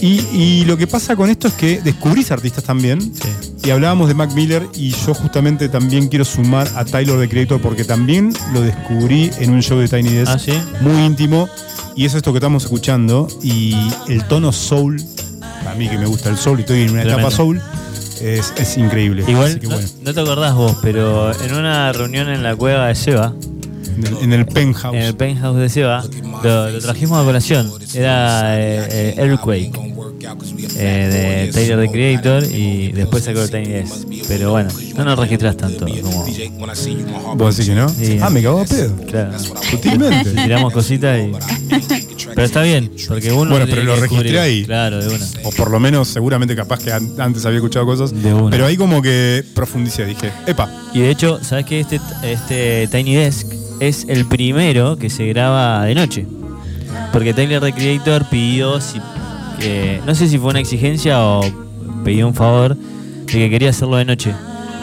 [0.01, 2.99] Y, y lo que pasa con esto es que descubrís artistas también.
[3.63, 7.59] Y hablábamos de Mac Miller y yo justamente también quiero sumar a Tyler the Creator
[7.59, 10.53] porque también lo descubrí en un show de Tiny Desk ¿Ah, sí?
[10.81, 11.49] muy íntimo.
[11.95, 13.27] Y es esto que estamos escuchando.
[13.41, 13.75] Y
[14.09, 15.01] el tono soul,
[15.67, 17.19] a mí que me gusta el soul y estoy en una Tremendo.
[17.21, 17.61] etapa soul,
[18.21, 19.23] es, es increíble.
[19.27, 22.87] Igual, que no, bueno, no te acordás vos, pero en una reunión en la cueva
[22.87, 23.33] de Seba,
[23.97, 24.95] en el, en el penthouse.
[24.95, 26.03] en el penthouse de Seba,
[26.43, 27.71] lo, lo trajimos a colación.
[27.93, 29.71] Era eh, eh, Earthquake,
[30.77, 33.95] eh, de Tyler the Creator, y después sacó el Tiny Desk.
[34.27, 36.25] Pero bueno, no nos registras tanto como.
[37.35, 37.89] ¿Vos decís que no?
[37.89, 38.17] Sí.
[38.21, 38.95] Ah, me cagó a pedo.
[39.09, 39.37] Claro.
[39.39, 40.31] Sutilmente.
[40.43, 41.31] Tiramos cositas y.
[42.33, 43.49] Pero está bien, porque uno.
[43.51, 44.39] Bueno, pero lo registré descubrir.
[44.39, 44.65] ahí.
[44.65, 45.25] Claro, de una.
[45.43, 48.11] O por lo menos, seguramente, capaz que an- antes había escuchado cosas.
[48.11, 48.49] una.
[48.49, 53.15] Pero ahí como que profundicé, dije, epa, Y de hecho, ¿sabes que este, este Tiny
[53.15, 53.47] Desk
[53.79, 56.25] es el primero que se graba de noche?
[57.13, 58.99] Porque Tyler the Creator pidió, si,
[59.61, 61.41] eh, no sé si fue una exigencia o
[62.03, 64.31] pidió un favor, de que quería hacerlo de noche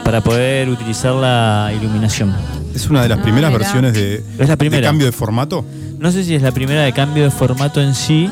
[0.04, 2.34] para poder utilizar la iluminación.
[2.74, 4.88] es una de las Ah, primeras versiones de, Es la de primera.
[4.88, 5.64] cambio de formato.
[5.98, 8.28] No sé si es la primera de cambio de formato en sí,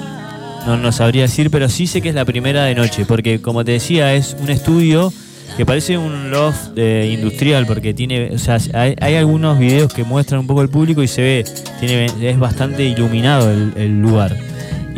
[0.67, 3.65] no, no sabría decir, pero sí sé que es la primera de noche, porque como
[3.65, 5.13] te decía, es un estudio
[5.57, 10.03] que parece un loft eh, industrial, porque tiene, o sea, hay, hay algunos videos que
[10.05, 11.45] muestran un poco el público y se ve,
[11.79, 14.37] tiene, es bastante iluminado el, el lugar.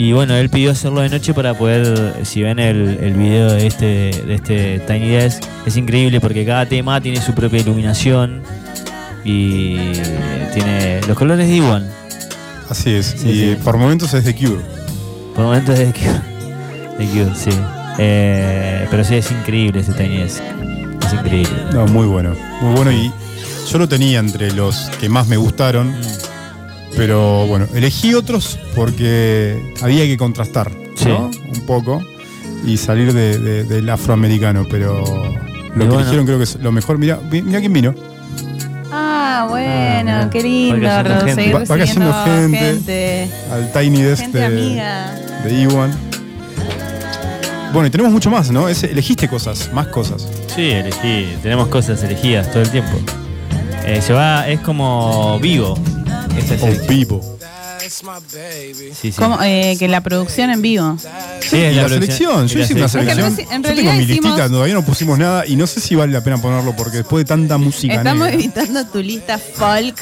[0.03, 3.69] Y bueno, él pidió hacerlo de noche para poder, si ven el, el video de
[3.69, 8.43] este, de este Tiny Desk, es increíble porque cada tema tiene su propia iluminación
[9.25, 9.77] y
[10.53, 11.89] tiene los colores de Iwan.
[12.69, 13.15] Así es.
[13.17, 13.57] Sí, y sí.
[13.63, 14.65] por momentos es de Cure.
[15.37, 16.99] Por momentos de Cure.
[16.99, 17.51] De Cure, sí.
[17.99, 20.43] Eh, pero sí, es increíble ese Tiny Desk.
[21.07, 21.55] Es increíble.
[21.75, 22.35] No, muy bueno.
[22.61, 22.91] Muy bueno.
[22.91, 23.13] Y
[23.71, 25.93] yo lo tenía entre los que más me gustaron.
[25.93, 26.32] Mm.
[26.97, 30.71] Pero bueno, elegí otros porque había que contrastar,
[31.07, 31.31] ¿no?
[31.55, 32.03] Un poco.
[32.67, 34.67] Y salir de- de- del afroamericano.
[34.71, 35.95] Pero lo que bueno.
[36.01, 36.99] eligieron creo que es lo mejor.
[36.99, 37.95] Mira, mira quién vino.
[38.93, 40.31] Ah, bueno, mirá.
[40.31, 40.87] qué lindo.
[40.87, 41.35] Va cayendo gente.
[41.35, 43.31] seguir Va- va cayendo recibiendo gente.
[43.51, 45.15] Al Tiny Desk de, amiga.
[45.45, 45.91] de Iwan.
[47.73, 48.69] Bueno, y tenemos mucho más, ¿no?
[48.69, 50.29] Es- elegiste cosas, más cosas.
[50.55, 51.35] Sí, elegí.
[51.43, 52.99] Tenemos cosas elegidas todo el tiempo.
[53.87, 55.77] Eh, se va, es como vivo.
[56.37, 57.39] Esta es el- vivo.
[57.83, 59.13] Sí, sí.
[59.13, 60.97] Como, eh, que la producción en vivo.
[61.41, 61.89] Sí, y la, la producción.
[61.89, 63.35] selección, yo hice una selección.
[63.35, 65.81] Porque en yo realidad tengo mi hicimos- listita, todavía no pusimos nada y no sé
[65.81, 68.35] si vale la pena ponerlo porque después de tanta música Estamos negra.
[68.35, 69.97] evitando tu lista folk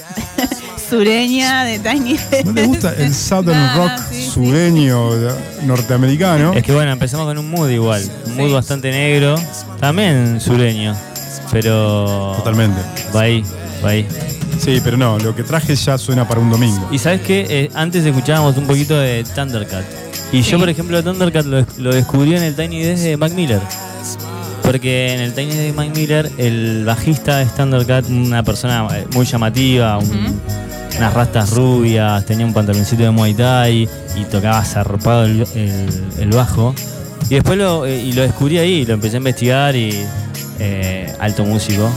[0.91, 4.31] sureña de Tiny ¿No te gusta el Southern Nada, Rock sí, sí.
[4.31, 5.35] sureño eh,
[5.65, 6.53] norteamericano?
[6.53, 8.03] Es que bueno, empezamos con un mood igual.
[8.27, 9.37] Un mood bastante negro.
[9.81, 10.95] También sureño.
[11.51, 12.35] Pero.
[12.37, 12.81] Totalmente.
[13.17, 13.43] Va ahí,
[13.85, 14.07] va ahí.
[14.61, 16.87] Sí, pero no, lo que traje ya suena para un domingo.
[16.93, 17.71] Y sabes qué?
[17.75, 19.85] antes escuchábamos un poquito de Thundercat.
[20.33, 20.51] Y Sí.
[20.53, 23.61] yo, por ejemplo, Thundercat lo, lo descubrí en el Tiny Desk de Mac Miller.
[24.63, 29.07] Porque en el Tiny Desk de Mac Miller, el bajista es Thundercat, una persona eh,
[29.15, 30.41] muy llamativa, un-
[30.99, 36.29] unas rastas rubias, tenía un pantaloncito de Muay Thai y tocaba zarpado el, el- el
[36.31, 36.75] bajo.
[37.31, 40.05] Y después lo, eh, y lo descubrí ahí, lo empecé a investigar y
[40.59, 41.91] eh, alto músico,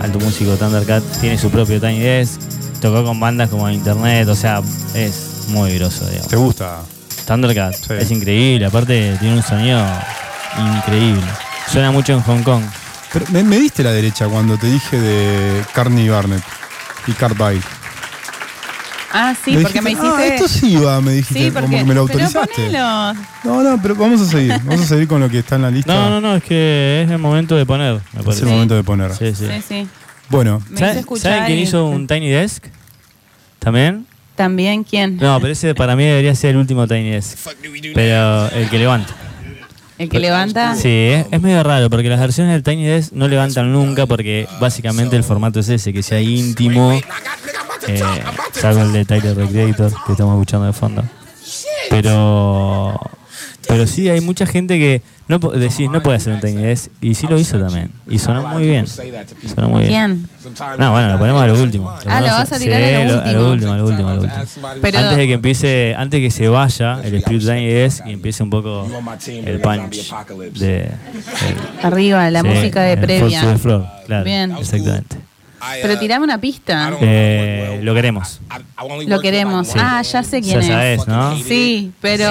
[0.00, 2.40] alto músico Thundercat, tiene su propio Tiny Desk,
[2.80, 4.62] tocó con bandas como Internet, o sea,
[4.94, 6.28] es muy groso, digamos.
[6.28, 6.80] ¿Te gusta?
[7.26, 9.84] Thundercat es increíble, aparte tiene un sonido
[10.76, 11.26] increíble.
[11.70, 12.62] Suena mucho en Hong Kong.
[13.12, 16.42] Pero me, me diste la derecha cuando te dije de Carney Barnett
[17.06, 17.62] y Cartbile.
[19.12, 20.22] Ah, sí, Me porque me dijiste, hiciste.
[20.22, 21.44] Ah, esto sí va, me dijiste.
[21.46, 22.70] Sí, como que me lo autorizaste.
[22.70, 23.14] No,
[23.62, 24.52] no, pero vamos a seguir.
[24.64, 25.94] Vamos a seguir con lo que está en la lista.
[25.94, 28.42] No, no, no, es que es el momento de poner, me Es parece.
[28.42, 29.14] el momento de poner.
[29.14, 29.46] Sí, sí.
[29.46, 29.88] Sí, sí.
[30.28, 32.66] Bueno, ¿Saben, ¿saben quién hizo un Tiny Desk?
[33.58, 34.06] ¿También?
[34.36, 35.16] ¿También quién?
[35.16, 37.38] No, pero ese para mí debería ser el último Tiny Desk.
[37.94, 39.14] Pero el que levanta.
[39.96, 40.76] El que levanta.
[40.76, 44.46] Sí, es, es medio raro porque las versiones del Tiny Desk no levantan nunca porque
[44.60, 47.00] básicamente el formato es ese, que sea íntimo,
[47.88, 48.02] eh,
[48.52, 51.04] salvo el de Tyler the Creator que estamos escuchando de fondo.
[51.90, 52.98] Pero
[53.66, 57.14] pero sí hay mucha gente que no decís no puede hacer un Tiny Desk y
[57.14, 58.86] sí lo hizo también y sonó muy bien.
[58.86, 60.26] Sonó muy bien.
[60.78, 61.94] No, bueno, lo ponemos a lo último.
[62.06, 63.72] Ah, lo vas a tirar a lo a lo último.
[63.72, 64.42] a lo último, a lo último.
[64.80, 68.42] Pero- antes de que empiece, antes que se vaya el Spirit Tiny Desk y empiece
[68.42, 68.88] un poco
[69.26, 70.12] el punch
[70.54, 70.90] de el-
[71.84, 73.42] Arriba, la sí, música de previa.
[73.42, 74.52] The Floor, claro, Bien.
[74.58, 75.16] exactamente.
[75.82, 76.92] Pero tirame una pista.
[77.00, 78.40] Eh, lo queremos.
[79.06, 79.68] Lo queremos.
[79.68, 79.74] Sí.
[79.78, 81.02] Ah, ya sé quién Ya es.
[81.02, 81.38] sabes, ¿no?
[81.42, 82.24] Sí, pero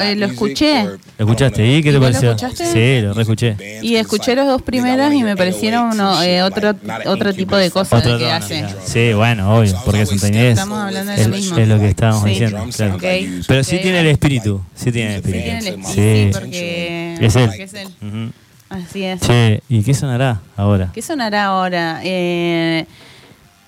[0.00, 0.84] eh, lo escuché.
[0.84, 1.66] ¿Lo escuchaste?
[1.66, 2.30] ¿Y qué te lo pareció?
[2.32, 2.66] escuchaste?
[2.72, 3.56] Sí, lo reescuché.
[3.82, 6.74] Y escuché los dos primeros y me parecieron uno, eh, otro,
[7.06, 8.64] otro tipo de cosas Otro que hace.
[8.84, 10.34] Sí, bueno, obvio, porque es un.
[10.34, 11.58] Estamos hablando de es, lo mismo.
[11.58, 12.30] es lo que estábamos Sí.
[12.30, 12.98] diciendo, claro.
[13.46, 15.88] Pero sí tiene el espíritu, sí tiene el espíritu.
[15.94, 16.30] Sí.
[16.32, 17.46] porque, Es él.
[17.46, 17.88] porque es él.
[18.02, 18.30] Ujú.
[18.68, 19.20] Así es.
[19.20, 20.90] Che, ¿y qué sonará ahora?
[20.92, 22.00] ¿Qué sonará ahora?
[22.02, 22.84] Eh,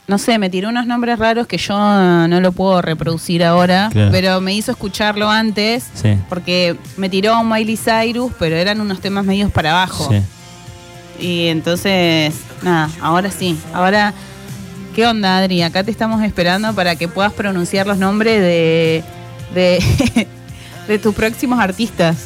[0.09, 4.11] no sé, me tiró unos nombres raros que yo no lo puedo reproducir ahora, Claro.
[4.11, 6.17] pero me hizo escucharlo antes, Sí.
[6.29, 10.09] porque me tiró a un Miley Cyrus, pero eran unos temas medios para abajo.
[10.11, 10.23] Sí.
[11.25, 13.59] Y entonces, nada, ahora sí.
[13.75, 14.15] Ahora,
[14.97, 15.63] ¿qué onda, Adri?
[15.63, 19.05] Acá te estamos esperando para que puedas pronunciar los nombres de,
[19.55, 20.27] de,
[20.89, 22.17] de tus próximos artistas.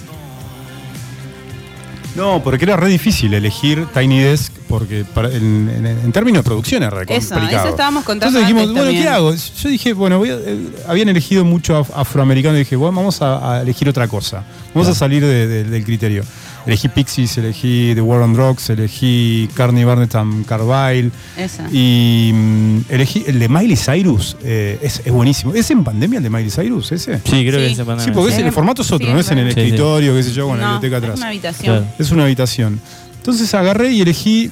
[2.14, 6.48] No, porque era re difícil elegir Tiny Desk porque para- en, en- en términos de
[6.48, 7.64] producción era re Eso, complicado.
[7.64, 9.34] eso estábamos contando Entonces dijimos, antes bueno, ¿qué hago?
[9.34, 10.58] Yo dije, bueno, voy a- eh,
[10.88, 14.44] habían elegido mucho af- afroamericano y dije, bueno, vamos a, a elegir otra cosa.
[14.74, 16.22] Vamos a salir de- de- del criterio.
[16.66, 21.10] Elegí Pixies, elegí The War on Drugs, elegí Carney Barnett and Carville.
[21.36, 21.68] Esa.
[21.72, 25.54] Y mm, elegí el de Miley Cyrus, eh, es, es buenísimo.
[25.54, 27.18] ¿Es en pandemia el de Miley Cyrus ese?
[27.18, 27.72] Sí, creo que Sí.
[27.72, 28.04] es en pandemia.
[28.04, 28.42] Sí, porque es- Sí.
[28.42, 29.60] el formato es otro, Sí, no es en el Sí, sí.
[29.60, 31.18] escritorio, qué sé yo, con la No, biblioteca es atrás.
[31.18, 31.76] una habitación.
[31.78, 31.94] Claro.
[31.98, 32.80] Es una habitación.
[33.16, 34.50] Entonces agarré y elegí,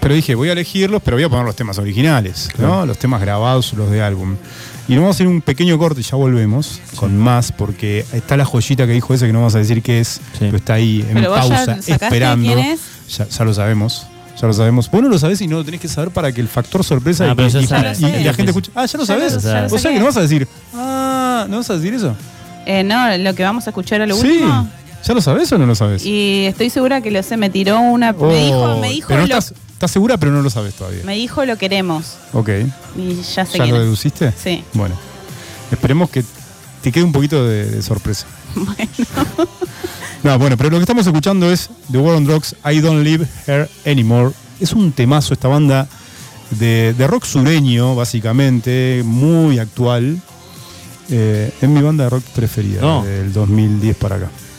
[0.00, 2.84] pero dije, voy a elegirlos, pero voy a poner los temas originales, ¿no?
[2.86, 4.36] Los temas grabados, los de álbum.
[4.86, 8.36] Y nos vamos a hacer un pequeño corte y ya volvemos con más, porque está
[8.36, 11.04] la joyita que dijo ese, que no vamos a decir qué es, pero está ahí
[11.08, 12.46] en Pero vos ya pausa, esperando.
[12.46, 12.80] quién es.
[13.16, 14.06] Ya, ya lo sabemos.
[14.40, 14.90] Ya lo sabemos.
[14.90, 17.24] Vos no lo sabés y no lo tenés que saber para que el factor sorpresa
[17.24, 18.00] Ah, y, pero ya y- sabes.
[18.00, 18.70] y- y la gente escuche.
[18.74, 19.32] Ah, ya lo Ya sabés.
[19.34, 21.94] lo- ya lo o sea que no vas a decir, ah, ¿no vas a decir
[21.94, 22.14] eso?
[22.66, 24.26] Eh, no, lo que vamos a escuchar a lo sí.
[24.26, 24.68] último.
[25.06, 26.04] ¿Ya lo sabés o no lo sabés?
[26.04, 28.14] Y estoy segura que lo sé, me tiró una.
[28.18, 30.74] Oh, me dijo, me dijo, pero no lo, estás, estás segura, pero no lo sabes
[30.74, 31.02] todavía.
[31.04, 32.16] me dijo lo queremos.
[32.32, 32.48] Ok.
[32.96, 33.82] Y ya sé ¿Ya quién lo es.
[33.86, 34.32] deduciste?
[34.42, 34.64] Sí.
[34.72, 34.94] Bueno.
[35.70, 36.24] Esperemos que
[36.82, 38.26] te quede un poquito de, de sorpresa.
[40.22, 43.26] No, bueno, pero lo que estamos escuchando es The War on Drugs, I Don't Live
[43.46, 44.30] Here Anymore.
[44.58, 45.86] Es un temazo esta banda
[46.50, 50.18] de, de rock sureño, básicamente, muy actual.
[51.10, 53.04] Eh, es mi banda de rock preferida, No.
[53.04, 54.30] del 2010 para acá.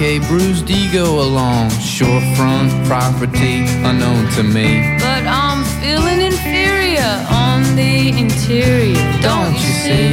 [0.00, 4.96] like a bruised ego along shorefront property unknown to me.
[4.98, 8.94] But I'm feeling inferior on the interior.
[9.20, 10.08] Don't you see?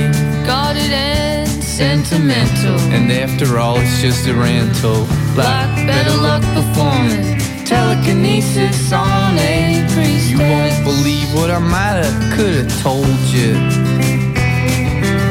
[0.46, 2.78] Guarded and sentimental.
[2.92, 5.08] And after all, it's just a rental.
[5.36, 10.30] Like better luck performing telekinesis on a priestess.
[10.30, 13.54] You won't believe what I might have, could have told you.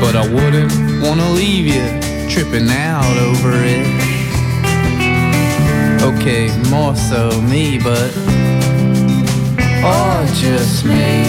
[0.00, 0.72] But I wouldn't
[1.02, 1.84] wanna leave you
[2.30, 4.05] tripping out over it.
[6.28, 8.10] Okay, more so me, but
[9.86, 11.22] or just me.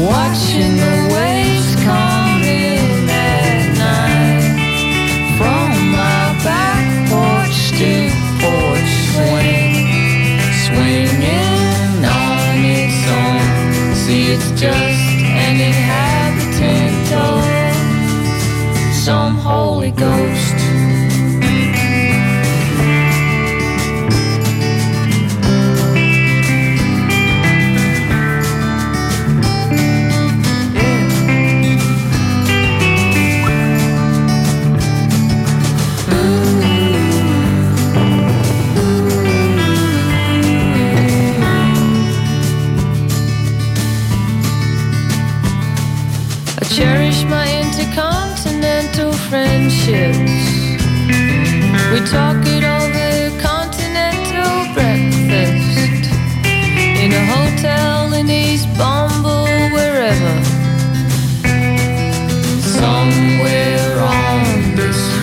[0.00, 4.56] Watching the waves come in at night
[5.36, 8.08] from my back porch to
[8.40, 13.94] porch swing, swinging on its own.
[13.94, 14.89] See, it's just
[19.00, 20.59] some Holy Ghost.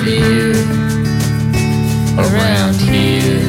[0.07, 0.21] The
[2.17, 3.43] around here.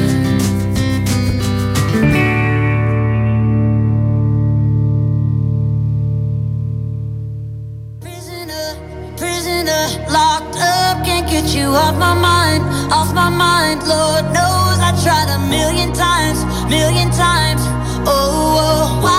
[9.17, 13.79] prisoner, locked up, can't get you off my mind, off my mind.
[13.87, 17.61] Lord knows I tried a million times, million times.
[18.05, 19.18] Oh, oh, why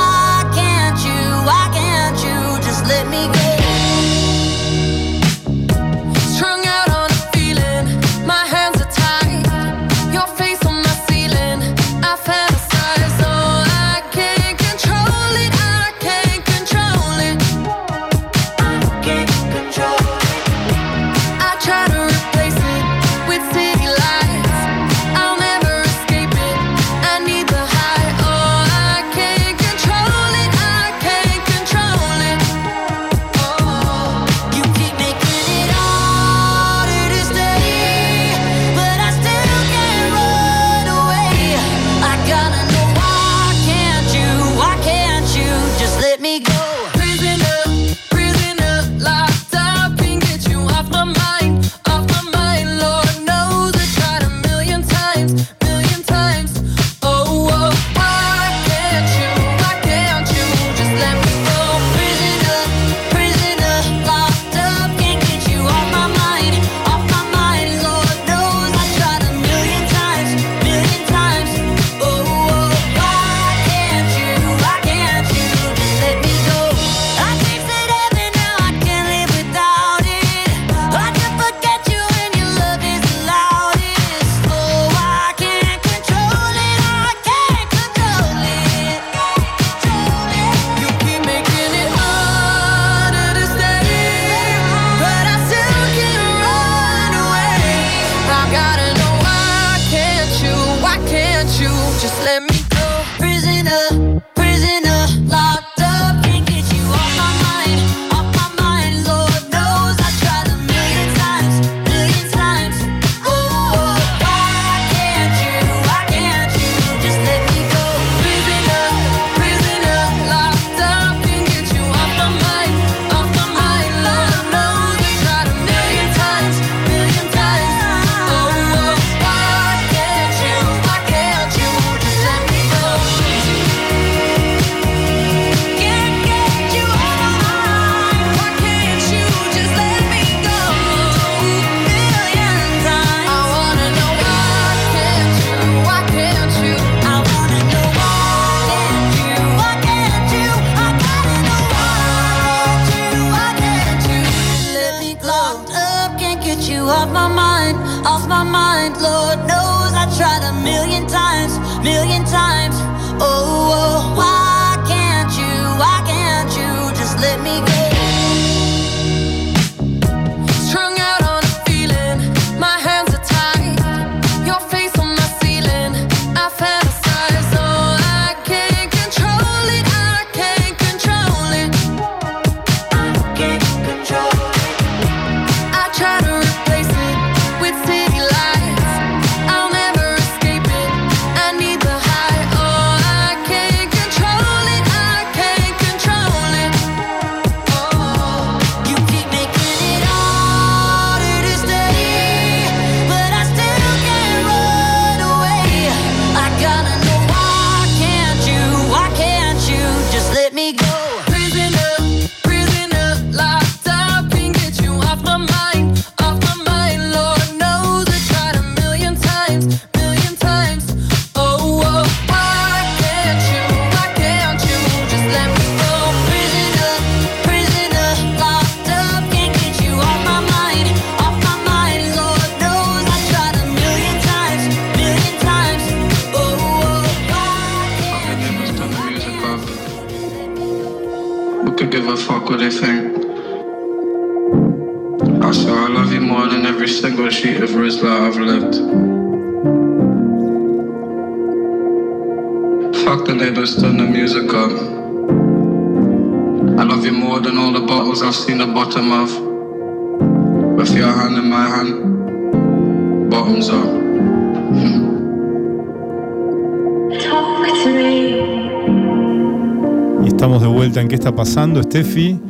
[271.61, 272.41] pasando, Steffi.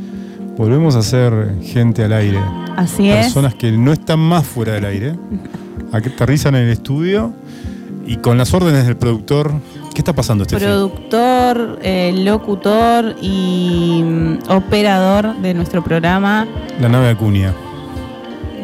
[0.56, 2.38] Volvemos a ser gente al aire.
[2.76, 3.26] Así es.
[3.26, 5.16] Personas que no están más fuera del aire.
[5.90, 7.32] Aterrizan en el estudio
[8.06, 9.52] y con las órdenes del productor.
[9.92, 10.64] ¿Qué está pasando, Steffi?
[10.64, 16.46] Productor, eh, locutor y mm, operador de nuestro programa.
[16.80, 17.52] La nave Acuña.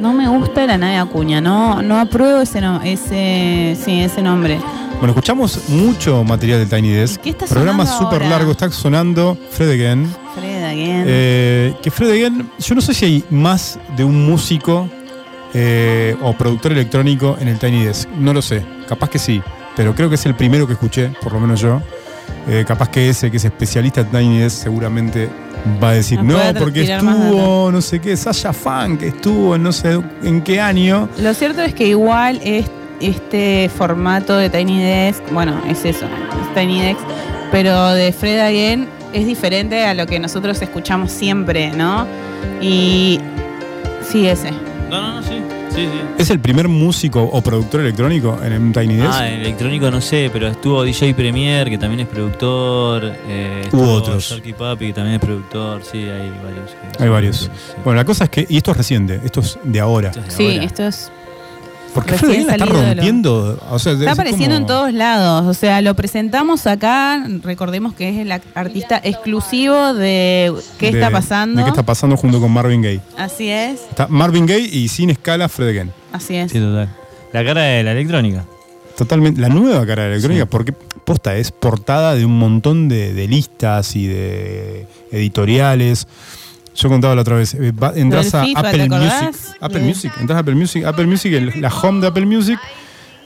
[0.01, 4.61] No me gusta la nave Acuña, no, no apruebo ese, no, ese, sí, ese nombre.
[5.01, 7.21] Bueno, escuchamos mucho material de Tiny Desk.
[7.21, 10.26] qué está Programa súper largo, está sonando Fred Again.
[11.09, 14.91] Eh, que Fred Again, yo no sé si hay más de un músico
[15.55, 18.09] eh, o productor electrónico en el Tiny Desk.
[18.11, 19.41] No lo sé, capaz que sí,
[19.77, 21.81] pero creo que es el primero que escuché, por lo menos yo.
[22.49, 25.29] Eh, capaz que ese que es especialista en Tiny Desk seguramente
[25.81, 29.71] va a decir, no, porque estuvo, no sé qué, Sasha Fan, que estuvo en no
[29.71, 31.09] sé en qué año.
[31.21, 32.67] Lo cierto es que igual es
[33.01, 37.01] este formato de Tiny Desk, bueno, es eso, es Tiny Desk,
[37.53, 42.07] pero de Fred Again es diferente a lo que nosotros escuchamos siempre, ¿no?
[42.61, 43.21] Y
[44.03, 44.51] sí, ese.
[44.91, 45.35] No, no, no, sí.
[45.71, 46.01] Sí, sí.
[46.17, 49.11] ¿Es el primer músico o productor electrónico en un Tiny Desk?
[49.13, 53.13] Ah, en electrónico no sé, pero estuvo DJ Premier, que también es productor.
[53.29, 54.31] Eh, Hubo otros.
[54.31, 55.83] Sharky Papi, que también es productor.
[55.85, 56.71] Sí, hay varios.
[56.99, 57.51] Hay varios.
[57.85, 60.13] Bueno, la cosa es que, y esto es reciente, esto es de ahora.
[60.29, 61.13] Sí, esto es.
[61.97, 63.59] Porque recién Fred Again está lo- rompiendo.
[63.71, 67.95] O sea, Está es apareciendo como- en todos lados, o sea, lo presentamos acá, recordemos
[67.95, 71.59] que es el artista exclusivo de ¿Qué de- está pasando?
[71.59, 73.01] De qué está pasando junto con Marvin Gaye.
[73.17, 75.93] Así es, Está Marvin Gaye y sin escala Fred Again.
[76.13, 76.53] así es.
[76.53, 76.89] Sí, total.
[77.33, 78.45] La cara de la electrónica.
[78.97, 79.41] Totalmente.
[79.41, 83.29] La nueva cara de la electrónica, porque posta es portada de un montón de, de
[83.29, 86.07] listas y de editoriales.
[86.77, 89.23] Yo contaba la otra vez, eh, va- entras a FIFA, ¿te Apple acordás?
[89.23, 89.57] Music.
[89.61, 92.59] Apple Music, entras a Apple Music, Apple Music, el- la home de Apple Music,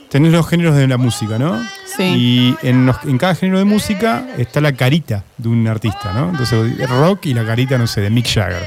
[0.09, 1.61] tenés los géneros de la música, ¿no?
[1.97, 2.03] Sí.
[2.05, 6.31] Y en, los- en cada género de música está la carita de un artista, ¿no?
[6.31, 8.63] Entonces, rock y la carita, no sé, de Mick Jagger.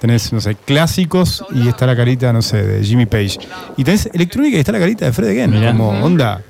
[0.00, 3.38] Tenés, no sé, clásicos y está la carita, no sé, de Jimmy Page.
[3.76, 5.50] Y tenés electrónica y está la carita de Fred Again.
[5.50, 5.72] Mirá.
[5.72, 6.40] Como onda.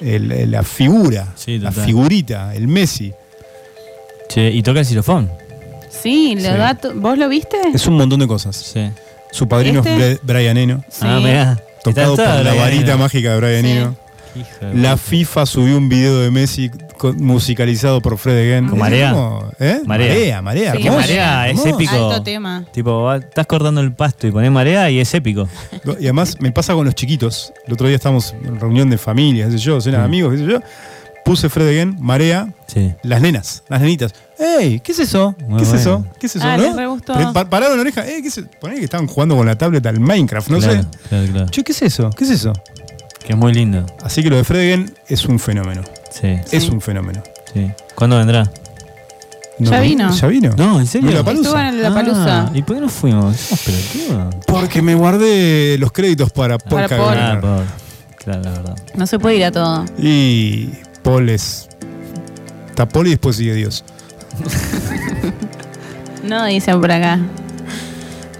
[0.00, 1.84] el- el- la figura, la total.
[1.84, 3.12] figurita, el Messi.
[4.30, 5.30] Che, y toca el xilofón.
[6.02, 6.46] Sí, lo Sí.
[6.48, 7.56] da ¿vos lo viste?
[7.74, 8.74] Es un montón de cosas.
[9.32, 10.12] Su padrino ¿Este?
[10.12, 10.84] es Bre- Brian Eno.
[10.88, 11.00] Sí.
[11.02, 11.58] Ah, mirá.
[11.84, 12.98] Tocado por la Brian varita Eno.
[12.98, 13.70] mágica de Brian Sí.
[13.70, 13.96] Eno.
[14.74, 16.70] La FIFA subió un video de Messi
[17.18, 18.68] musicalizado por Fred Again.
[18.68, 19.12] Con Marea.
[19.58, 19.80] ¿eh?
[19.86, 20.08] Marea.
[20.08, 20.72] Marea, Marea.
[20.76, 21.94] Sí, Marea es épico.
[22.10, 22.64] Alto tema.
[22.72, 25.48] Tipo, estás cortando el pasto y pones marea y es épico.
[25.98, 27.52] Y además me pasa con los chiquitos.
[27.66, 30.06] El otro día estábamos en reunión de familia, qué sé yo, cena de Mm.
[30.06, 30.60] amigos, qué sé yo.
[31.24, 32.92] Puse Fred Again, Marea, Sí.
[33.02, 34.14] las nenas, las nenitas.
[34.40, 34.80] ¡Ey!
[34.80, 35.34] ¿Qué es eso?
[35.46, 35.80] Muy ¿Qué es bueno.
[35.80, 36.06] eso?
[36.18, 36.44] ¿Qué es eso?
[36.46, 36.62] Ah, ¿no?
[36.64, 37.12] les re gustó.
[37.12, 38.06] Pre- pa- pararon la oreja.
[38.06, 38.22] ¡Ey!
[38.22, 38.48] ¿Qué es eso?
[38.60, 40.88] Poné que estaban jugando con la tablet al Minecraft, no Claro, sé.
[41.08, 41.48] Claro, claro.
[41.50, 42.10] Che, ¿qué es eso?
[42.10, 42.52] ¿Qué es eso?
[43.24, 43.84] Que es muy lindo.
[44.02, 45.82] Así que lo de Fred Again es un fenómeno.
[46.10, 46.36] Sí.
[46.50, 47.22] Es un fenómeno.
[47.52, 47.70] sí.
[47.94, 48.50] ¿Cuándo vendrá?
[49.58, 50.10] No, ¿Ya vino?
[50.10, 50.54] ¿Ya vino?
[50.56, 51.10] No, ¿en serio?
[51.10, 51.48] Lollapalooza.
[51.48, 52.40] Estuvo en el Lollapalooza.
[52.46, 53.36] Ah, ¿Y por qué no fuimos?
[53.36, 54.34] Somos pelotudos.
[54.46, 57.18] Porque me guardé los créditos para Paul Para Paul.
[57.18, 57.80] Ah, por-
[58.24, 58.76] Claro, la verdad.
[58.94, 59.84] No se puede ir a todo.
[59.98, 60.70] Y
[61.02, 61.68] Paul es.
[62.70, 63.84] Está Paul y después sigue Dios.
[66.24, 67.18] No, dicen por acá.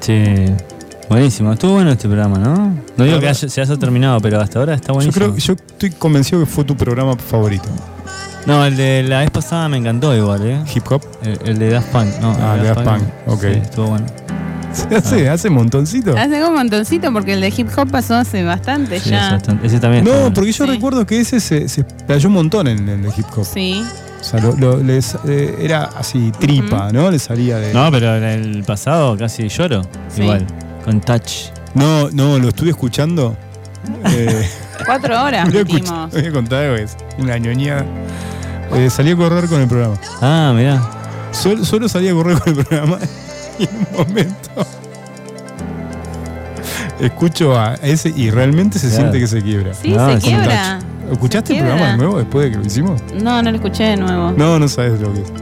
[0.01, 0.23] Sí.
[1.09, 1.53] Buenísimo.
[1.53, 2.75] Estuvo bueno este programa, ¿no?
[2.97, 5.27] No digo que haya- se haya terminado, pero hasta ahora está Yo buenísimo.
[5.27, 7.69] creo yo estoy convencido que fue tu programa favorito.
[8.47, 10.61] No, el de la vez pasada me encantó igual, ¿eh?
[10.75, 11.03] Hip hop.
[11.23, 12.37] El, el de Daft Punk, no.
[12.41, 13.41] Ah, el de Daft Punk, ok.
[13.41, 14.07] Sí, estuvo bueno.
[14.73, 16.17] Se hace, hace montoncito.
[16.17, 19.37] Hace un montoncito porque el de hip hop pasó hace bastante Sí, ya.
[19.65, 20.35] Ese también está No, bueno.
[20.35, 23.45] porque yo recuerdo que ese se, se explayó un montón en el de hip hop.
[23.45, 23.83] Sí.
[24.21, 27.11] O sea, lo- lo- les, eh, era así, tripa, ¿no?
[27.11, 27.73] Le salía de.
[27.73, 29.83] No, pero en el pasado casi lloro.
[30.15, 30.23] Sí.
[30.23, 30.47] Igual.
[30.85, 31.51] Con touch.
[31.75, 33.37] No, no, lo estuve escuchando.
[34.07, 34.49] Eh,
[34.87, 36.11] Cuatro horas lo metimos.
[36.11, 37.85] voy a contar algo, es una ñoñada.
[38.75, 39.97] Eh, salí a correr con el programa.
[40.21, 40.81] Ah, mirá.
[41.33, 42.99] Solo, solo salí a correr con el programa
[43.59, 44.67] y en un momento
[47.01, 49.03] escucho a ese y realmente se Claro.
[49.03, 49.75] siente que se quiebra.
[49.75, 50.79] Sí, se es un quiebra.
[51.11, 53.03] ¿Escuchaste el programa de nuevo después de que lo hicimos?
[53.23, 54.33] No, no lo escuché de nuevo.
[54.37, 55.33] No, no sabes lo que es.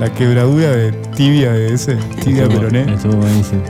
[0.00, 1.94] La quebradura de tibia de ese,
[2.24, 2.94] tibia Estuvo- peroné.
[2.94, 3.62] Estuvo buenísimo.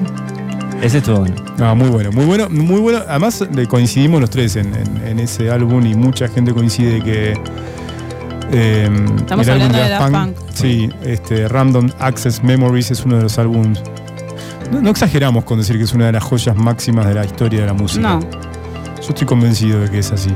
[0.83, 1.35] Ese estuvo bueno.
[1.59, 3.01] No, muy bueno, muy bueno, muy bueno.
[3.09, 7.35] Además, le coincidimos los tres en, en- en ese álbum y mucha gente coincide que.
[8.53, 10.37] eh, Estamos el álbum hablando de Daft Punk.
[10.55, 13.81] Sí, este, Random Access Memories es uno de los álbumes.
[14.73, 17.61] No, no exageramos con decir que es una de las joyas máximas de la historia
[17.61, 18.03] de la música.
[18.15, 18.21] No.
[18.21, 20.31] Yo estoy convencido de que es así.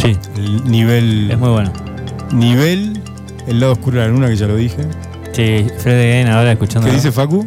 [0.00, 0.16] Sí.
[0.36, 1.30] El nivel.
[1.30, 1.72] Es muy bueno.
[2.32, 3.00] Nivel.
[3.46, 4.78] El lado oscuro de la luna, que ya lo dije.
[5.32, 6.88] Sí, Fred again ahora escuchando.
[6.88, 7.46] ¿Qué dice Facu?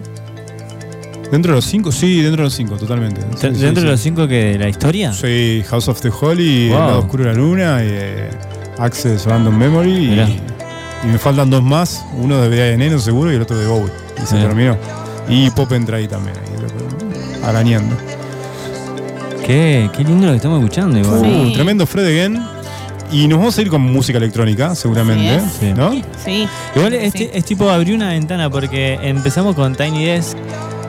[1.31, 1.91] ¿Dentro de los cinco?
[1.91, 3.21] Sí, dentro de los cinco, totalmente.
[3.21, 3.87] Sí, ¿Dentro sí, de sí.
[3.87, 5.13] los cinco que de la historia?
[5.13, 6.77] Sí, House of the Holy, Wow.
[6.77, 8.29] El lado oscuro de la luna, y, eh,
[8.77, 10.27] Access Random Memory y, Mirá.
[10.29, 13.91] y me faltan dos más, uno de Brian Eno seguro y el otro de Bowie.
[14.21, 14.77] Y se terminó.
[15.27, 17.95] Y Pop entra ahí también, ahí, arañando.
[19.45, 21.21] Qué, qué lindo lo que estamos escuchando igual.
[21.21, 22.41] Uh, tremendo Fred Again.
[23.11, 25.39] Y nos vamos a ir con música electrónica, seguramente.
[25.59, 25.73] Sí.
[25.75, 25.91] ¿No?
[26.23, 26.47] Sí.
[26.75, 30.37] Igual es, es tipo abrir una ventana porque empezamos con Tiny Desk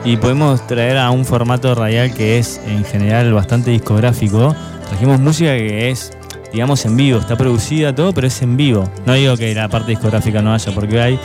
[0.03, 4.55] y podemos traer a un formato radial que es en general bastante discográfico.
[4.89, 6.13] Trajimos música que es,
[6.53, 8.89] digamos, en vivo, está producida todo, pero es en vivo.
[9.05, 11.19] No digo que la parte discográfica no haya, porque hay,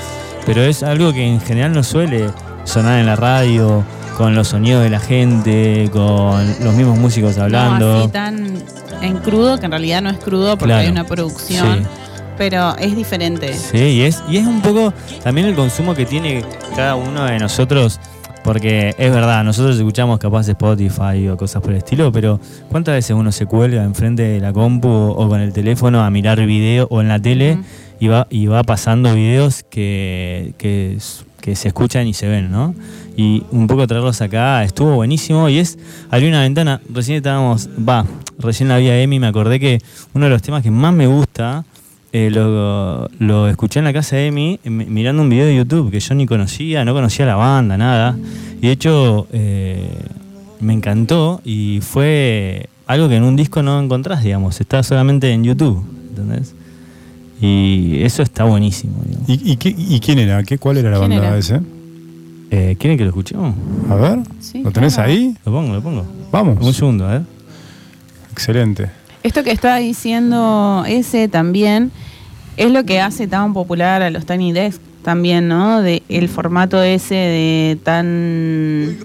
[0.44, 2.26] pero es algo que en general no suele
[2.65, 3.84] sonar en la radio,
[4.20, 8.00] con los sonidos de la gente, con los mismos músicos No, hablando.
[8.00, 8.52] así tan
[9.00, 10.82] en crudo, que en realidad no es crudo porque Claro.
[10.82, 11.78] hay una producción.
[11.78, 11.89] Sí.
[12.36, 13.55] Pero es diferente.
[13.55, 14.92] Sí, y es, y es un poco
[15.24, 16.44] también el consumo que tiene
[16.76, 17.99] cada uno de nosotros,
[18.44, 22.39] porque es verdad, nosotros escuchamos capaz Spotify o cosas por el estilo, pero
[22.70, 26.44] ¿cuántas veces uno se cuelga enfrente de la compu o con el teléfono a mirar
[26.44, 27.58] video o en la tele
[27.99, 30.99] y, va, y va pasando videos que, que,
[31.41, 32.75] que se escuchan y se ven, ¿no?
[33.17, 35.78] Y un poco traerlos acá estuvo buenísimo y es,
[36.10, 38.07] había una ventana, recién estábamos, va,
[38.39, 39.78] recién la vi a Emi, me acordé que
[40.15, 41.65] uno de los temas que más me gusta
[42.12, 45.91] eh, lo, lo escuché en la casa de Emi mi- mirando un video de YouTube
[45.91, 48.17] que yo ni conocía, no conocía la banda, nada.
[48.62, 49.89] Y de hecho eh,
[50.60, 55.44] me encantó y fue algo que en un disco no encontrás, digamos, está solamente en
[55.44, 56.55] YouTube, ¿entendés?
[57.41, 58.94] Y eso está buenísimo.
[59.05, 59.28] digamos.
[59.28, 60.43] ¿Y, y qué- y quién era?
[60.43, 61.39] ¿Qué, ¿Cuál era la ¿Quién banda era?
[61.39, 61.60] ese?
[62.51, 63.55] Eh, ¿Quieren que lo escuchemos?
[63.89, 65.10] A ver, Sí, ¿lo tenés claro.
[65.10, 65.36] ahí?
[65.47, 66.05] Lo pongo, lo pongo.
[66.33, 66.59] Vamos.
[66.65, 67.23] Un segundo, a ver.
[68.33, 68.91] Excelente.
[69.23, 71.91] Esto que está diciendo ese también
[72.57, 75.81] es lo que hace tan popular a los Tiny Desk también, ¿no?
[75.83, 78.97] De el formato ese de tan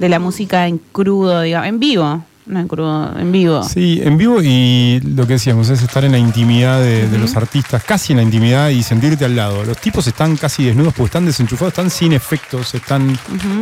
[0.00, 3.62] de la música en crudo, digamos, en vivo, no en crudo, en vivo.
[3.62, 7.36] Sí, en vivo y lo que decíamos es estar en la intimidad de, de los
[7.36, 9.64] artistas, casi en la intimidad y sentirte al lado.
[9.64, 13.18] Los tipos están casi desnudos porque están desenchufados, están sin efectos, están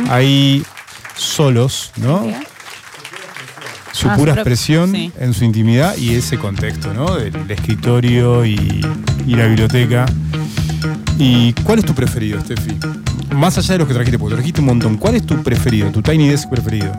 [0.09, 0.63] ahí
[1.15, 2.27] solos, ¿no?
[3.91, 5.11] Su Ah, pura su pro- expresión sí.
[5.19, 7.15] en su intimidad y ese contexto, ¿no?
[7.15, 8.83] Del escritorio y,
[9.27, 10.05] y la biblioteca.
[11.19, 12.75] ¿Y cuál es tu preferido, Steffi?
[13.35, 14.97] Más allá de los que trajiste, porque trajiste un montón.
[14.97, 16.91] ¿Cuál es tu preferido, tu Tiny Desk preferido?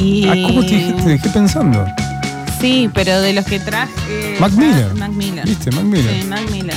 [0.00, 1.84] Y Ah, ¿Cómo te dejé, te dejé pensando?
[2.60, 4.94] Sí, pero de los que traje Mac Miller.
[4.94, 5.46] Mac Miller.
[5.46, 5.70] ¿Viste?
[5.72, 6.20] Mac Miller.
[6.22, 6.76] Sí, Mac Miller.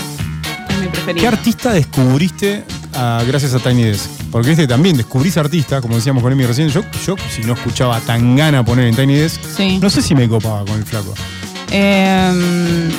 [0.69, 1.21] Es mi preferido.
[1.21, 2.63] ¿Qué artista descubriste
[2.95, 4.09] ah, gracias a Tiny Desk?
[4.31, 6.69] Porque viste, también descubrís artistas, como decíamos con Emi recién.
[6.69, 9.79] Yo, yo si no escuchaba a Tangana poner en Tiny Desk, Sí.
[9.81, 11.13] no sé si me copaba con el flaco.
[11.71, 12.89] Eh,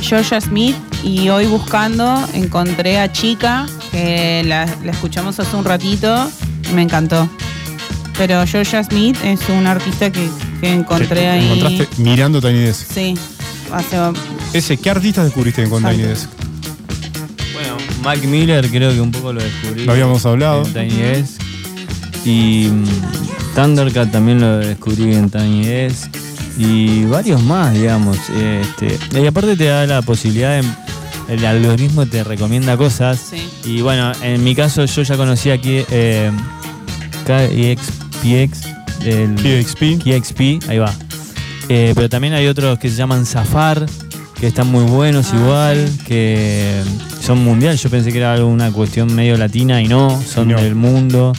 [0.00, 6.30] Georgia Smith y hoy buscando encontré a Chica, que la, la escuchamos hace un ratito
[6.70, 7.28] y me encantó.
[8.16, 10.28] Pero Georgia Smith es un artista que,
[10.60, 11.44] que encontré ahí.
[11.52, 12.92] Encontraste mirando Tiny Desk.
[12.92, 13.14] Sí,
[13.72, 13.96] hace
[14.52, 16.02] Ese, ¿qué artistas descubriste con Tiny.
[16.02, 16.30] Desk?
[18.02, 19.86] Mac Miller creo que un poco lo descubrí.
[19.86, 20.64] Lo habíamos hablado.
[20.66, 21.40] En Tiny Desk.
[22.26, 26.10] Y mm, Thundercat también lo descubrí en Tiny Desk.
[26.58, 28.18] Y varios más, digamos.
[28.28, 30.68] Este, y aparte te da la posibilidad de
[31.28, 33.32] el algoritmo te recomienda cosas.
[33.64, 36.30] Y bueno, en mi caso yo ya conocía aquí eh,
[38.24, 38.58] KXPX,
[39.06, 40.02] el KXP.
[40.02, 40.92] KXP, ahí va.
[41.68, 43.86] Eh, pero también hay otros que se llaman Safar,
[44.40, 46.82] que están muy buenos Ah, igual, que
[47.20, 47.82] son mundiales.
[47.82, 50.60] Yo pensé que era alguna cuestión medio latina y no, son No.
[50.60, 51.32] del mundo.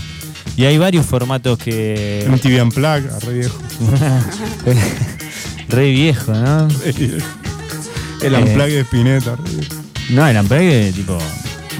[0.57, 2.25] Y hay varios formatos que.
[2.29, 3.59] Un TV Unplugged, re viejo.
[5.67, 6.67] Re viejo, ¿no?
[6.85, 9.35] El Eh, Unplugged de Spinetta.
[9.35, 9.75] re viejo.
[10.11, 11.17] No, el Unplugged tipo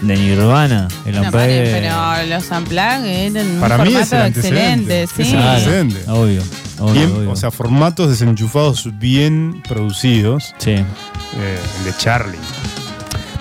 [0.01, 0.87] de Nirvana.
[1.05, 1.71] El No, Unplugged.
[1.71, 5.03] pero los Unplugged eran Para un mí es formato el antecedente.
[5.03, 5.21] excelente, sí.
[5.21, 6.11] Es el antecedente.
[6.11, 6.43] Obvio.
[6.79, 7.31] obvio, Bien, obvio.
[7.31, 10.53] O sea, formatos desenchufados bien producidos.
[10.57, 10.71] Sí.
[10.71, 10.83] Eh,
[11.79, 12.37] el de Charlie.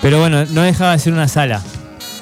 [0.01, 1.61] Pero bueno, no dejaba de ser una sala.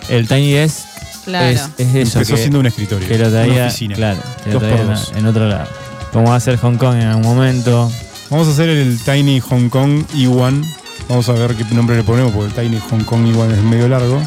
[0.10, 0.80] El Tiny Desk
[1.26, 1.46] Claro.
[1.48, 2.20] es, es eso.
[2.20, 3.96] Empezó que- siendo un escritorio, Que lo una traía, oficina.
[3.96, 5.68] Claro, que lo traía en, en otro lado.
[6.12, 7.92] Como va a ser Hong Kong en algún momento.
[8.30, 10.64] Vamos a hacer el Tiny Hong Kong E1.
[11.10, 13.88] Vamos a ver qué nombre le ponemos, porque el Tiny Hong Kong E1 es medio
[13.88, 14.20] largo.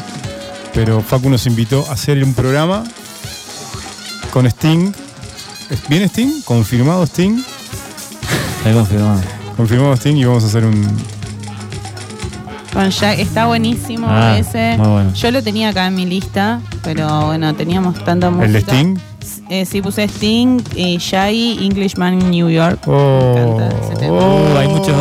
[0.73, 2.83] Pero Facu nos invitó a hacer un programa
[4.31, 4.91] con Sting.
[5.89, 6.41] ¿Viene Sting?
[6.45, 7.41] ¿Confirmado Sting?
[8.59, 9.21] Está confirmado.
[9.57, 10.87] Confirmado Sting y vamos a hacer un.
[12.73, 14.77] Con Jack, está buenísimo Ah, ese.
[14.77, 15.13] muy bueno.
[15.13, 18.45] Yo lo tenía acá en mi lista, pero bueno, teníamos tanta música.
[18.45, 18.97] ¿El de Sting?
[19.49, 22.79] Eh, sí, puse Sting y Shaggy, Englishman in New York.
[22.85, 23.57] Oh,
[24.09, 24.95] Oh, hay muchos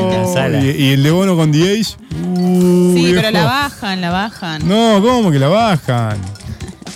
[0.00, 0.60] en la sala.
[0.60, 1.96] ¿Y, y el de Bono con The Age?
[2.36, 4.68] Uh, Sí, pero la bajan, la bajan.
[4.68, 6.18] No, ¿cómo que la bajan?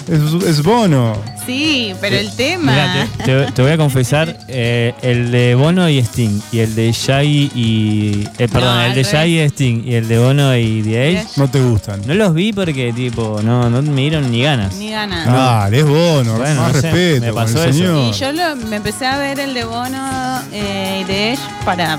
[0.09, 1.17] Es, es Bono.
[1.47, 2.71] Sí, pero el tema.
[2.73, 6.75] Mirá, te, te- te voy a confesar, eh, el de Bono y Sting, y el
[6.77, 8.29] de Shaggy y...
[8.39, 9.03] eh, perdón, No, el de.
[9.03, 12.01] Shaggy y Sting, y el de Bono y The Age, No te gustan.
[12.07, 14.75] no los vi porque, tipo, no, no me dieron ni ganas.
[14.77, 15.27] Ni ganas.
[15.29, 16.35] Ah, es Bono.
[16.37, 17.79] Bueno, más no sé, respeto me con pasó el eso.
[17.79, 17.97] señor.
[17.99, 21.99] Y yo lo- me empecé a ver el de Bono eh, y de Edge para,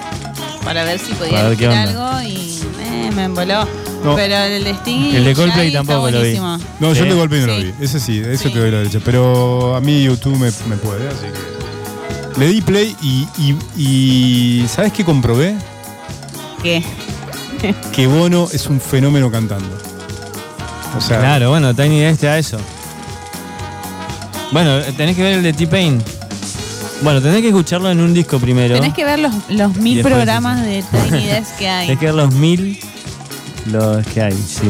[0.64, 2.10] para ver si podía Para ver qué elegir onda.
[2.20, 3.68] algo y eh, me emboló.
[4.04, 4.16] No.
[4.16, 6.36] Pero el de Sting y El de Coldplay Shaggy está tampoco lo vi.
[6.38, 6.58] buenísimo.
[6.80, 7.02] No, yo Sí.
[7.02, 7.64] el de golpe no lo Sí.
[7.64, 7.74] vi.
[7.86, 9.00] Ese sí, ese te doy la derecha.
[9.06, 12.40] Pero a mí YouTube me, me puede, así que.
[12.40, 13.56] Le di play y, y,
[14.62, 15.56] y ¿sabes qué comprobé?
[16.62, 16.84] ¿Qué?
[17.94, 19.70] Que Bono es un fenómeno cantando.
[20.98, 22.58] O sea, Claro, bueno, Tiny Desk te da eso.
[24.52, 26.02] Bueno, tenés que ver el de T-Pain.
[27.04, 28.76] Bueno, tenés que escucharlo en un disco primero.
[28.76, 31.88] Tenés que ver los, los mil programas de Tiny Desk que hay.
[31.88, 32.80] Tenés que ver los mil
[33.72, 34.62] los que hay, sí.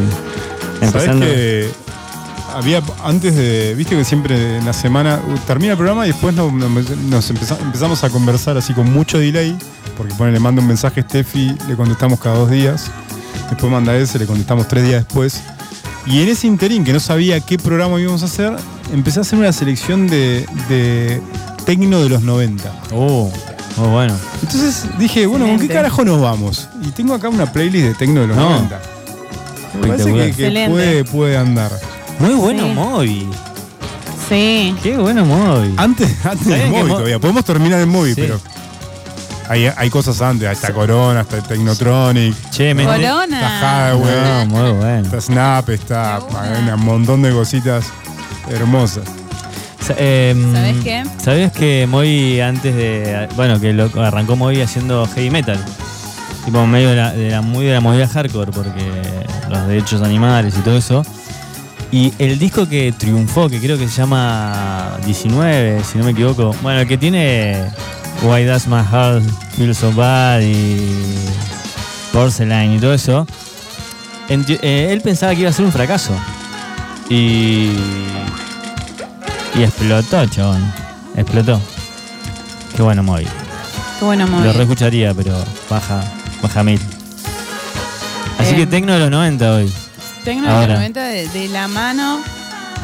[0.80, 1.26] ¿sabes Empezando.
[1.26, 1.70] que
[2.54, 3.76] había antes de.
[3.76, 7.32] Viste que siempre en la semana uh, termina el programa y después nos, nos- nos
[7.32, 9.56] empeza- empezamos a conversar así con mucho delay.
[9.98, 12.90] Porque pone, le manda un mensaje a Steffi, le contestamos cada dos días.
[13.50, 15.42] Después manda ese, le contestamos tres días después.
[16.08, 18.54] Y en ese interín, que no sabía qué programa íbamos a hacer,
[18.92, 21.22] empecé a hacer una selección de, de
[21.66, 22.72] tecno de los 90.
[22.94, 23.32] Oh,
[23.78, 24.16] muy bueno.
[24.42, 25.74] Entonces dije, bueno, ¿con qué Excelente.
[25.74, 26.68] carajo nos vamos?
[26.84, 28.50] Y tengo acá una playlist de tecno de los No.
[28.50, 28.82] 90.
[29.82, 30.72] Me parece que, que Excelente.
[30.72, 31.72] puede, puede andar.
[32.20, 32.70] Muy bueno Sí.
[32.74, 33.30] Moby.
[34.30, 34.76] Sí.
[34.84, 35.74] Qué bueno Moby.
[35.78, 37.20] Antes, antes del ¿Saben que móvil Mo- todavía.
[37.20, 38.22] Podemos terminar el móvil, Sí.
[38.22, 38.40] pero
[39.50, 40.48] hay, hay cosas antes.
[40.48, 43.90] Hasta Corona, hasta Technotronic, Che, me está Corona.
[43.94, 45.02] Highway, No, muy bueno.
[45.06, 46.20] está Snap, está
[46.76, 47.86] un montón de cositas
[48.50, 49.04] hermosas.
[49.86, 51.04] Sa- em, ¿Sabés qué?
[51.18, 53.28] ¿Sabías que Moby antes de.
[53.36, 55.64] Bueno, que lo arrancó Moby haciendo heavy metal?
[56.46, 58.84] Tipo medio de la, de la- muy de la movida hardcore, porque
[59.50, 61.06] los derechos animales y todo eso.
[61.92, 66.56] Y el disco que triunfó, que creo que se llama 19, si no me equivoco.
[66.64, 67.66] Bueno, el que tiene
[68.24, 69.24] Why Does My Heart
[69.56, 71.16] Feel So Bad y
[72.12, 73.28] Porcelain y todo eso.
[74.30, 76.14] eh, él pensaba que iba a ser un fracaso.
[77.10, 77.70] Y.
[79.56, 80.74] Y explotó, chabón.
[81.16, 81.62] Explotó.
[82.76, 83.26] Qué bueno, Moby.
[84.00, 85.38] Qué bueno, muy Lo reescucharía, pero
[85.70, 86.04] baja,
[86.42, 86.80] baja mil.
[88.40, 88.58] Así Eh.
[88.58, 89.72] que tecno de los 90 hoy.
[90.24, 90.74] Tecno de los Ahora.
[90.76, 92.20] 90 de, de la mano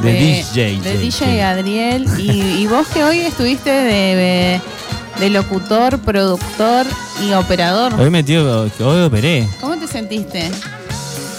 [0.03, 1.43] De DJ, De DJ.
[1.43, 2.07] Adriel.
[2.19, 2.31] Y,
[2.61, 4.61] y vos que hoy estuviste de,
[5.19, 6.85] de- locutor, productor
[7.27, 7.93] y operador.
[7.99, 9.47] Hoy metió, hoy operé.
[9.59, 10.49] ¿Cómo te sentiste?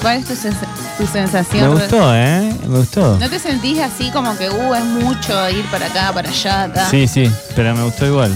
[0.00, 0.54] ¿Cuál es tu, sens-
[0.96, 1.72] tu Me sensación?
[1.72, 2.54] gustó, ¿eh?
[2.66, 3.18] Me gustó.
[3.18, 6.72] ¿No te sentís así como que, uh, es mucho ir para acá, para allá?
[6.72, 6.88] ta?
[6.90, 8.34] Sí, sí, pero me gustó igual.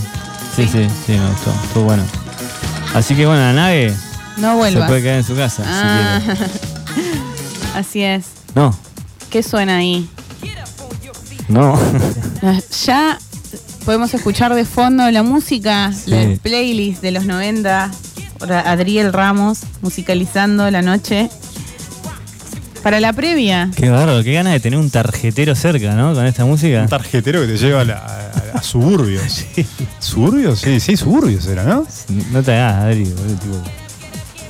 [0.54, 1.50] Sí, sí, sí, me gustó.
[1.64, 2.02] Estuvo bueno.
[2.94, 3.94] Así que bueno, la nave
[4.36, 4.88] No se vuelvas.
[4.88, 5.62] puede quedar en su casa.
[5.66, 8.24] Ah, Si así es.
[8.54, 8.76] No,
[9.30, 10.08] ¿Qué suena ahí?
[11.48, 11.78] no.
[12.86, 13.18] Ya
[13.86, 16.10] podemos escuchar de fondo la música, Sí.
[16.10, 17.90] la playlist de los 90,
[18.38, 21.30] por Adriel Ramos, musicalizando la noche.
[22.84, 23.70] Para la previa.
[23.74, 26.12] Qué bárbaro, qué ganas de tener un tarjetero cerca, ¿no?
[26.12, 26.82] Con esta música.
[26.82, 29.46] Un tarjetero que te lleva a, la, suburbios.
[30.00, 30.60] ¿Suburbios?
[30.64, 31.86] Sí, sí, suburbios era, ¿no?
[32.30, 33.62] No te hagas, Adri, tipo.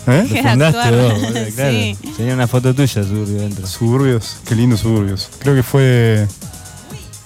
[0.09, 0.43] ¿Eh?
[0.43, 1.97] Fundaste vos, claro.
[2.17, 3.69] Tenía una foto tuya, suburbio dentro.
[3.69, 5.31] Suburbios, qué lindo suburbios.
[5.39, 6.27] Creo que fue.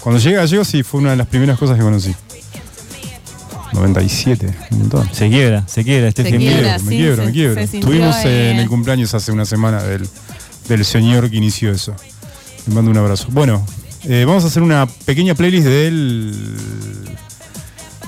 [0.00, 2.14] Cuando llegué a Gallegos, sí, fue una de las primeras cosas que conocí.
[3.72, 5.08] 97, un montón.
[5.12, 7.24] Se quiebra, se quiebra, este se quiebra, me sí, me quiebro.
[7.24, 7.60] Me quiebro.
[7.62, 10.06] Estuvimos en el cumpleaños hace una semana del
[10.68, 11.94] del señor que inició eso.
[12.66, 13.28] Le mando un abrazo.
[13.30, 13.64] Bueno,
[14.04, 16.34] eh, vamos a hacer una pequeña playlist del.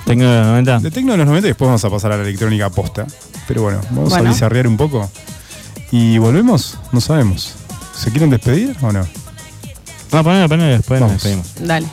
[0.04, 0.78] Tecno de los 90.
[0.80, 3.06] De Tecno de los 90 y después vamos a pasar a la electrónica posta.
[3.48, 4.28] Pero bueno, vamos bueno.
[4.28, 5.10] a bizarrear un poco.
[5.90, 6.78] ¿Y volvemos?
[6.92, 7.54] No sabemos.
[7.96, 9.06] ¿Se quieren despedir o no?
[10.12, 11.54] No, ponelo, ponelo después nos despedimos.
[11.60, 11.86] Dale.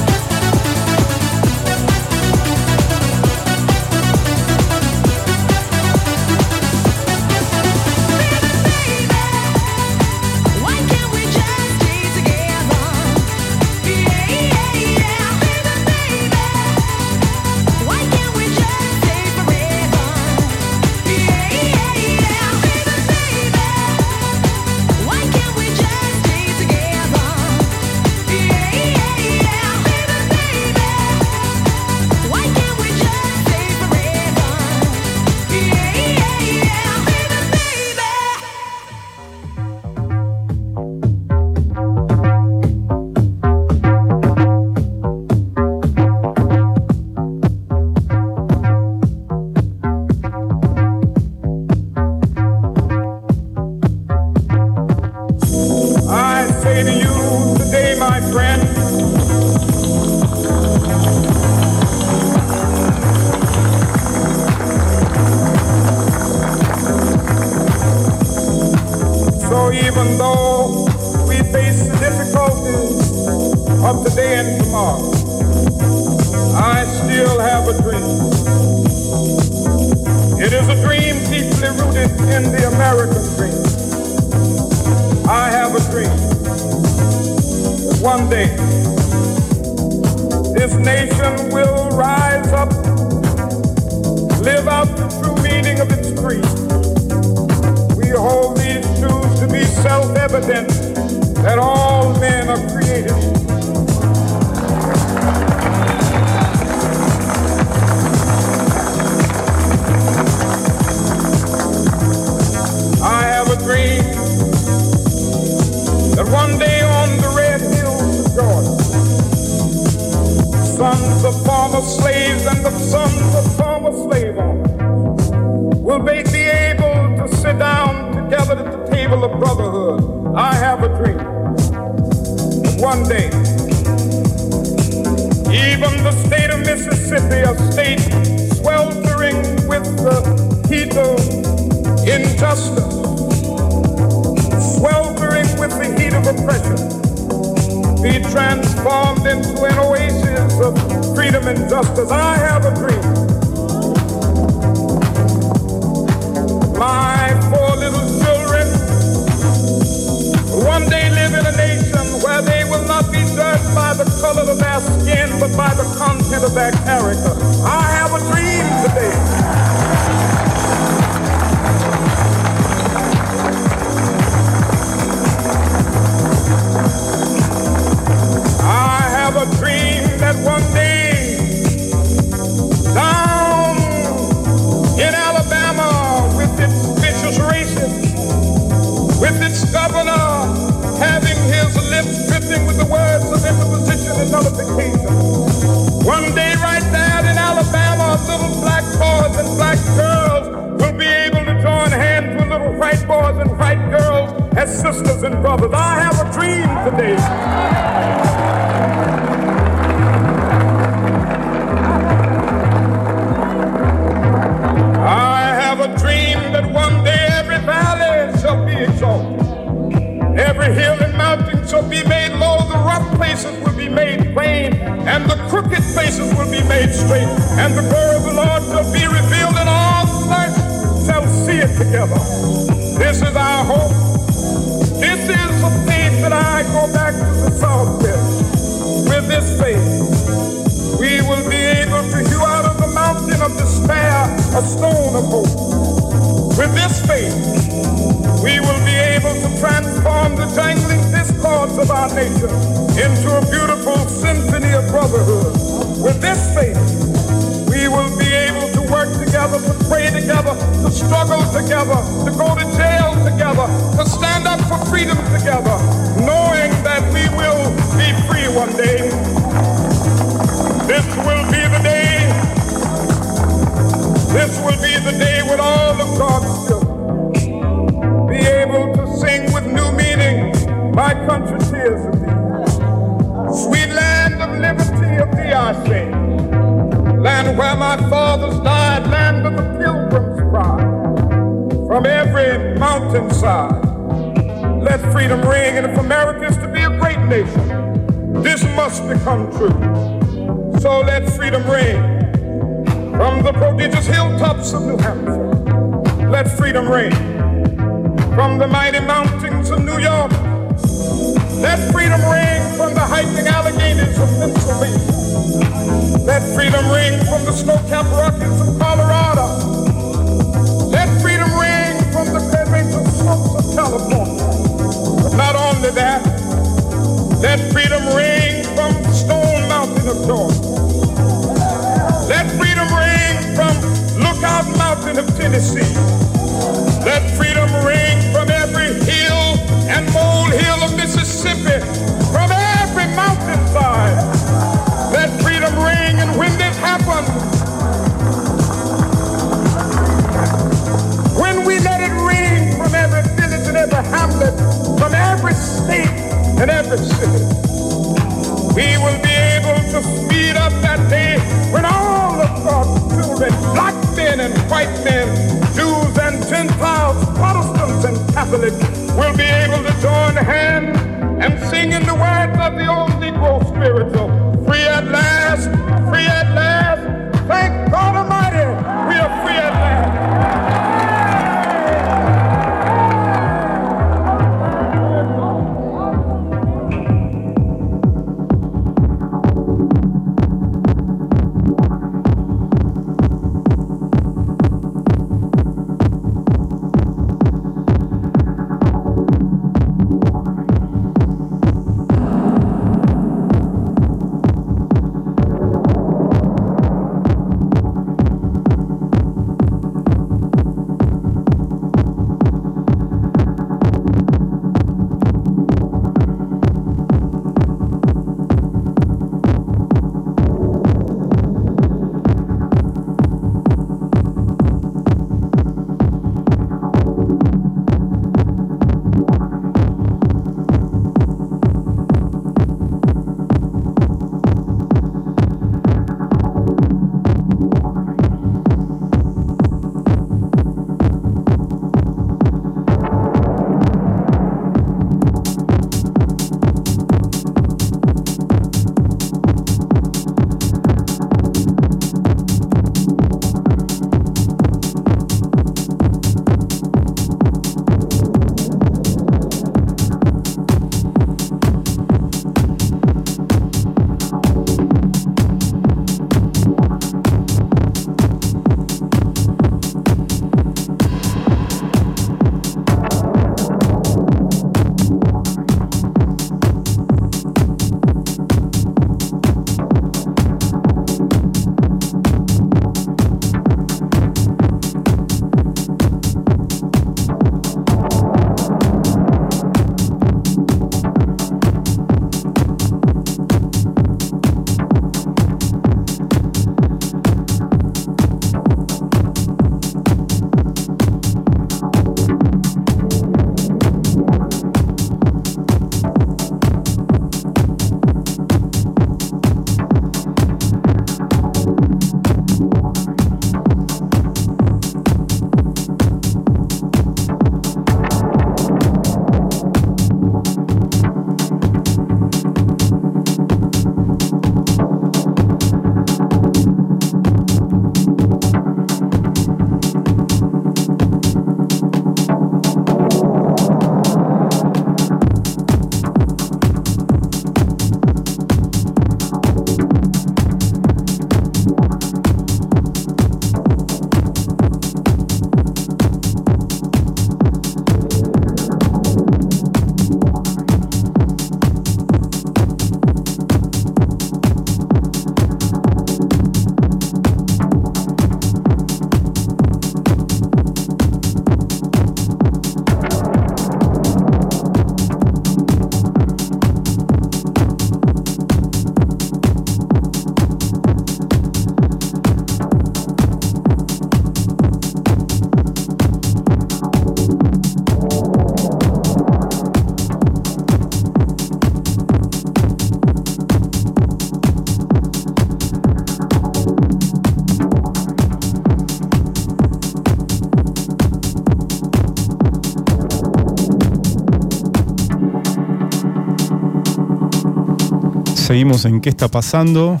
[598.56, 600.00] Seguimos en qué está pasando.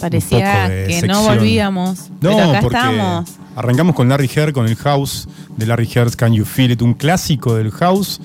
[0.00, 2.10] Parecía que no volvíamos.
[2.20, 3.30] No, pero acá porque estamos.
[3.54, 6.94] arrancamos con Larry Herr, con el House de Larry Herr's Can You Feel It, un
[6.94, 8.20] clásico del House.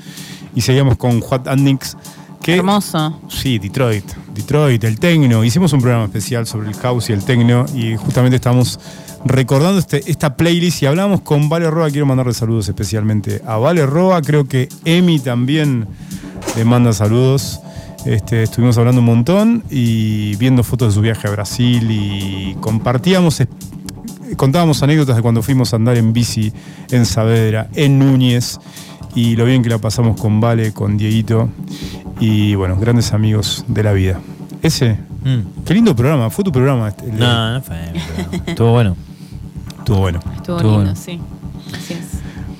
[0.55, 1.95] Y seguíamos con What Andix.
[2.41, 3.21] Que, Hermoso.
[3.27, 4.05] Sí, Detroit.
[4.33, 5.43] Detroit, el tecno.
[5.43, 8.79] Hicimos un programa especial sobre el house y el tecno y justamente estamos
[9.23, 11.91] recordando este, esta playlist y hablamos con Vale Roa.
[11.91, 14.23] Quiero mandarle saludos especialmente a Vale Roa.
[14.23, 15.85] Creo que Emi también
[16.55, 17.61] le manda saludos.
[18.09, 23.43] Este, estuvimos hablando un montón y viendo fotos de su viaje a Brasil y compartíamos,
[24.35, 26.51] contábamos anécdotas de cuando fuimos a andar en bici
[26.89, 28.57] en Saavedra, en Núñez
[29.13, 31.49] y lo bien que la pasamos con Vale, con Dieguito
[32.19, 34.19] y bueno, grandes amigos de la vida.
[34.63, 34.97] Ese,
[35.63, 36.87] qué lindo programa, fue tu programa.
[36.89, 37.19] este, el Mm.
[37.19, 37.77] No, no fue.
[38.47, 38.95] Estuvo bueno.
[39.77, 40.17] Estuvo bueno.
[40.17, 40.95] Estuvo Estuvo lindo, bueno.
[40.95, 41.19] sí.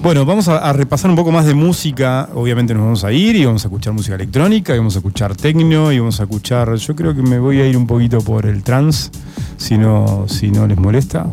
[0.02, 2.30] Bueno, vamos a, a repasar un poco más de música.
[2.34, 5.36] Obviamente nos vamos a ir y vamos a escuchar música electrónica, y vamos a escuchar
[5.36, 6.74] tecno, y vamos a escuchar.
[6.76, 9.10] Yo creo que me voy a ir un poquito por el trance,
[9.58, 11.26] si no, si no les molesta.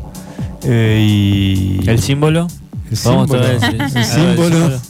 [0.65, 2.49] Eh, y ¿El símbolo?
[2.91, 3.45] El Vamos símbolo.
[3.45, 4.81] a ver si- El símbolo.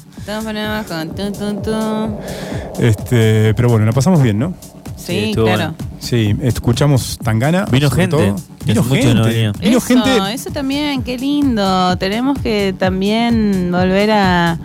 [2.81, 4.55] Este, pero bueno, la pasamos bien, ¿no?
[4.97, 5.75] Sí, claro.
[5.99, 7.67] Sí, escuchamos Tangana.
[7.67, 8.37] Vino sobre gente, todo.
[8.67, 9.29] Vino mucho gente.
[9.29, 9.53] venía.
[9.53, 10.35] Vino eso, gente.
[10.35, 11.97] eso también, qué lindo.
[11.99, 14.59] Tenemos que también volver a,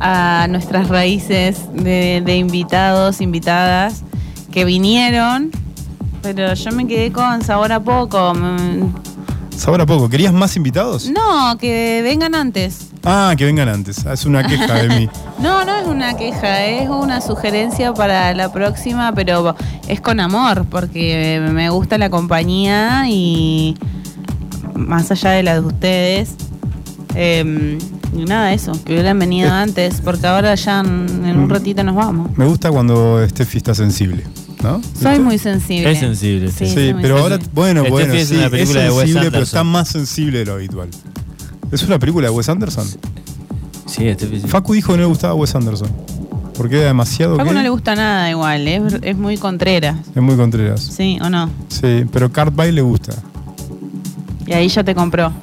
[0.00, 4.02] a nuestras raíces de, de invitados, invitadas
[4.52, 5.50] que vinieron,
[6.22, 8.34] pero yo me quedé con sabor a poco.
[8.34, 8.92] Mm,
[9.56, 10.08] Sabor a poco.
[10.08, 11.10] ¿Querías más invitados?
[11.10, 12.89] No, que vengan antes.
[13.04, 14.04] Ah, que vengan antes.
[14.06, 15.08] Ah, Es una queja de mí.
[15.40, 19.56] No, no es una queja, es una sugerencia para la próxima, pero
[19.88, 23.74] es con amor, porque me gusta la compañía y
[24.74, 26.34] más allá de la de ustedes.
[27.14, 27.78] eh,
[28.12, 32.36] nada, eso, que hubieran venido antes, porque ahora ya en, en un ratito nos vamos.
[32.36, 34.24] Me gusta cuando Steffi está sensible,
[34.62, 34.80] ¿no?
[35.00, 35.90] Soy muy sensible.
[35.92, 37.18] Es sensible, Sí, Sí, pero sensible.
[37.18, 39.42] ahora, bueno, Steffi bueno, es sí, una es película de Wes sensible, pero Anderson.
[39.44, 40.88] está más sensible de lo habitual.
[41.72, 42.86] ¿Es una película de Wes Anderson?
[43.86, 45.88] Sí, este Facu dijo que no le gustaba Wes Anderson.
[46.56, 47.46] Porque era demasiado gay.
[47.54, 49.96] no le gusta nada igual, es, es muy contreras.
[50.14, 50.80] Es muy contreras.
[50.80, 51.48] ¿Sí o no?
[51.68, 53.14] Sí, pero Cart By le gusta.
[54.46, 55.32] Y ahí ya te compró.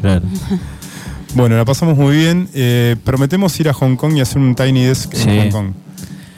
[0.00, 0.22] Claro.
[1.34, 2.48] Bueno, la pasamos muy bien.
[2.54, 5.28] Eh, prometemos ir a Hong Kong y hacer un Tiny Desk Sí.
[5.28, 5.72] en Hong Kong.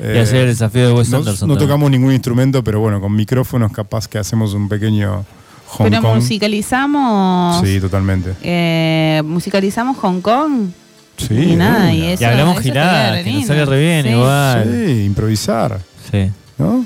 [0.01, 1.69] Eh, Y hacer el desafío de Wes no, Anderson No también.
[1.69, 5.25] tocamos ningún instrumento, pero bueno, con micrófonos capaz que hacemos un pequeño
[5.71, 6.15] Hong Pero Kong.
[6.17, 7.67] musicalizamos.
[7.67, 8.35] Sí, totalmente.
[8.43, 10.69] eh, musicalizamos Hong Kong.
[11.17, 12.13] Sí, y nada, y una.
[12.13, 12.23] eso.
[12.23, 14.71] Y hablamos re que nos sale re bien Sí, igual.
[14.87, 15.81] Sí, improvisar.
[16.11, 16.31] Sí.
[16.59, 16.85] ¿No?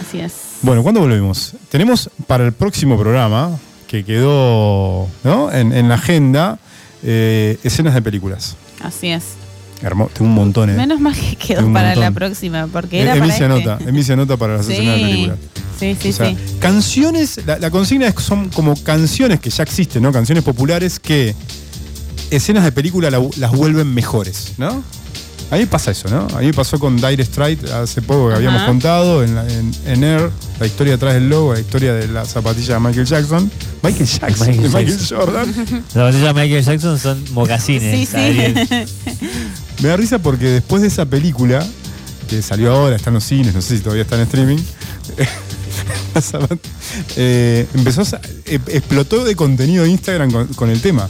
[0.00, 0.32] Así es.
[0.62, 1.52] Bueno, ¿cuándo volvemos?
[1.70, 3.50] Tenemos para el próximo programa,
[3.86, 5.52] que quedó ¿no?
[5.52, 6.58] en, en la agenda,
[7.02, 8.56] eh, escenas de películas.
[8.82, 9.24] Así es.
[9.82, 10.74] Hermoso, tengo un montón, ¿eh?
[10.74, 12.00] Menos mal que quedó para montón.
[12.04, 13.70] la próxima, porque Eh, era Emi para se este.
[13.70, 14.72] anota, Emi se anota para las Sí.
[14.72, 15.38] escenas de películas.
[15.78, 16.36] Sí, sí, O sea, sí.
[16.60, 20.12] Canciones, la, la consigna es que son como canciones que ya existen, ¿no?
[20.12, 21.34] Canciones populares que
[22.30, 24.82] escenas de película la- las vuelven mejores, ¿no?
[25.50, 26.26] A mí pasa eso, ¿no?
[26.34, 28.36] A mí me pasó con Dire Strike hace poco que Ajá.
[28.38, 32.08] habíamos contado en, la- en, en Air, la historia atrás del logo, la historia de
[32.08, 33.50] la zapatilla de Michael Jackson.
[33.82, 35.18] Michael Jackson, Michael de Michael Jackson.
[35.18, 35.54] Jordan.
[35.94, 38.08] Las zapatillas de Michael Jackson son mocasines.
[38.08, 38.66] Sí, Ariel.
[38.68, 39.12] sí.
[39.82, 41.64] Me da risa porque después de esa película,
[42.28, 44.58] que salió ahora, está en los cines, no sé si todavía está en streaming,
[47.16, 51.08] eh, empezó a, eh, explotó de contenido de Instagram con, con el tema.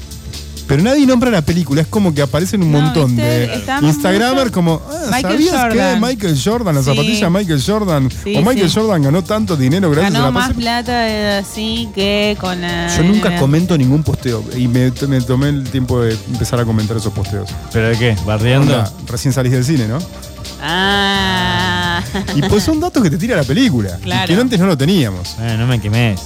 [0.66, 3.22] Pero nadie nombra la película, es como que aparecen un No, montón ¿viste?
[3.22, 6.00] de Instagramers como, ah, Michael ¿sabías que Jordan.
[6.00, 6.88] Michael Jordan, la Sí.
[6.88, 8.74] zapatilla de Michael Jordan, Sí, o Michael sí.
[8.80, 12.96] Jordan ganó tanto dinero gracias a la más plata eh, así que con la.
[12.96, 16.96] Yo nunca comento ningún posteo y me, me tomé el tiempo de empezar a comentar
[16.96, 17.50] esos posteos.
[17.70, 18.16] ¿Pero de qué?
[18.24, 18.72] ¿Bardeando?
[18.74, 19.98] Onda, recién salís del cine, ¿no?
[20.62, 21.63] Ah.
[22.36, 23.96] Y pues son datos que te tira la película.
[24.00, 24.26] y Claro.
[24.34, 25.36] que antes no lo teníamos.
[25.40, 26.20] Eh, no me quemes.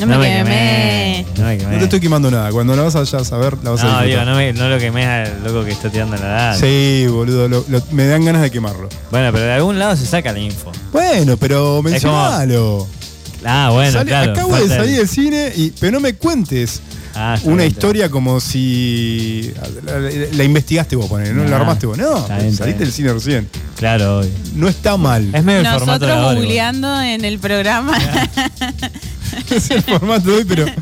[0.00, 1.26] No me quemé.
[1.36, 1.72] No me quemé.
[1.72, 2.52] No te estoy quemando nada.
[2.52, 4.26] Cuando la vas a ya saber, la vas a No, digo, disfrutar.
[4.26, 6.58] no, me, no lo quemés al loco que está tirando la edad.
[6.60, 7.48] Sí, boludo.
[7.48, 8.88] lo- lo- me dan ganas de quemarlo.
[9.10, 10.70] Bueno, pero de algún lado se saca la info.
[10.92, 12.86] Bueno, pero mencionalo.
[13.44, 14.32] Ah, bueno, Sale- claro.
[14.32, 16.80] Acabo de salir del cine, y, pero no me cuentes
[17.14, 19.52] Ah, una bien, historia como si
[19.84, 21.44] la, la- la investigaste vos, poner, ¿no?
[21.44, 21.98] La Ah, armaste vos.
[21.98, 23.48] No, bien, saliste del cine recién.
[23.76, 24.30] Claro, obvio.
[24.54, 25.34] No está mal.
[25.34, 26.40] Es medio el formato de Nosotros ahora.
[26.40, 27.96] googleando en el programa.
[29.50, 30.66] es el formato de hoy, pero.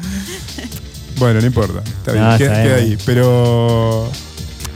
[1.19, 1.81] Bueno, no importa.
[1.83, 2.99] Está bien, No, queda, está queda ahí.
[3.07, 4.11] Pero.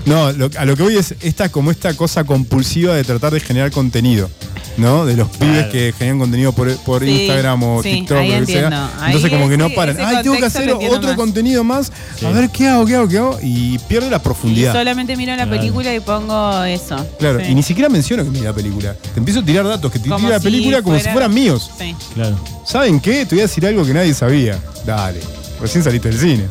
[0.06, 3.40] No, lo- a lo que voy es esta como esta cosa compulsiva de tratar de
[3.40, 4.30] generar contenido.
[4.76, 5.04] ¿no?
[5.04, 8.40] De los pibes que generan contenido por, por Sí, Instagram o sí, TikTok ahí o
[8.40, 8.90] lo que sea.
[9.00, 9.96] Ahí Entonces como que no paran.
[10.00, 11.16] Ay, tengo que hacer otro más.
[11.16, 11.92] contenido más.
[12.24, 13.38] A ver qué hago, qué hago, qué hago.
[13.42, 14.72] Y pierde la Y profundidad.
[14.72, 15.50] solamente miro la Claro.
[15.60, 16.96] película y pongo eso.
[17.18, 17.46] Claro, Sí.
[17.50, 18.94] y ni siquiera menciono que mira la película.
[18.94, 21.34] Te empiezo a tirar datos que te tira la si película como si fuera- fueran
[21.34, 21.70] míos.
[21.78, 21.94] Sí.
[22.14, 22.38] Claro.
[22.64, 23.26] ¿Saben qué?
[23.26, 24.58] Te voy a decir algo que nadie sabía.
[24.86, 25.20] Dale.
[25.60, 26.44] Recién saliste del cine.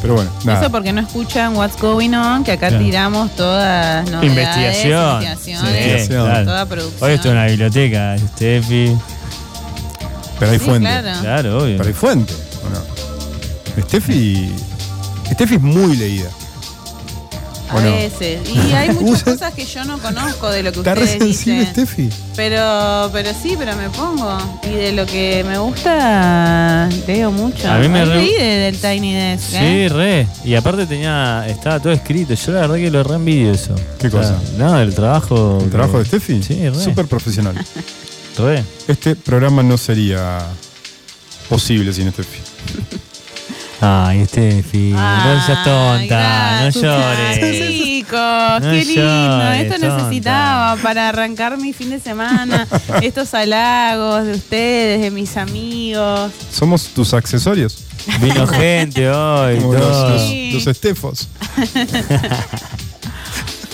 [0.00, 0.60] Pero bueno, nada.
[0.60, 2.84] Eso porque no escuchan What's Going On, que acá Claro.
[2.84, 5.22] tiramos todas novedades, Investigación.
[5.22, 6.44] investigaciones, Sí, claro.
[6.44, 7.08] toda producción.
[7.10, 8.96] Hoy estoy en la biblioteca, Steffi.
[10.38, 10.88] Pero hay Sí, fuente.
[10.88, 11.20] claro.
[11.20, 11.76] Claro, obvio.
[11.78, 12.32] Pero hay fuente,
[12.64, 13.82] ¿o no?
[13.82, 14.54] Steffi.
[15.32, 16.30] Steffi es muy leída.
[17.70, 18.40] A veces.
[18.48, 21.58] Y hay muchas cosas que yo no conozco de lo que ¿Está re ustedes sensible,
[21.60, 21.72] dicen.
[21.86, 22.08] Steffi?
[22.36, 24.38] Pero, pero sí, pero me pongo.
[24.64, 27.70] Y de lo que me gusta, leo mucho.
[27.70, 29.52] A mí me re- de- del Tiny Desk.
[29.54, 29.88] ¿eh?
[29.88, 30.28] Sí, re.
[30.44, 32.34] Y aparte tenía, estaba todo escrito.
[32.34, 33.74] Yo la verdad que lo re envidio eso.
[33.98, 34.38] ¿Qué cosa?
[34.56, 35.58] No, el trabajo.
[35.62, 36.42] ¿El trabajo de Steffi?
[36.42, 36.74] Sí, re.
[36.74, 37.54] Súper profesional.
[38.38, 38.64] Re.
[38.86, 40.38] Este programa no sería
[41.48, 42.38] posible sin Steffi.
[43.80, 47.68] Ay, Steffi, no seas tonta, no llores.
[47.68, 49.02] Chicos, No qué lindo.
[49.02, 49.96] llores, Esto tonta.
[49.98, 52.66] necesitaba para arrancar mi fin de semana.
[53.02, 56.32] Estos halagos de ustedes, de mis amigos.
[56.52, 57.84] Somos tus accesorios.
[58.20, 60.10] Vino gente hoy, Como los, todo.
[60.10, 60.50] los- Sí.
[60.52, 61.28] los estefos.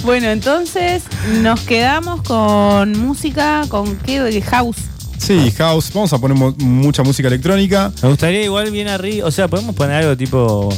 [0.02, 1.02] Bueno, entonces
[1.40, 4.76] nos quedamos con música, con qué house.
[5.18, 5.90] Sí, house.
[5.94, 7.92] Vamos a poner mu- mucha música electrónica.
[8.02, 9.26] Me gustaría igual bien arriba.
[9.26, 10.68] O sea, podemos poner algo tipo.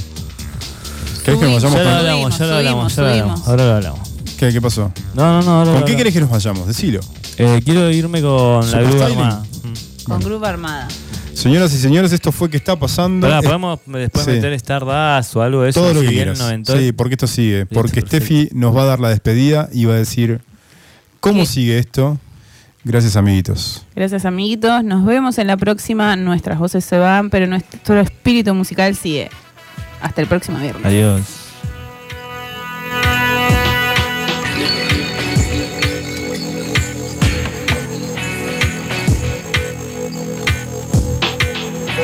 [1.25, 3.49] ¿Querés que nos Ya vayamos lo con- hablamos, ya lo hablamos, ya lo hablamos.
[3.49, 4.09] Ahora lo hablamos.
[4.39, 4.93] ¿Qué, qué pasó?
[5.15, 5.51] No, no, no.
[5.51, 5.97] ahora ¿Con lo qué hablamos.
[5.97, 6.67] querés que nos vayamos?
[6.69, 7.01] Decilo.
[7.39, 9.19] Eh, quiero irme con la Super Blue Styling.
[9.19, 9.45] Armada.
[10.05, 10.89] Con Groove Armada.
[11.35, 13.27] Señoras y señores, esto fue que está pasando.
[13.27, 14.31] Pará, podemos después sí.
[14.33, 15.81] meter Stardust o algo de eso.
[15.81, 16.63] Todo lo así que bien quieras.
[16.81, 17.67] Sí, porque esto sigue.
[17.67, 20.41] Porque Steffi nos va a dar la despedida y va a decir
[21.21, 22.19] cómo sigue esto.
[22.87, 23.85] Gracias, amiguitos.
[23.97, 24.85] Gracias, amiguitos.
[24.85, 26.15] Nos vemos en la próxima.
[26.15, 29.29] Nuestras voces se van, pero nuestro espíritu musical sigue.
[30.01, 30.87] Hasta el próximo viernes.
[30.87, 31.25] Adiós.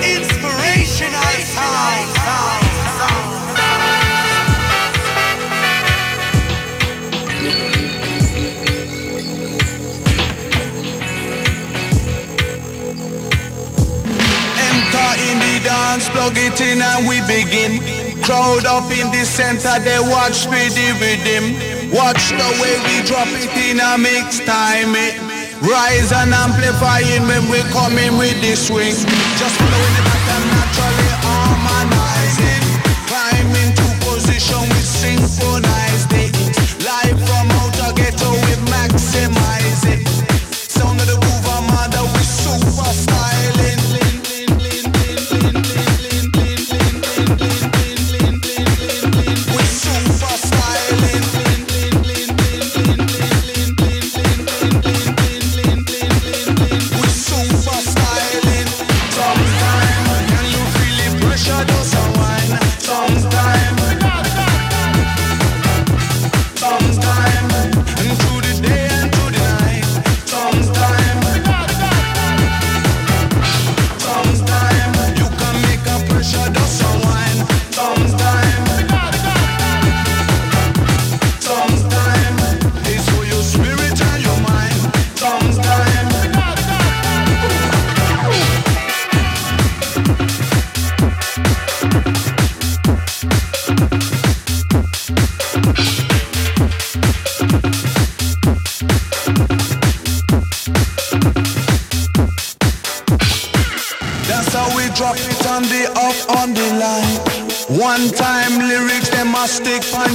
[0.02, 1.42] Inspirational
[15.72, 17.80] dance, plug it in and we begin.
[18.20, 21.44] Crowd up in the center, they watch me the rhythm.
[21.88, 24.92] Watch the way we drop it in a mix time.
[24.92, 25.16] It
[25.64, 28.96] rise and amplifying when we come in with the swing.
[29.40, 32.64] Just following the pattern naturally harmonizing.
[33.08, 36.32] Climb into position, we synchronize it.
[36.84, 40.04] Live from outer ghetto, we maximize it.
[40.52, 41.21] Sound of the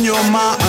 [0.08, 0.67] your mind.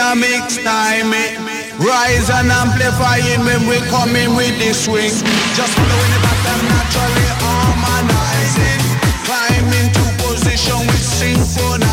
[0.00, 1.36] a mix time it.
[1.78, 5.12] Rise and amplifying when we coming with the swing.
[5.54, 8.80] Just following it back and naturally harmonizing.
[9.28, 11.89] Climbing to position with synchronize.